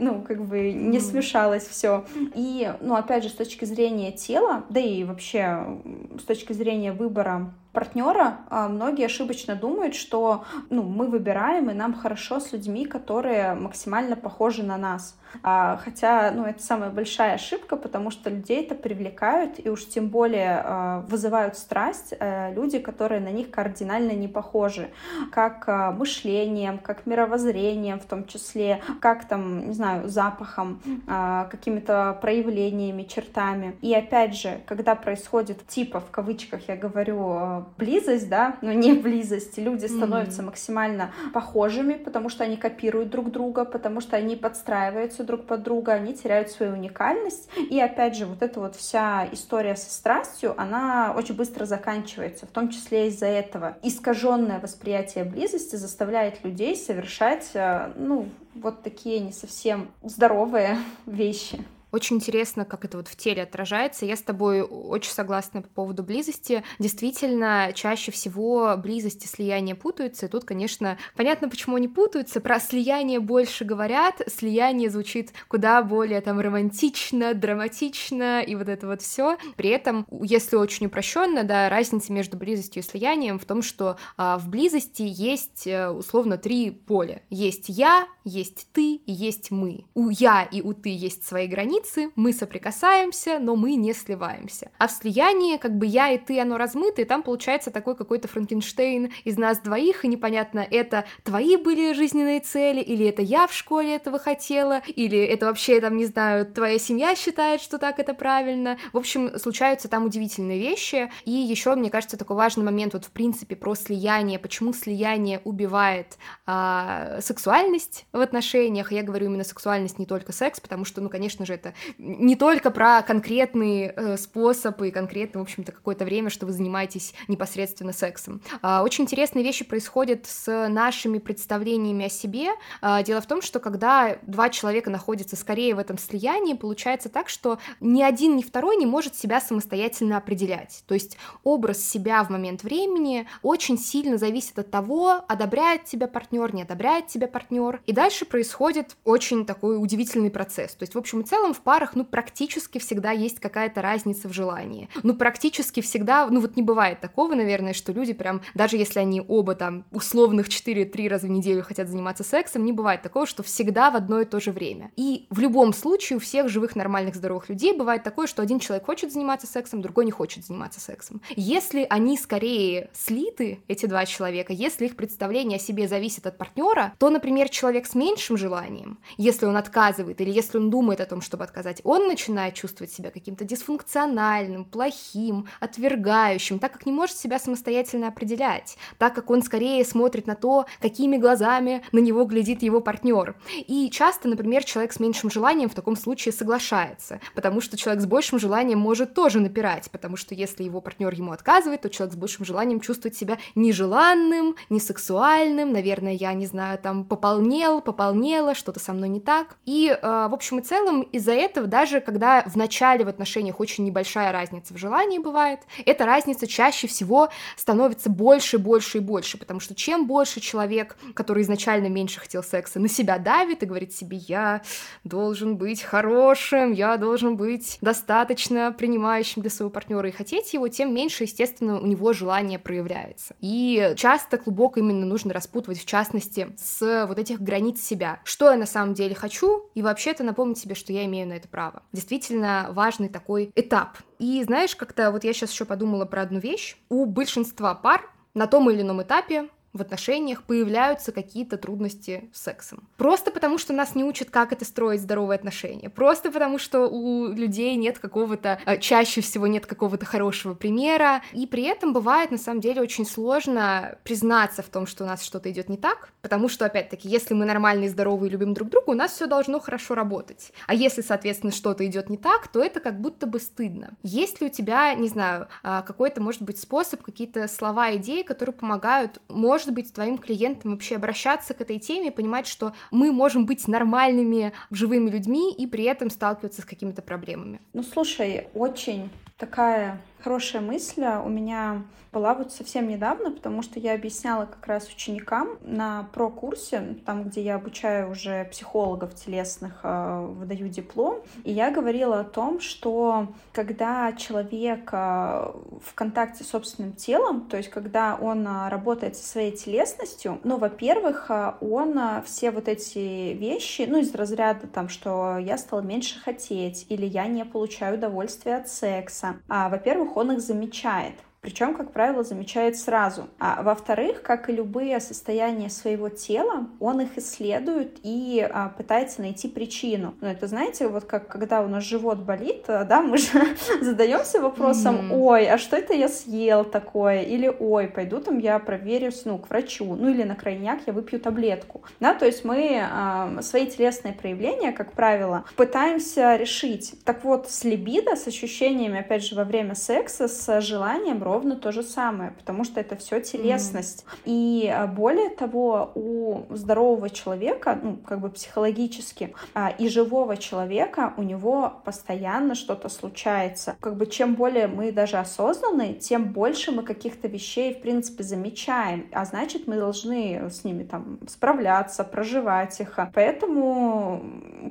ну, 0.00 0.22
как 0.22 0.44
бы 0.44 0.72
не 0.72 0.98
смешалось 0.98 1.66
все. 1.66 2.04
И, 2.34 2.72
ну, 2.80 2.96
опять 2.96 3.22
же, 3.22 3.28
с 3.28 3.34
точки 3.34 3.64
зрения 3.64 4.10
тела, 4.10 4.64
да 4.68 4.80
и 4.80 5.04
вообще 5.04 5.80
с 6.18 6.24
точки 6.24 6.52
зрения 6.52 6.92
выбора 6.92 7.52
партнера 7.78 8.40
а, 8.50 8.68
многие 8.68 9.06
ошибочно 9.06 9.54
думают, 9.54 9.94
что 9.94 10.44
ну, 10.68 10.82
мы 10.82 11.06
выбираем, 11.06 11.70
и 11.70 11.74
нам 11.74 11.94
хорошо 11.94 12.40
с 12.40 12.52
людьми, 12.52 12.84
которые 12.86 13.54
максимально 13.54 14.16
похожи 14.16 14.64
на 14.64 14.76
нас. 14.76 15.16
А, 15.42 15.78
хотя, 15.84 16.30
ну, 16.30 16.44
это 16.44 16.62
самая 16.62 16.90
большая 16.90 17.34
ошибка, 17.34 17.76
потому 17.76 18.10
что 18.10 18.30
людей 18.30 18.64
это 18.64 18.74
привлекают, 18.74 19.64
и 19.64 19.68
уж 19.68 19.86
тем 19.86 20.08
более 20.08 20.62
а, 20.64 21.04
вызывают 21.08 21.56
страсть 21.56 22.14
а, 22.18 22.52
люди, 22.52 22.78
которые 22.78 23.20
на 23.20 23.30
них 23.30 23.50
кардинально 23.50 24.12
не 24.12 24.28
похожи, 24.28 24.90
как 25.30 25.64
а, 25.66 25.92
мышлением, 25.92 26.78
как 26.78 27.06
мировоззрением 27.06 28.00
в 28.00 28.04
том 28.04 28.26
числе, 28.26 28.82
как 29.00 29.26
там, 29.26 29.68
не 29.68 29.74
знаю, 29.74 30.08
запахом, 30.08 30.80
какими-то 31.06 32.18
проявлениями, 32.20 33.02
чертами. 33.02 33.76
И 33.82 33.94
опять 33.94 34.34
же, 34.34 34.60
когда 34.66 34.94
происходит 34.94 35.66
типа, 35.66 36.00
в 36.00 36.10
кавычках 36.10 36.68
я 36.68 36.76
говорю, 36.76 37.66
близость, 37.76 38.28
да, 38.28 38.56
но 38.60 38.72
не 38.72 38.92
близость, 38.92 39.58
люди 39.58 39.86
становятся 39.86 40.42
mm-hmm. 40.42 40.46
максимально 40.46 41.10
похожими, 41.32 41.94
потому 41.94 42.28
что 42.28 42.44
они 42.44 42.56
копируют 42.56 43.10
друг 43.10 43.30
друга, 43.30 43.64
потому 43.64 44.00
что 44.00 44.16
они 44.16 44.36
подстраиваются 44.36 45.17
подстраиваются 45.18 45.24
друг 45.24 45.46
под 45.46 45.62
друга, 45.62 45.92
они 45.92 46.14
теряют 46.14 46.50
свою 46.50 46.72
уникальность. 46.72 47.48
И 47.70 47.80
опять 47.80 48.16
же, 48.16 48.26
вот 48.26 48.42
эта 48.42 48.60
вот 48.60 48.76
вся 48.76 49.28
история 49.32 49.76
со 49.76 49.90
страстью, 49.90 50.54
она 50.56 51.14
очень 51.16 51.34
быстро 51.34 51.64
заканчивается, 51.66 52.46
в 52.46 52.50
том 52.50 52.70
числе 52.70 53.08
из-за 53.08 53.26
этого. 53.26 53.76
Искаженное 53.82 54.60
восприятие 54.60 55.24
близости 55.24 55.76
заставляет 55.76 56.44
людей 56.44 56.76
совершать, 56.76 57.50
э, 57.54 57.92
ну, 57.96 58.28
вот 58.54 58.82
такие 58.82 59.20
не 59.20 59.32
совсем 59.32 59.88
здоровые 60.02 60.78
вещи. 61.06 61.58
Очень 61.90 62.16
интересно, 62.16 62.64
как 62.64 62.84
это 62.84 62.98
вот 62.98 63.08
в 63.08 63.16
теле 63.16 63.42
отражается. 63.42 64.04
Я 64.04 64.16
с 64.16 64.22
тобой 64.22 64.62
очень 64.62 65.12
согласна 65.12 65.62
по 65.62 65.68
поводу 65.68 66.02
близости. 66.02 66.62
Действительно, 66.78 67.72
чаще 67.74 68.12
всего 68.12 68.76
близость 68.76 69.24
и 69.24 69.28
слияние 69.28 69.74
путаются. 69.74 70.26
И 70.26 70.28
тут, 70.28 70.44
конечно, 70.44 70.98
понятно, 71.16 71.48
почему 71.48 71.76
они 71.76 71.88
путаются. 71.88 72.40
Про 72.40 72.60
слияние 72.60 73.20
больше 73.20 73.64
говорят. 73.64 74.20
Слияние 74.26 74.90
звучит 74.90 75.32
куда 75.48 75.82
более 75.82 76.20
там 76.20 76.40
романтично, 76.40 77.32
драматично 77.32 78.42
и 78.42 78.54
вот 78.54 78.68
это 78.68 78.86
вот 78.86 79.00
все. 79.00 79.38
При 79.56 79.70
этом, 79.70 80.06
если 80.20 80.56
очень 80.56 80.86
упрощенно, 80.86 81.44
да, 81.44 81.68
разница 81.68 82.12
между 82.12 82.36
близостью 82.36 82.82
и 82.82 82.86
слиянием 82.86 83.38
в 83.38 83.44
том, 83.44 83.62
что 83.62 83.96
а, 84.16 84.38
в 84.38 84.48
близости 84.48 85.02
есть 85.02 85.66
э, 85.66 85.88
условно 85.88 86.36
три 86.36 86.70
поля. 86.70 87.22
Есть 87.30 87.68
я, 87.68 88.06
есть 88.24 88.68
ты 88.72 89.00
есть 89.06 89.50
мы. 89.50 89.84
У 89.94 90.10
я 90.10 90.42
и 90.42 90.60
у 90.60 90.74
ты 90.74 90.90
есть 90.90 91.26
свои 91.26 91.46
границы, 91.46 91.77
границы, 91.78 92.10
мы 92.16 92.32
соприкасаемся, 92.32 93.38
но 93.38 93.56
мы 93.56 93.74
не 93.74 93.92
сливаемся. 93.92 94.70
А 94.78 94.88
в 94.88 94.90
слиянии 94.90 95.56
как 95.56 95.76
бы 95.76 95.86
я 95.86 96.10
и 96.10 96.18
ты, 96.18 96.40
оно 96.40 96.58
размыто, 96.58 97.02
и 97.02 97.04
там 97.04 97.22
получается 97.22 97.70
такой 97.70 97.96
какой-то 97.96 98.28
Франкенштейн 98.28 99.12
из 99.24 99.38
нас 99.38 99.60
двоих, 99.60 100.04
и 100.04 100.08
непонятно, 100.08 100.66
это 100.70 101.04
твои 101.22 101.56
были 101.56 101.92
жизненные 101.92 102.40
цели, 102.40 102.80
или 102.80 103.06
это 103.06 103.22
я 103.22 103.46
в 103.46 103.52
школе 103.52 103.96
этого 103.96 104.18
хотела, 104.18 104.82
или 104.86 105.18
это 105.18 105.46
вообще, 105.46 105.80
там, 105.80 105.96
не 105.96 106.06
знаю, 106.06 106.46
твоя 106.46 106.78
семья 106.78 107.14
считает, 107.14 107.60
что 107.60 107.78
так 107.78 107.98
это 107.98 108.14
правильно. 108.14 108.78
В 108.92 108.98
общем, 108.98 109.38
случаются 109.38 109.88
там 109.88 110.04
удивительные 110.04 110.58
вещи, 110.58 111.10
и 111.24 111.32
еще, 111.32 111.74
мне 111.74 111.90
кажется, 111.90 112.16
такой 112.16 112.36
важный 112.36 112.64
момент 112.64 112.94
вот 112.94 113.04
в 113.04 113.10
принципе 113.10 113.56
про 113.56 113.74
слияние, 113.74 114.38
почему 114.38 114.72
слияние 114.72 115.40
убивает 115.44 116.18
а, 116.46 117.20
сексуальность 117.20 118.06
в 118.12 118.20
отношениях, 118.20 118.92
я 118.92 119.02
говорю 119.02 119.26
именно 119.26 119.44
сексуальность, 119.44 119.98
не 119.98 120.06
только 120.06 120.32
секс, 120.32 120.60
потому 120.60 120.84
что, 120.84 121.00
ну, 121.00 121.08
конечно 121.08 121.46
же, 121.46 121.54
это 121.54 121.67
это 121.68 121.74
не 121.98 122.36
только 122.36 122.70
про 122.70 123.02
конкретный 123.02 123.92
э, 123.94 124.16
способ 124.16 124.80
и 124.82 124.90
конкретно, 124.90 125.40
в 125.40 125.42
общем-то, 125.44 125.72
какое-то 125.72 126.04
время, 126.04 126.30
что 126.30 126.46
вы 126.46 126.52
занимаетесь 126.52 127.14
непосредственно 127.28 127.92
сексом. 127.92 128.40
Э, 128.62 128.80
очень 128.80 129.04
интересные 129.04 129.44
вещи 129.44 129.64
происходят 129.64 130.26
с 130.26 130.68
нашими 130.68 131.18
представлениями 131.18 132.06
о 132.06 132.08
себе. 132.08 132.50
Э, 132.82 133.02
дело 133.04 133.20
в 133.20 133.26
том, 133.26 133.42
что 133.42 133.60
когда 133.60 134.18
два 134.22 134.50
человека 134.50 134.90
находятся 134.90 135.36
скорее 135.36 135.74
в 135.74 135.78
этом 135.78 135.98
слиянии, 135.98 136.54
получается 136.54 137.08
так, 137.08 137.28
что 137.28 137.58
ни 137.80 138.02
один, 138.02 138.36
ни 138.36 138.42
второй 138.42 138.76
не 138.76 138.86
может 138.86 139.14
себя 139.16 139.40
самостоятельно 139.40 140.16
определять. 140.16 140.82
То 140.86 140.94
есть 140.94 141.16
образ 141.44 141.82
себя 141.82 142.22
в 142.24 142.30
момент 142.30 142.62
времени 142.62 143.26
очень 143.42 143.78
сильно 143.78 144.18
зависит 144.18 144.58
от 144.58 144.70
того, 144.70 145.24
одобряет 145.28 145.84
тебя 145.84 146.06
партнер, 146.06 146.54
не 146.54 146.62
одобряет 146.62 147.08
тебя 147.08 147.28
партнер. 147.28 147.80
И 147.86 147.92
дальше 147.92 148.24
происходит 148.24 148.96
очень 149.04 149.46
такой 149.46 149.82
удивительный 149.82 150.30
процесс. 150.30 150.74
То 150.74 150.82
есть, 150.82 150.94
в 150.94 150.98
общем 150.98 151.20
и 151.20 151.24
целом, 151.24 151.54
в 151.58 151.62
парах, 151.62 151.94
ну, 151.94 152.04
практически 152.04 152.78
всегда 152.78 153.10
есть 153.10 153.40
какая-то 153.40 153.82
разница 153.82 154.28
в 154.28 154.32
желании. 154.32 154.88
Ну, 155.02 155.14
практически 155.14 155.80
всегда, 155.80 156.26
ну, 156.26 156.40
вот 156.40 156.56
не 156.56 156.62
бывает 156.62 157.00
такого, 157.00 157.34
наверное, 157.34 157.72
что 157.72 157.92
люди 157.92 158.12
прям, 158.12 158.40
даже 158.54 158.76
если 158.76 159.00
они 159.00 159.22
оба 159.26 159.54
там 159.54 159.84
условных 159.90 160.48
4-3 160.48 161.08
раза 161.08 161.26
в 161.26 161.30
неделю 161.30 161.62
хотят 161.62 161.88
заниматься 161.88 162.24
сексом, 162.24 162.64
не 162.64 162.72
бывает 162.72 163.02
такого, 163.02 163.26
что 163.26 163.42
всегда 163.42 163.90
в 163.90 163.96
одно 163.96 164.20
и 164.20 164.24
то 164.24 164.40
же 164.40 164.52
время. 164.52 164.90
И 164.96 165.26
в 165.30 165.40
любом 165.40 165.72
случае 165.72 166.16
у 166.16 166.20
всех 166.20 166.48
живых, 166.48 166.76
нормальных, 166.76 167.16
здоровых 167.16 167.48
людей 167.48 167.72
бывает 167.76 168.02
такое, 168.02 168.26
что 168.26 168.42
один 168.42 168.60
человек 168.60 168.86
хочет 168.86 169.12
заниматься 169.12 169.46
сексом, 169.46 169.82
другой 169.82 170.04
не 170.04 170.10
хочет 170.10 170.44
заниматься 170.44 170.80
сексом. 170.80 171.20
Если 171.36 171.86
они 171.90 172.16
скорее 172.16 172.90
слиты, 172.92 173.62
эти 173.68 173.86
два 173.86 174.06
человека, 174.06 174.52
если 174.52 174.86
их 174.86 174.96
представление 174.96 175.56
о 175.56 175.60
себе 175.60 175.88
зависит 175.88 176.26
от 176.26 176.38
партнера, 176.38 176.92
то, 176.98 177.10
например, 177.10 177.48
человек 177.48 177.86
с 177.86 177.94
меньшим 177.94 178.36
желанием, 178.36 178.98
если 179.16 179.46
он 179.46 179.56
отказывает 179.56 180.20
или 180.20 180.30
если 180.30 180.58
он 180.58 180.70
думает 180.70 181.00
о 181.00 181.06
том, 181.06 181.20
чтобы 181.20 181.44
отказать, 181.48 181.80
он 181.84 182.06
начинает 182.08 182.54
чувствовать 182.54 182.92
себя 182.92 183.10
каким-то 183.10 183.44
дисфункциональным, 183.44 184.64
плохим, 184.64 185.46
отвергающим, 185.60 186.58
так 186.58 186.72
как 186.72 186.86
не 186.86 186.92
может 186.92 187.16
себя 187.16 187.38
самостоятельно 187.38 188.08
определять, 188.08 188.76
так 188.98 189.14
как 189.14 189.30
он 189.30 189.42
скорее 189.42 189.84
смотрит 189.84 190.26
на 190.26 190.34
то, 190.34 190.66
какими 190.80 191.16
глазами 191.16 191.82
на 191.92 191.98
него 191.98 192.24
глядит 192.24 192.62
его 192.62 192.80
партнер. 192.80 193.36
И 193.66 193.90
часто, 193.90 194.28
например, 194.28 194.64
человек 194.64 194.92
с 194.92 195.00
меньшим 195.00 195.30
желанием 195.30 195.68
в 195.68 195.74
таком 195.74 195.96
случае 195.96 196.32
соглашается, 196.32 197.20
потому 197.34 197.60
что 197.60 197.76
человек 197.76 198.02
с 198.02 198.06
большим 198.06 198.38
желанием 198.38 198.78
может 198.78 199.14
тоже 199.14 199.40
напирать, 199.40 199.90
потому 199.90 200.16
что 200.16 200.34
если 200.34 200.62
его 200.62 200.80
партнер 200.80 201.12
ему 201.14 201.32
отказывает, 201.32 201.82
то 201.82 201.90
человек 201.90 202.14
с 202.14 202.18
большим 202.18 202.44
желанием 202.44 202.80
чувствует 202.80 203.16
себя 203.16 203.38
нежеланным, 203.54 204.56
несексуальным, 204.70 205.72
наверное, 205.72 206.12
я 206.12 206.32
не 206.34 206.46
знаю, 206.46 206.78
там 206.78 207.04
пополнел, 207.04 207.80
пополнела, 207.80 208.54
что-то 208.54 208.80
со 208.80 208.92
мной 208.92 209.08
не 209.08 209.20
так. 209.20 209.56
И, 209.64 209.88
э, 209.88 210.28
в 210.28 210.34
общем 210.34 210.58
и 210.58 210.62
целом, 210.62 211.02
из-за 211.02 211.32
этого, 211.38 211.66
даже 211.66 212.00
когда 212.00 212.42
в 212.42 212.56
начале 212.56 213.04
в 213.04 213.08
отношениях 213.08 213.60
очень 213.60 213.84
небольшая 213.84 214.32
разница 214.32 214.74
в 214.74 214.78
желании 214.78 215.18
бывает, 215.18 215.60
эта 215.86 216.06
разница 216.06 216.46
чаще 216.46 216.86
всего 216.86 217.28
становится 217.56 218.10
больше, 218.10 218.58
больше 218.58 218.98
и 218.98 219.00
больше, 219.00 219.38
потому 219.38 219.60
что 219.60 219.74
чем 219.74 220.06
больше 220.06 220.40
человек, 220.40 220.96
который 221.14 221.42
изначально 221.42 221.88
меньше 221.88 222.20
хотел 222.20 222.42
секса, 222.42 222.80
на 222.80 222.88
себя 222.88 223.18
давит 223.18 223.62
и 223.62 223.66
говорит 223.66 223.92
себе, 223.92 224.16
я 224.16 224.62
должен 225.04 225.56
быть 225.56 225.82
хорошим, 225.82 226.72
я 226.72 226.96
должен 226.96 227.36
быть 227.36 227.78
достаточно 227.80 228.72
принимающим 228.72 229.42
для 229.42 229.50
своего 229.50 229.70
партнера 229.70 230.08
и 230.08 230.12
хотеть 230.12 230.52
его, 230.52 230.68
тем 230.68 230.94
меньше, 230.94 231.24
естественно, 231.24 231.80
у 231.80 231.86
него 231.86 232.12
желание 232.12 232.58
проявляется. 232.58 233.34
И 233.40 233.94
часто 233.96 234.38
клубок 234.38 234.78
именно 234.78 235.06
нужно 235.06 235.32
распутывать, 235.32 235.80
в 235.80 235.86
частности, 235.86 236.48
с 236.56 237.06
вот 237.06 237.18
этих 237.18 237.40
границ 237.40 237.80
себя. 237.80 238.20
Что 238.24 238.50
я 238.50 238.56
на 238.56 238.66
самом 238.66 238.94
деле 238.94 239.14
хочу, 239.14 239.70
и 239.74 239.82
вообще-то 239.82 240.24
напомнить 240.24 240.58
себе, 240.58 240.74
что 240.74 240.92
я 240.92 241.04
имею 241.04 241.27
на 241.28 241.34
это 241.34 241.48
право. 241.48 241.82
Действительно 241.92 242.68
важный 242.70 243.08
такой 243.08 243.52
этап. 243.54 243.98
И 244.18 244.42
знаешь, 244.44 244.74
как-то 244.74 245.10
вот 245.10 245.24
я 245.24 245.32
сейчас 245.32 245.52
еще 245.52 245.64
подумала 245.64 246.04
про 246.04 246.22
одну 246.22 246.40
вещь. 246.40 246.76
У 246.88 247.06
большинства 247.06 247.74
пар 247.74 248.10
на 248.34 248.46
том 248.46 248.70
или 248.70 248.82
ином 248.82 249.02
этапе 249.02 249.48
в 249.72 249.80
отношениях 249.80 250.42
появляются 250.42 251.12
какие-то 251.12 251.56
трудности 251.56 252.28
с 252.32 252.42
сексом. 252.42 252.88
Просто 252.96 253.30
потому, 253.30 253.58
что 253.58 253.72
нас 253.72 253.94
не 253.94 254.04
учат, 254.04 254.30
как 254.30 254.52
это 254.52 254.64
строить 254.64 255.00
здоровые 255.00 255.36
отношения. 255.36 255.90
Просто 255.90 256.30
потому, 256.30 256.58
что 256.58 256.88
у 256.88 257.28
людей 257.28 257.76
нет 257.76 257.98
какого-то, 257.98 258.60
э, 258.64 258.78
чаще 258.78 259.20
всего 259.20 259.46
нет 259.46 259.66
какого-то 259.66 260.06
хорошего 260.06 260.54
примера. 260.54 261.22
И 261.32 261.46
при 261.46 261.64
этом 261.64 261.92
бывает, 261.92 262.30
на 262.30 262.38
самом 262.38 262.60
деле, 262.60 262.80
очень 262.80 263.06
сложно 263.06 263.98
признаться 264.04 264.62
в 264.62 264.68
том, 264.68 264.86
что 264.86 265.04
у 265.04 265.06
нас 265.06 265.22
что-то 265.22 265.50
идет 265.50 265.68
не 265.68 265.76
так. 265.76 266.10
Потому 266.22 266.48
что, 266.48 266.64
опять-таки, 266.64 267.08
если 267.08 267.34
мы 267.34 267.44
нормальные, 267.44 267.90
здоровые, 267.90 268.30
любим 268.30 268.54
друг 268.54 268.70
друга, 268.70 268.90
у 268.90 268.94
нас 268.94 269.12
все 269.12 269.26
должно 269.26 269.60
хорошо 269.60 269.94
работать. 269.94 270.52
А 270.66 270.74
если, 270.74 271.02
соответственно, 271.02 271.52
что-то 271.52 271.86
идет 271.86 272.10
не 272.10 272.16
так, 272.16 272.48
то 272.48 272.62
это 272.62 272.80
как 272.80 273.00
будто 273.00 273.26
бы 273.26 273.38
стыдно. 273.38 273.96
Есть 274.02 274.40
ли 274.40 274.48
у 274.48 274.50
тебя, 274.50 274.94
не 274.94 275.08
знаю, 275.08 275.48
а, 275.62 275.82
какой-то, 275.82 276.20
может 276.20 276.42
быть, 276.42 276.58
способ, 276.58 277.02
какие-то 277.02 277.46
слова, 277.48 277.94
идеи, 277.96 278.22
которые 278.22 278.54
помогают, 278.54 279.20
может 279.28 279.57
может 279.58 279.74
быть, 279.74 279.92
твоим 279.92 280.18
клиентам 280.18 280.70
вообще 280.70 280.94
обращаться 280.94 281.52
к 281.52 281.60
этой 281.60 281.80
теме, 281.80 282.12
понимать, 282.12 282.46
что 282.46 282.74
мы 282.92 283.10
можем 283.10 283.44
быть 283.44 283.66
нормальными, 283.66 284.52
живыми 284.70 285.10
людьми 285.10 285.52
и 285.52 285.66
при 285.66 285.82
этом 285.82 286.10
сталкиваться 286.10 286.62
с 286.62 286.64
какими-то 286.64 287.02
проблемами? 287.02 287.60
Ну, 287.72 287.82
слушай, 287.82 288.46
очень 288.54 289.10
такая 289.36 290.00
хорошая 290.22 290.62
мысль. 290.62 291.04
У 291.24 291.28
меня 291.28 291.82
была 292.12 292.34
вот 292.34 292.52
совсем 292.52 292.88
недавно, 292.88 293.30
потому 293.30 293.62
что 293.62 293.78
я 293.78 293.94
объясняла 293.94 294.46
как 294.46 294.66
раз 294.66 294.88
ученикам 294.88 295.58
на 295.62 296.08
про-курсе, 296.12 296.96
там, 297.04 297.24
где 297.24 297.42
я 297.42 297.56
обучаю 297.56 298.10
уже 298.10 298.44
психологов 298.46 299.14
телесных, 299.14 299.80
э, 299.82 300.26
выдаю 300.26 300.68
диплом, 300.68 301.20
и 301.44 301.52
я 301.52 301.70
говорила 301.70 302.20
о 302.20 302.24
том, 302.24 302.60
что 302.60 303.28
когда 303.52 304.12
человек 304.12 304.88
э, 304.92 304.96
в 304.96 305.94
контакте 305.94 306.44
с 306.44 306.48
собственным 306.48 306.94
телом, 306.94 307.42
то 307.42 307.56
есть 307.56 307.68
когда 307.68 308.16
он 308.20 308.46
э, 308.46 308.68
работает 308.68 309.16
со 309.16 309.26
своей 309.26 309.52
телесностью, 309.52 310.40
ну, 310.44 310.56
во-первых, 310.56 311.30
он 311.60 311.98
все 312.24 312.50
вот 312.50 312.68
эти 312.68 313.34
вещи, 313.34 313.86
ну, 313.88 313.98
из 313.98 314.14
разряда 314.14 314.66
там, 314.66 314.88
что 314.88 315.38
я 315.38 315.58
стала 315.58 315.80
меньше 315.80 316.18
хотеть, 316.20 316.86
или 316.88 317.06
я 317.06 317.26
не 317.26 317.44
получаю 317.44 317.96
удовольствия 317.96 318.56
от 318.56 318.68
секса, 318.68 319.36
а, 319.48 319.68
во-первых, 319.68 320.07
он 320.14 320.32
их 320.32 320.40
замечает. 320.40 321.14
Причем, 321.48 321.72
как 321.72 321.92
правило, 321.92 322.22
замечает 322.22 322.76
сразу. 322.76 323.28
А 323.38 323.62
во-вторых, 323.62 324.20
как 324.20 324.50
и 324.50 324.52
любые 324.52 325.00
состояния 325.00 325.70
своего 325.70 326.10
тела, 326.10 326.66
он 326.78 327.00
их 327.00 327.16
исследует 327.16 327.96
и 328.02 328.46
а, 328.52 328.68
пытается 328.68 329.22
найти 329.22 329.48
причину. 329.48 330.12
Но 330.20 330.28
это, 330.28 330.46
знаете, 330.46 330.88
вот 330.88 331.06
как 331.06 331.26
когда 331.28 331.62
у 331.62 331.68
нас 331.68 331.84
живот 331.84 332.18
болит, 332.18 332.64
а, 332.68 332.84
да, 332.84 333.00
мы 333.00 333.16
же 333.16 333.30
задаемся 333.80 334.42
вопросом, 334.42 335.10
mm-hmm. 335.10 335.22
ой, 335.22 335.48
а 335.48 335.56
что 335.56 335.78
это 335.78 335.94
я 335.94 336.10
съел 336.10 336.64
такое? 336.64 337.22
Или, 337.22 337.50
ой, 337.58 337.88
пойду 337.88 338.20
там 338.20 338.38
я 338.38 338.58
проверюсь, 338.58 339.22
ну, 339.24 339.38
к 339.38 339.48
врачу. 339.48 339.94
Ну, 339.94 340.10
или 340.10 340.24
на 340.24 340.34
крайняк 340.34 340.80
я 340.86 340.92
выпью 340.92 341.18
таблетку. 341.18 341.80
Да, 341.98 342.12
то 342.12 342.26
есть 342.26 342.44
мы 342.44 342.82
а, 342.82 343.40
свои 343.40 343.64
телесные 343.64 344.12
проявления, 344.12 344.72
как 344.72 344.92
правило, 344.92 345.46
пытаемся 345.56 346.36
решить. 346.36 346.92
Так 347.06 347.24
вот, 347.24 347.50
с 347.50 347.64
либидо, 347.64 348.16
с 348.16 348.26
ощущениями, 348.26 349.00
опять 349.00 349.24
же, 349.24 349.34
во 349.34 349.44
время 349.44 349.74
секса, 349.74 350.28
с 350.28 350.60
желанием 350.60 351.22
ровно 351.38 351.56
то 351.56 351.70
же 351.70 351.82
самое, 351.82 352.32
потому 352.32 352.64
что 352.64 352.80
это 352.80 352.96
все 352.96 353.20
телесность. 353.20 354.04
Mm. 354.04 354.18
И 354.24 354.68
а, 354.68 354.86
более 354.86 355.28
того, 355.28 355.92
у 355.94 356.42
здорового 356.50 357.10
человека, 357.10 357.78
ну, 357.80 357.96
как 357.96 358.20
бы 358.20 358.28
психологически, 358.28 359.34
а, 359.54 359.70
и 359.70 359.88
живого 359.88 360.36
человека 360.36 361.14
у 361.16 361.22
него 361.22 361.80
постоянно 361.84 362.56
что-то 362.56 362.88
случается. 362.88 363.76
Как 363.80 363.96
бы 363.96 364.06
чем 364.06 364.34
более 364.34 364.66
мы 364.66 364.90
даже 364.90 365.18
осознаны, 365.18 365.94
тем 365.94 366.32
больше 366.32 366.72
мы 366.72 366.82
каких-то 366.82 367.28
вещей, 367.28 367.74
в 367.74 367.82
принципе, 367.82 368.24
замечаем, 368.24 369.06
а 369.12 369.24
значит, 369.24 369.68
мы 369.68 369.76
должны 369.76 370.50
с 370.50 370.64
ними 370.64 370.82
там 370.82 371.20
справляться, 371.28 372.02
проживать 372.02 372.80
их. 372.80 372.98
Поэтому, 373.14 374.22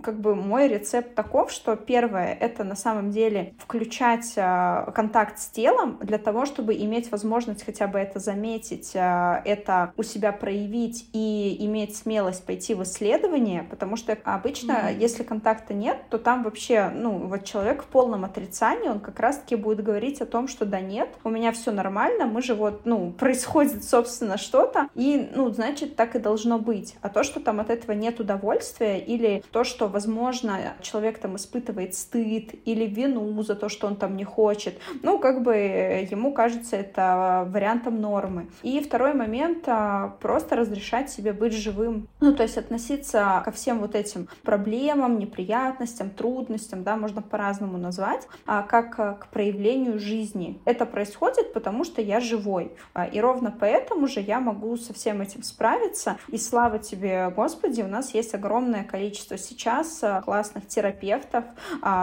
как 0.04 0.20
бы, 0.20 0.36
мой 0.36 0.68
рецепт 0.68 1.16
таков, 1.16 1.52
что 1.52 1.78
первое, 1.78 2.34
это 2.34 2.66
на 2.66 2.76
самом 2.76 3.12
деле 3.12 3.54
включать 3.58 4.34
а, 4.36 4.92
контакт 4.92 5.40
с 5.40 5.48
телом 5.48 5.98
для 6.02 6.18
того, 6.18 6.46
чтобы 6.48 6.76
иметь 6.76 7.12
возможность 7.12 7.64
хотя 7.64 7.88
бы 7.88 8.00
это 8.00 8.20
заметить, 8.20 8.92
э, 8.96 9.42
это 9.46 9.94
у 9.98 10.04
себя 10.04 10.32
проявить 10.32 11.10
и 11.14 11.58
иметь 11.60 11.96
смелость 11.96 12.46
пойти 12.46 12.74
в 12.74 12.84
исследование, 12.84 13.64
потому 13.70 13.96
что 13.96 14.18
обычно, 14.24 14.72
mm-hmm. 14.72 15.00
если 15.00 15.24
контакта 15.24 15.74
нет, 15.74 15.98
то 16.10 16.18
там 16.18 16.44
вообще, 16.44 16.90
ну, 16.90 17.28
вот 17.28 17.44
человек 17.44 17.84
в 17.84 17.88
полном 17.88 18.26
отрицании, 18.26 18.90
он 18.90 19.00
как 19.00 19.20
раз-таки 19.20 19.56
будет 19.56 19.84
говорить 19.84 20.22
о 20.22 20.26
том, 20.26 20.48
что 20.48 20.66
да 20.66 20.80
нет, 20.80 21.10
у 21.24 21.30
меня 21.30 21.52
все 21.52 21.72
нормально, 21.72 22.26
мы 22.26 22.42
же 22.42 22.56
вот, 22.56 22.86
ну, 22.86 23.12
происходит, 23.20 23.84
собственно, 23.84 24.38
что-то, 24.38 24.88
и, 24.96 25.30
ну, 25.36 25.50
значит, 25.50 25.96
так 25.96 26.16
и 26.16 26.20
должно 26.20 26.60
быть. 26.60 26.96
А 27.02 27.10
то, 27.10 27.24
что 27.24 27.40
там 27.40 27.60
от 27.60 27.70
этого 27.70 27.92
нет 27.92 28.20
удовольствия, 28.20 29.00
или 29.00 29.44
то, 29.52 29.64
что, 29.64 29.88
возможно, 29.88 30.74
человек 30.82 31.20
там 31.20 31.36
испытывает 31.36 31.94
стыд 31.94 32.56
или 32.66 32.86
вину 32.86 33.42
за 33.44 33.56
то, 33.56 33.70
что 33.70 33.88
он 33.88 33.96
там 33.96 34.16
не 34.16 34.24
хочет, 34.24 34.80
ну, 35.04 35.20
как 35.20 35.44
бы 35.44 35.56
ему 35.56 36.34
кажется 36.38 36.76
это 36.76 37.48
вариантом 37.52 38.00
нормы. 38.00 38.48
И 38.62 38.80
второй 38.80 39.16
момент 39.16 39.64
а,— 39.66 40.16
просто 40.22 40.56
разрешать 40.56 41.10
себе 41.10 41.34
быть 41.34 41.52
живым. 41.52 42.08
Ну, 42.20 42.36
то 42.36 42.44
есть 42.44 42.60
относиться 42.60 43.42
ко 43.44 43.52
всем 43.52 43.80
вот 43.80 43.96
этим 43.96 44.28
проблемам, 44.44 45.18
неприятностям, 45.18 46.12
трудностям, 46.12 46.84
да, 46.84 46.96
можно 46.96 47.24
по-разному 47.24 47.80
назвать, 47.80 48.28
а, 48.46 48.62
как 48.62 48.96
к 48.96 49.28
проявлению 49.32 49.98
жизни. 50.00 50.62
Это 50.66 50.86
происходит, 50.86 51.54
потому 51.54 51.84
что 51.84 52.04
я 52.04 52.20
живой. 52.20 52.72
А, 52.94 53.06
и 53.08 53.20
ровно 53.20 53.52
поэтому 53.60 54.08
же 54.08 54.20
я 54.20 54.40
могу 54.40 54.78
со 54.78 54.94
всем 54.94 55.22
этим 55.22 55.42
справиться. 55.42 56.18
И 56.28 56.38
слава 56.38 56.78
тебе, 56.78 57.34
Господи, 57.36 57.82
у 57.82 57.88
нас 57.88 58.14
есть 58.14 58.36
огромное 58.36 58.84
количество 58.84 59.40
сейчас 59.40 60.04
классных 60.24 60.68
терапевтов, 60.68 61.46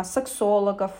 сексологов, 0.02 0.90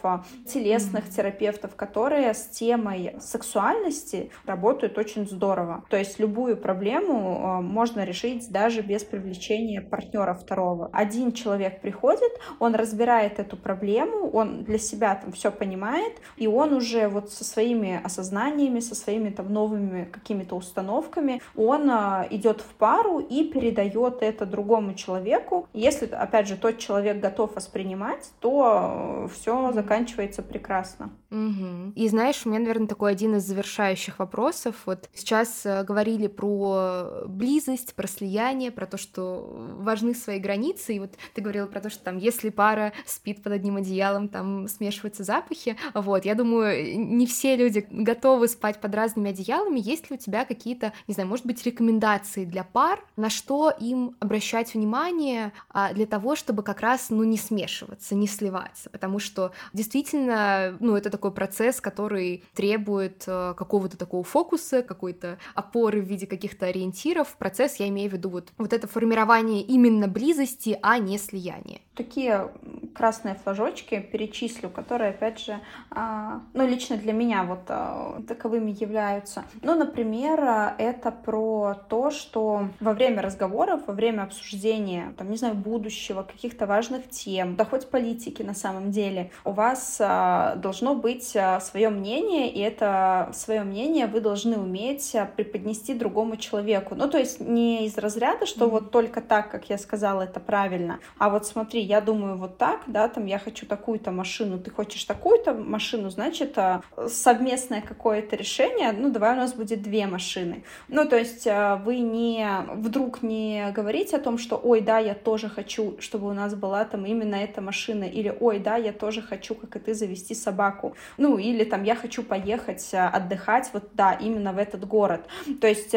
телесных 0.47 1.11
терапевтов, 1.11 1.75
которые 1.75 2.33
с 2.33 2.47
темой 2.47 3.17
сексуальности 3.25 4.31
работают 4.47 4.99
очень 4.99 5.27
здорово. 5.27 5.85
То 5.89 5.97
есть 5.97 6.19
любую 6.19 6.57
проблему 6.57 7.59
э, 7.59 7.63
можно 7.63 8.05
решить 8.05 8.51
даже 8.51 8.83
без 8.83 9.05
привлечения 9.05 9.81
партнера 9.81 10.35
второго. 10.35 10.91
Один 10.93 11.33
человек 11.33 11.81
приходит, 11.81 12.33
он 12.59 12.75
разбирает 12.75 13.39
эту 13.39 13.57
проблему, 13.57 14.31
он 14.31 14.65
для 14.65 14.79
себя 14.79 15.15
там 15.15 15.33
все 15.33 15.51
понимает, 15.51 16.15
и 16.37 16.47
он 16.47 16.73
уже 16.73 17.09
вот 17.09 17.31
со 17.31 17.45
своими 17.45 18.01
осознаниями, 18.03 18.81
со 18.81 18.95
своими 18.95 19.31
там 19.31 19.53
новыми 19.53 20.05
какими-то 20.05 20.57
установками, 20.57 21.41
он 21.57 21.91
э, 21.91 22.29
идет 22.31 22.61
в 22.61 22.75
пару 22.75 23.19
и 23.19 23.45
передает 23.45 24.23
это 24.23 24.47
другому 24.47 24.95
человеку. 24.95 25.69
Если, 25.73 26.07
опять 26.07 26.49
же, 26.49 26.57
тот 26.57 26.79
человек 26.79 27.21
готов 27.21 27.55
воспринимать, 27.55 28.31
то 28.41 29.27
э, 29.27 29.29
все 29.33 29.73
заканчивается 29.73 30.43
прекрасно. 30.43 31.11
Угу. 31.31 31.93
И 31.97 32.09
знаешь, 32.09 32.43
у 32.45 32.49
меня, 32.49 32.61
наверное, 32.61 32.87
такой 32.87 33.13
один 33.15 33.37
из 33.37 33.45
завершающих 33.45 34.19
вопросов. 34.19 34.75
Вот 34.87 35.09
сейчас 35.15 35.65
э, 35.65 35.85
говорили 35.85 36.27
про 36.27 37.23
близость, 37.27 37.95
про 37.95 38.09
слияние, 38.09 38.73
про 38.73 38.87
то, 38.87 38.99
что 38.99 39.55
важны 39.79 40.15
свои 40.15 40.41
границы. 40.41 40.97
И 40.97 40.99
вот 40.99 41.13
ты 41.33 41.41
говорила 41.41 41.67
про 41.67 41.81
то, 41.81 41.91
что 41.91 42.03
там, 42.03 42.19
если 42.19 42.51
пара 42.51 42.93
спит 43.07 43.41
под 43.43 43.53
одним 43.53 43.77
одеялом, 43.77 44.29
там 44.29 44.67
смешиваются 44.67 45.23
запахи. 45.23 45.77
Вот, 45.95 46.25
я 46.25 46.35
думаю, 46.35 46.99
не 46.99 47.27
все 47.27 47.55
люди 47.57 47.87
готовы 47.89 48.49
спать 48.49 48.81
под 48.81 48.95
разными 48.95 49.31
одеялами. 49.31 49.79
Есть 49.79 50.11
ли 50.11 50.17
у 50.17 50.19
тебя 50.19 50.45
какие-то, 50.45 50.93
не 51.07 51.15
знаю, 51.15 51.29
может 51.29 51.47
быть, 51.47 51.65
рекомендации 51.65 52.45
для 52.45 52.65
пар, 52.65 53.05
на 53.17 53.31
что 53.31 53.71
им 53.71 54.17
обращать 54.19 54.75
внимание 54.75 55.53
а, 55.71 55.93
для 55.95 56.07
того, 56.07 56.35
чтобы 56.35 56.65
как 56.65 56.81
раз, 56.81 57.11
ну, 57.11 57.23
не 57.23 57.39
смешиваться, 57.39 58.17
не 58.17 58.27
сливаться? 58.27 58.91
Потому 58.91 59.21
что 59.21 59.53
действительно, 59.73 60.77
ну, 60.81 60.97
это 60.97 61.11
такой 61.11 61.31
процесс, 61.31 61.81
который 61.81 62.43
требует 62.55 63.04
э, 63.27 63.55
какого-то 63.57 63.97
такого 63.97 64.25
фокуса, 64.25 64.83
какой-то 64.83 65.39
опоры 65.55 66.01
в 66.01 66.05
виде 66.05 66.27
каких-то 66.27 66.67
ориентиров. 66.67 67.37
Процесс, 67.37 67.77
я 67.77 67.89
имею 67.89 68.11
в 68.11 68.13
виду 68.15 68.29
вот, 68.29 68.53
вот 68.59 68.73
это 68.73 68.87
формирование 68.87 69.63
именно 69.63 70.09
близости, 70.09 70.79
а 70.83 70.99
не 70.99 71.19
слияние. 71.19 71.81
Такие 71.95 72.51
красные 72.95 73.35
флажочки 73.35 74.01
перечислю, 74.01 74.69
которые, 74.69 75.11
опять 75.11 75.41
же, 75.41 75.61
а, 75.91 76.43
ну, 76.53 76.67
лично 76.67 76.97
для 76.97 77.13
меня 77.13 77.45
вот 77.45 77.61
а, 77.69 78.21
таковыми 78.27 78.71
являются. 78.71 79.45
Ну, 79.63 79.75
например, 79.75 80.41
это 80.79 81.11
про 81.11 81.75
то, 81.89 82.11
что 82.11 82.69
во 82.81 82.93
время 82.93 83.23
разговоров, 83.23 83.83
во 83.87 83.95
время 83.95 84.23
обсуждения, 84.23 85.15
там, 85.17 85.31
не 85.31 85.37
знаю, 85.37 85.55
будущего, 85.55 86.23
каких-то 86.23 86.67
важных 86.67 87.09
тем, 87.09 87.57
да 87.57 87.65
хоть 87.65 87.89
политики 87.89 88.43
на 88.43 88.55
самом 88.55 88.91
деле, 88.91 89.31
у 89.45 89.53
вас 89.53 89.99
а, 90.01 90.57
должно 90.57 90.95
быть 90.95 91.37
свое 91.61 91.91
мнение, 91.91 92.51
и 92.51 92.61
это 92.61 92.94
свое 93.33 93.63
мнение 93.63 94.07
вы 94.07 94.21
должны 94.21 94.59
уметь 94.59 95.17
преподнести 95.37 95.95
другому 95.95 96.37
человеку. 96.37 96.95
Ну, 96.95 97.09
то 97.09 97.19
есть 97.19 97.41
не 97.41 97.87
из 97.87 97.99
разряда, 97.99 98.47
что 98.47 98.67
mm-hmm. 98.67 98.71
вот 98.71 98.91
только 98.91 99.21
так, 99.21 99.51
как 99.51 99.71
я 99.71 99.79
сказала, 99.79 100.23
это 100.23 100.41
правильно, 100.41 101.01
а 101.19 101.31
вот 101.31 101.47
смотри, 101.47 101.81
я 101.81 102.01
думаю 102.01 102.37
вот 102.37 102.59
так, 102.59 102.83
да, 102.87 103.09
там 103.09 103.27
я 103.27 103.39
хочу 103.39 103.67
такую-то 103.67 104.11
машину, 104.11 104.59
ты 104.59 104.71
хочешь 104.71 105.05
такую-то 105.05 105.55
машину, 105.55 106.11
значит, 106.11 106.59
а, 106.59 106.83
совместное 107.09 107.81
какое-то 107.81 108.37
решение, 108.37 108.93
ну, 108.93 109.11
давай 109.11 109.33
у 109.33 109.37
нас 109.37 109.55
будет 109.55 109.83
две 109.83 110.07
машины. 110.07 110.65
Ну, 110.89 111.05
то 111.07 111.17
есть 111.17 111.47
вы 111.85 111.99
не 111.99 112.47
вдруг 112.75 113.23
не 113.23 113.71
говорите 113.73 114.17
о 114.17 114.21
том, 114.21 114.39
что, 114.39 114.57
ой, 114.57 114.81
да, 114.81 114.99
я 114.99 115.15
тоже 115.15 115.49
хочу, 115.49 115.97
чтобы 116.01 116.29
у 116.29 116.33
нас 116.33 116.55
была 116.55 116.85
там 116.85 117.07
именно 117.07 117.37
эта 117.37 117.61
машина, 117.61 118.05
или, 118.05 118.37
ой, 118.41 118.59
да, 118.59 118.77
я 118.77 118.93
тоже 118.93 119.23
хочу, 119.23 119.55
как 119.55 119.77
и 119.77 119.79
ты, 119.79 119.95
завести 119.95 120.35
собаку, 120.35 120.95
ну, 121.17 121.39
или 121.39 121.65
там 121.65 121.85
я 121.85 121.95
хочу 121.95 122.23
поехать 122.23 122.84
а, 122.93 123.09
отдыхать, 123.09 123.71
вот, 123.73 123.85
да, 123.93 124.13
именно 124.13 124.53
в 124.53 124.59
этот 124.59 124.87
город. 124.87 125.23
То 125.61 125.67
есть 125.67 125.95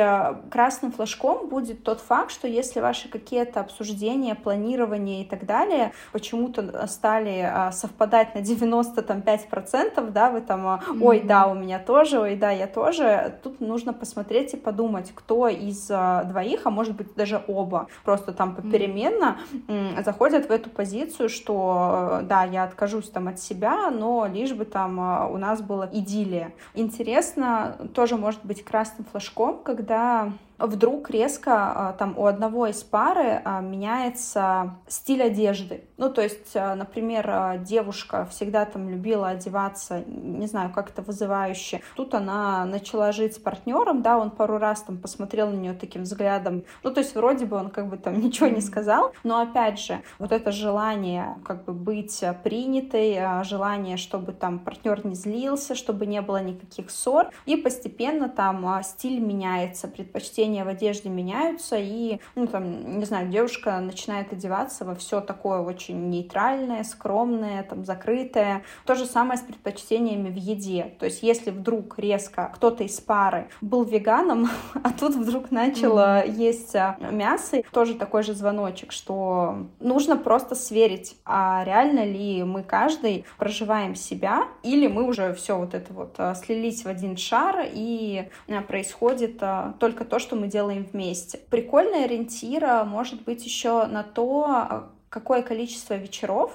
красным 0.50 0.92
флажком 0.92 1.50
будет 1.50 1.84
тот 1.84 2.00
факт, 2.00 2.32
что 2.32 2.48
если 2.48 2.80
ваши 2.80 3.10
какие-то 3.10 3.60
обсуждения, 3.60 4.36
планирование 4.36 5.24
и 5.24 5.26
так 5.26 5.46
далее 5.46 5.92
почему-то 6.12 6.88
стали 6.88 7.40
а, 7.40 7.72
совпадать 7.72 8.36
на 8.36 8.40
95%, 8.40 10.12
да, 10.12 10.30
вы 10.30 10.42
там, 10.42 10.68
а, 10.68 10.80
ой, 11.02 11.22
да, 11.22 11.48
у 11.48 11.54
меня 11.54 11.80
тоже, 11.80 12.20
ой, 12.20 12.36
да, 12.36 12.52
я 12.52 12.68
тоже, 12.68 13.40
тут 13.44 13.60
нужно 13.60 13.94
посмотреть 13.94 14.54
и 14.54 14.58
подумать, 14.58 15.12
кто 15.16 15.48
из 15.48 15.88
а, 15.90 16.24
двоих, 16.24 16.62
а 16.66 16.70
может 16.70 16.96
быть 16.96 17.14
даже 17.16 17.42
оба, 17.48 17.88
просто 18.04 18.32
там 18.32 18.56
попеременно 18.56 19.38
заходят 20.04 20.48
в 20.48 20.52
эту 20.52 20.70
позицию, 20.70 21.30
что, 21.30 22.20
да, 22.24 22.44
я 22.44 22.64
откажусь 22.64 23.10
там 23.10 23.28
от 23.28 23.40
себя, 23.40 23.90
но 23.92 24.28
лишь 24.28 24.54
бы 24.54 24.66
там 24.66 25.32
у 25.32 25.38
нас 25.38 25.62
было 25.62 25.90
идиллия. 25.92 26.54
Интересно, 26.80 27.76
тоже 27.96 28.18
может 28.18 28.46
быть 28.46 28.64
красным 28.64 29.04
флажком, 29.12 29.64
когда 29.64 30.32
вдруг 30.60 31.10
резко 31.10 31.52
а, 31.54 31.94
там 31.94 32.18
у 32.18 32.26
одного 32.26 32.68
из 32.68 32.84
пары 32.84 33.42
а, 33.44 33.62
меняется 33.62 34.76
стиль 34.88 35.24
одежды. 35.24 35.84
Ну, 35.98 36.10
то 36.12 36.22
есть, 36.22 36.56
а, 36.56 36.76
например, 36.76 37.60
девушка 37.60 38.28
всегда 38.32 38.66
там 38.66 38.90
любила 38.90 39.30
одеваться, 39.30 40.04
не 40.06 40.48
знаю, 40.48 40.72
как 40.74 40.90
это 40.90 41.02
вызывающе. 41.02 41.82
Тут 41.96 42.14
она 42.14 42.66
начала 42.66 43.12
жить 43.12 43.36
с 43.36 43.40
партнером, 43.40 44.02
да, 44.02 44.18
он 44.18 44.32
пару 44.32 44.58
раз 44.58 44.82
там 44.82 44.98
посмотрел 44.98 45.50
на 45.50 45.56
нее 45.56 45.74
таким 45.74 46.04
взглядом. 46.04 46.64
Ну, 46.84 46.92
то 46.92 47.02
есть, 47.02 47.16
вроде 47.16 47.46
бы 47.46 47.58
он 47.58 47.70
как 47.70 47.88
бы 47.88 47.98
там 47.98 48.20
ничего 48.20 48.48
не 48.48 48.62
сказал, 48.62 49.14
но 49.24 49.42
опять 49.42 49.80
же, 49.80 50.02
вот 50.20 50.32
это 50.32 50.52
желание 50.52 51.36
как 51.46 51.66
бы 51.66 51.74
быть 51.74 52.24
принятой, 52.44 53.44
желание, 53.44 53.98
чтобы 53.98 54.34
там 54.34 54.60
партнер 54.60 55.06
не 55.06 55.16
злился, 55.16 55.76
чтобы 55.76 56.06
не 56.06 56.22
было 56.22 56.42
никаких 56.42 56.90
ссор, 56.90 57.30
и 57.46 57.56
постепенно 57.56 58.30
там 58.30 58.82
стиль 58.84 59.20
меняется, 59.20 59.88
предпочтение 59.88 60.47
предпочтения 60.48 60.66
в 60.66 60.68
одежде 60.68 61.10
меняются, 61.10 61.78
и, 61.78 62.20
ну, 62.36 62.48
там, 62.48 63.00
не 63.00 63.06
знаю, 63.06 63.28
девушка 63.30 63.80
начинает 63.80 64.32
одеваться 64.34 64.86
во 64.86 64.96
все 64.96 65.22
такое 65.22 65.60
очень 65.60 66.10
нейтральное, 66.10 66.84
скромное, 66.84 67.64
там, 67.64 67.86
закрытое. 67.86 68.64
То 68.86 68.96
же 68.96 69.06
самое 69.06 69.38
с 69.38 69.42
предпочтениями 69.42 70.30
в 70.30 70.36
еде. 70.36 70.96
То 71.00 71.06
есть, 71.06 71.24
если 71.24 71.52
вдруг 71.52 72.00
резко 72.00 72.52
кто-то 72.56 72.84
из 72.84 73.00
пары 73.00 73.48
был 73.62 73.84
веганом, 73.84 74.50
а 74.84 74.92
тут 74.92 75.16
вдруг 75.16 75.52
начал 75.52 75.98
mm-hmm. 75.98 76.32
есть 76.32 76.76
а, 76.76 76.98
мясо, 77.12 77.62
тоже 77.72 77.96
такой 77.96 78.24
же 78.24 78.34
звоночек, 78.34 78.92
что 78.92 79.68
нужно 79.80 80.18
просто 80.18 80.56
сверить, 80.56 81.18
а 81.26 81.64
реально 81.66 82.06
ли 82.06 82.44
мы 82.44 82.64
каждый 82.64 83.26
проживаем 83.38 83.96
себя, 83.96 84.48
или 84.64 84.88
мы 84.88 85.04
уже 85.04 85.34
все 85.34 85.58
вот 85.58 85.74
это 85.74 85.94
вот 85.94 86.16
а, 86.18 86.36
слились 86.36 86.84
в 86.84 86.88
один 86.88 87.18
шар, 87.18 87.66
и 87.74 88.30
происходит 88.68 89.42
только 89.80 90.06
то, 90.06 90.20
что 90.20 90.36
мы 90.38 90.48
делаем 90.48 90.88
вместе. 90.92 91.38
Прикольный 91.50 92.06
ориентир 92.06 92.86
может 92.86 93.24
быть 93.24 93.44
еще 93.46 93.86
на 93.86 94.04
то, 94.04 94.90
какое 95.10 95.42
количество 95.42 95.96
вечеров 95.96 96.52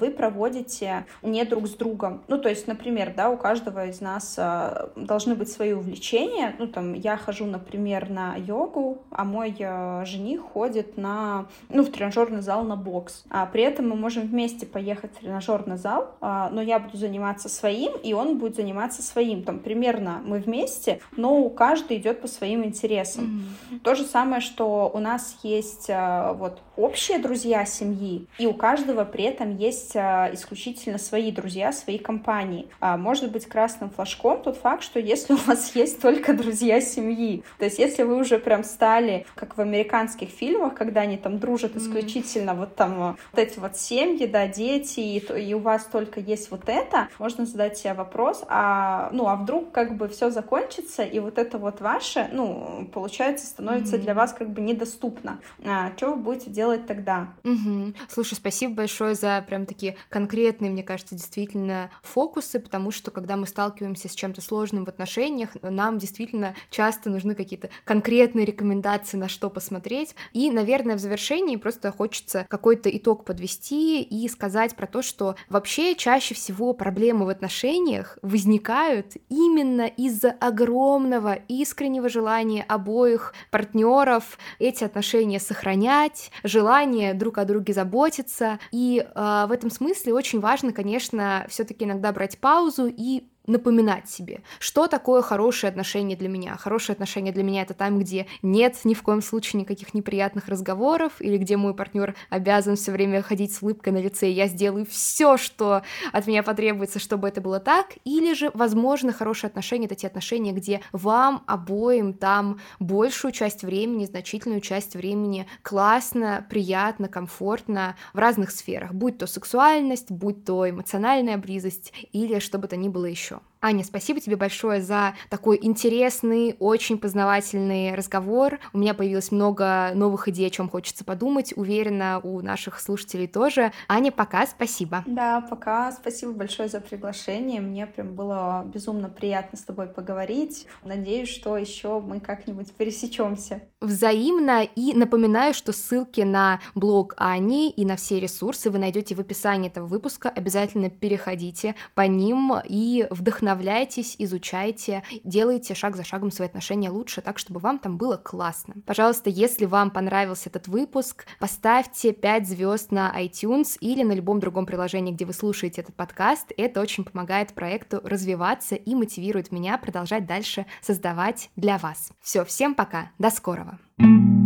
вы 0.00 0.10
проводите 0.10 1.06
не 1.22 1.44
друг 1.44 1.66
с 1.66 1.74
другом. 1.74 2.22
Ну, 2.28 2.38
то 2.38 2.48
есть, 2.48 2.66
например, 2.66 3.12
да, 3.16 3.30
у 3.30 3.36
каждого 3.36 3.86
из 3.86 4.00
нас 4.00 4.34
э, 4.36 4.88
должны 4.96 5.34
быть 5.34 5.50
свои 5.50 5.72
увлечения. 5.72 6.54
Ну, 6.58 6.66
там, 6.66 6.94
я 6.94 7.16
хожу, 7.16 7.46
например, 7.46 8.10
на 8.10 8.36
йогу, 8.36 9.02
а 9.10 9.24
мой 9.24 9.54
э, 9.58 10.04
жених 10.04 10.40
ходит 10.40 10.96
на, 10.96 11.46
ну, 11.68 11.82
в 11.82 11.90
тренажерный 11.90 12.42
зал 12.42 12.64
на 12.64 12.76
бокс. 12.76 13.24
А 13.30 13.46
при 13.46 13.62
этом 13.62 13.88
мы 13.88 13.96
можем 13.96 14.26
вместе 14.26 14.66
поехать 14.66 15.12
в 15.12 15.20
тренажерный 15.20 15.76
зал, 15.76 16.14
но 16.20 16.62
я 16.62 16.78
буду 16.78 16.96
заниматься 16.96 17.48
своим, 17.48 17.92
и 18.02 18.12
он 18.12 18.38
будет 18.38 18.56
заниматься 18.56 19.02
своим. 19.02 19.42
Там, 19.42 19.58
примерно 19.58 20.22
мы 20.24 20.38
вместе, 20.38 21.00
но 21.16 21.38
у 21.38 21.50
каждого 21.50 21.96
идет 21.96 22.20
по 22.20 22.28
своим 22.28 22.64
интересам. 22.64 23.46
Mm-hmm. 23.70 23.78
То 23.80 23.94
же 23.94 24.04
самое, 24.04 24.40
что 24.40 24.90
у 24.92 24.98
нас 24.98 25.38
есть 25.42 25.88
вот 25.88 26.60
общие 26.76 27.18
друзья 27.18 27.64
семьи, 27.64 28.26
и 28.38 28.46
у 28.46 28.54
каждого 28.54 29.04
при 29.04 29.24
этом 29.24 29.53
есть 29.56 29.96
а, 29.96 30.30
исключительно 30.32 30.98
свои 30.98 31.30
друзья, 31.32 31.72
свои 31.72 31.98
компании. 31.98 32.68
А, 32.80 32.96
может 32.96 33.30
быть 33.32 33.46
красным 33.46 33.90
флажком 33.90 34.42
тот 34.42 34.56
факт, 34.56 34.82
что 34.82 35.00
если 35.00 35.34
у 35.34 35.36
вас 35.36 35.70
есть 35.74 36.00
только 36.00 36.34
друзья 36.34 36.80
семьи, 36.80 37.42
то 37.58 37.64
есть 37.64 37.78
если 37.78 38.02
вы 38.02 38.16
уже 38.16 38.38
прям 38.38 38.64
стали, 38.64 39.26
как 39.34 39.56
в 39.56 39.60
американских 39.60 40.28
фильмах, 40.28 40.74
когда 40.74 41.02
они 41.02 41.16
там 41.16 41.38
дружат 41.38 41.76
исключительно 41.76 42.50
mm. 42.50 42.56
вот 42.56 42.76
там 42.76 43.16
вот 43.32 43.38
эти 43.38 43.58
вот 43.58 43.76
семьи, 43.76 44.26
да, 44.26 44.46
дети, 44.46 45.00
и, 45.00 45.18
и 45.18 45.54
у 45.54 45.58
вас 45.58 45.84
только 45.84 46.20
есть 46.20 46.50
вот 46.50 46.68
это, 46.68 47.08
можно 47.18 47.46
задать 47.46 47.78
себе 47.78 47.94
вопрос, 47.94 48.44
а, 48.48 49.08
ну, 49.12 49.28
а 49.28 49.36
вдруг 49.36 49.72
как 49.72 49.96
бы 49.96 50.08
все 50.08 50.30
закончится, 50.30 51.02
и 51.02 51.18
вот 51.18 51.38
это 51.38 51.58
вот 51.58 51.80
ваше, 51.80 52.28
ну, 52.32 52.88
получается, 52.92 53.46
становится 53.46 53.96
mm. 53.96 54.00
для 54.00 54.14
вас 54.14 54.32
как 54.32 54.50
бы 54.50 54.60
недоступно. 54.60 55.40
А, 55.64 55.92
что 55.96 56.10
вы 56.10 56.16
будете 56.16 56.50
делать 56.50 56.86
тогда? 56.86 57.28
Mm-hmm. 57.42 57.94
Слушай, 58.08 58.34
спасибо 58.34 58.74
большое 58.74 59.14
за 59.14 59.33
прям 59.40 59.66
такие 59.66 59.96
конкретные, 60.08 60.70
мне 60.70 60.82
кажется, 60.82 61.14
действительно 61.14 61.90
фокусы, 62.02 62.60
потому 62.60 62.90
что 62.90 63.10
когда 63.10 63.36
мы 63.36 63.46
сталкиваемся 63.46 64.08
с 64.08 64.14
чем-то 64.14 64.40
сложным 64.40 64.84
в 64.84 64.88
отношениях, 64.88 65.50
нам 65.62 65.98
действительно 65.98 66.54
часто 66.70 67.10
нужны 67.10 67.34
какие-то 67.34 67.70
конкретные 67.84 68.44
рекомендации, 68.44 69.16
на 69.16 69.28
что 69.28 69.50
посмотреть. 69.50 70.14
И, 70.32 70.50
наверное, 70.50 70.96
в 70.96 71.00
завершении 71.00 71.56
просто 71.56 71.92
хочется 71.92 72.46
какой-то 72.48 72.88
итог 72.88 73.24
подвести 73.24 74.02
и 74.02 74.28
сказать 74.28 74.74
про 74.74 74.86
то, 74.86 75.02
что 75.02 75.36
вообще 75.48 75.94
чаще 75.94 76.34
всего 76.34 76.72
проблемы 76.74 77.26
в 77.26 77.28
отношениях 77.28 78.18
возникают 78.22 79.12
именно 79.28 79.86
из-за 79.86 80.30
огромного 80.30 81.34
искреннего 81.48 82.08
желания 82.08 82.62
обоих 82.62 83.34
партнеров 83.50 84.38
эти 84.58 84.84
отношения 84.84 85.40
сохранять, 85.40 86.30
желание 86.42 87.14
друг 87.14 87.38
о 87.38 87.44
друге 87.44 87.72
заботиться 87.72 88.58
и 88.70 89.04
э, 89.04 89.10
в 89.48 89.52
этом 89.52 89.70
смысле 89.70 90.14
очень 90.14 90.40
важно, 90.40 90.72
конечно, 90.72 91.46
все-таки 91.48 91.84
иногда 91.84 92.12
брать 92.12 92.38
паузу 92.38 92.86
и 92.86 93.24
напоминать 93.46 94.08
себе, 94.08 94.42
что 94.58 94.86
такое 94.86 95.22
хорошие 95.22 95.68
отношения 95.68 96.16
для 96.16 96.28
меня. 96.28 96.56
Хорошие 96.56 96.94
отношения 96.94 97.32
для 97.32 97.42
меня 97.42 97.62
это 97.62 97.74
там, 97.74 97.98
где 97.98 98.26
нет 98.42 98.76
ни 98.84 98.94
в 98.94 99.02
коем 99.02 99.22
случае 99.22 99.60
никаких 99.62 99.94
неприятных 99.94 100.48
разговоров, 100.48 101.12
или 101.20 101.36
где 101.36 101.56
мой 101.56 101.74
партнер 101.74 102.14
обязан 102.30 102.76
все 102.76 102.92
время 102.92 103.22
ходить 103.22 103.54
с 103.54 103.62
улыбкой 103.62 103.92
на 103.92 103.98
лице, 103.98 104.30
и 104.30 104.32
я 104.32 104.46
сделаю 104.46 104.86
все, 104.86 105.36
что 105.36 105.82
от 106.12 106.26
меня 106.26 106.42
потребуется, 106.42 106.98
чтобы 106.98 107.28
это 107.28 107.40
было 107.40 107.60
так, 107.60 107.94
или 108.04 108.34
же, 108.34 108.50
возможно, 108.54 109.12
хорошие 109.12 109.48
отношения 109.48 109.86
это 109.86 109.94
те 109.94 110.06
отношения, 110.06 110.52
где 110.52 110.80
вам 110.92 111.44
обоим 111.46 112.14
там 112.14 112.60
большую 112.80 113.32
часть 113.32 113.62
времени, 113.62 114.06
значительную 114.06 114.60
часть 114.60 114.94
времени 114.94 115.46
классно, 115.62 116.46
приятно, 116.48 117.08
комфортно 117.08 117.96
в 118.12 118.18
разных 118.18 118.50
сферах, 118.50 118.94
будь 118.94 119.18
то 119.18 119.26
сексуальность, 119.26 120.10
будь 120.10 120.44
то 120.44 120.68
эмоциональная 120.68 121.36
близость, 121.36 121.92
или 122.12 122.38
что 122.38 122.58
бы 122.58 122.68
то 122.68 122.76
ни 122.76 122.88
было 122.88 123.06
еще. 123.06 123.33
주십시오. 123.34 123.53
Аня, 123.64 123.82
спасибо 123.82 124.20
тебе 124.20 124.36
большое 124.36 124.82
за 124.82 125.14
такой 125.30 125.58
интересный, 125.62 126.54
очень 126.58 126.98
познавательный 126.98 127.94
разговор. 127.94 128.58
У 128.74 128.78
меня 128.78 128.92
появилось 128.92 129.32
много 129.32 129.92
новых 129.94 130.28
идей, 130.28 130.48
о 130.48 130.50
чем 130.50 130.68
хочется 130.68 131.02
подумать. 131.02 131.54
Уверена, 131.56 132.20
у 132.22 132.42
наших 132.42 132.78
слушателей 132.78 133.26
тоже. 133.26 133.72
Аня, 133.88 134.12
пока, 134.12 134.46
спасибо. 134.46 135.02
Да, 135.06 135.40
пока. 135.40 135.92
Спасибо 135.92 136.32
большое 136.32 136.68
за 136.68 136.78
приглашение. 136.82 137.62
Мне 137.62 137.86
прям 137.86 138.14
было 138.14 138.66
безумно 138.66 139.08
приятно 139.08 139.56
с 139.56 139.62
тобой 139.62 139.86
поговорить. 139.86 140.66
Надеюсь, 140.84 141.30
что 141.30 141.56
еще 141.56 142.00
мы 142.00 142.20
как-нибудь 142.20 142.70
пересечемся. 142.74 143.62
Взаимно. 143.80 144.64
И 144.64 144.92
напоминаю, 144.92 145.54
что 145.54 145.72
ссылки 145.72 146.20
на 146.20 146.60
блог 146.74 147.14
Ани 147.16 147.70
и 147.70 147.86
на 147.86 147.96
все 147.96 148.20
ресурсы 148.20 148.68
вы 148.68 148.78
найдете 148.78 149.14
в 149.14 149.20
описании 149.20 149.70
этого 149.70 149.86
выпуска. 149.86 150.28
Обязательно 150.28 150.90
переходите 150.90 151.76
по 151.94 152.02
ним 152.02 152.52
и 152.62 153.06
вдохновляйтесь, 153.54 154.16
изучайте, 154.18 155.02
делайте 155.22 155.74
шаг 155.74 155.96
за 155.96 156.04
шагом 156.04 156.30
свои 156.30 156.48
отношения 156.48 156.90
лучше, 156.90 157.20
так, 157.20 157.38
чтобы 157.38 157.60
вам 157.60 157.78
там 157.78 157.96
было 157.96 158.16
классно. 158.16 158.74
Пожалуйста, 158.86 159.30
если 159.30 159.64
вам 159.64 159.90
понравился 159.90 160.48
этот 160.48 160.68
выпуск, 160.68 161.26
поставьте 161.38 162.12
5 162.12 162.48
звезд 162.48 162.90
на 162.90 163.12
iTunes 163.16 163.76
или 163.80 164.02
на 164.02 164.12
любом 164.12 164.40
другом 164.40 164.66
приложении, 164.66 165.12
где 165.12 165.24
вы 165.24 165.32
слушаете 165.32 165.80
этот 165.80 165.94
подкаст. 165.94 166.52
Это 166.56 166.80
очень 166.80 167.04
помогает 167.04 167.54
проекту 167.54 168.00
развиваться 168.04 168.74
и 168.74 168.94
мотивирует 168.94 169.52
меня 169.52 169.78
продолжать 169.78 170.26
дальше 170.26 170.66
создавать 170.82 171.50
для 171.56 171.78
вас. 171.78 172.10
Все, 172.20 172.44
всем 172.44 172.74
пока, 172.74 173.10
до 173.18 173.30
скорого. 173.30 173.78
thank 173.96 174.08
you 174.08 174.43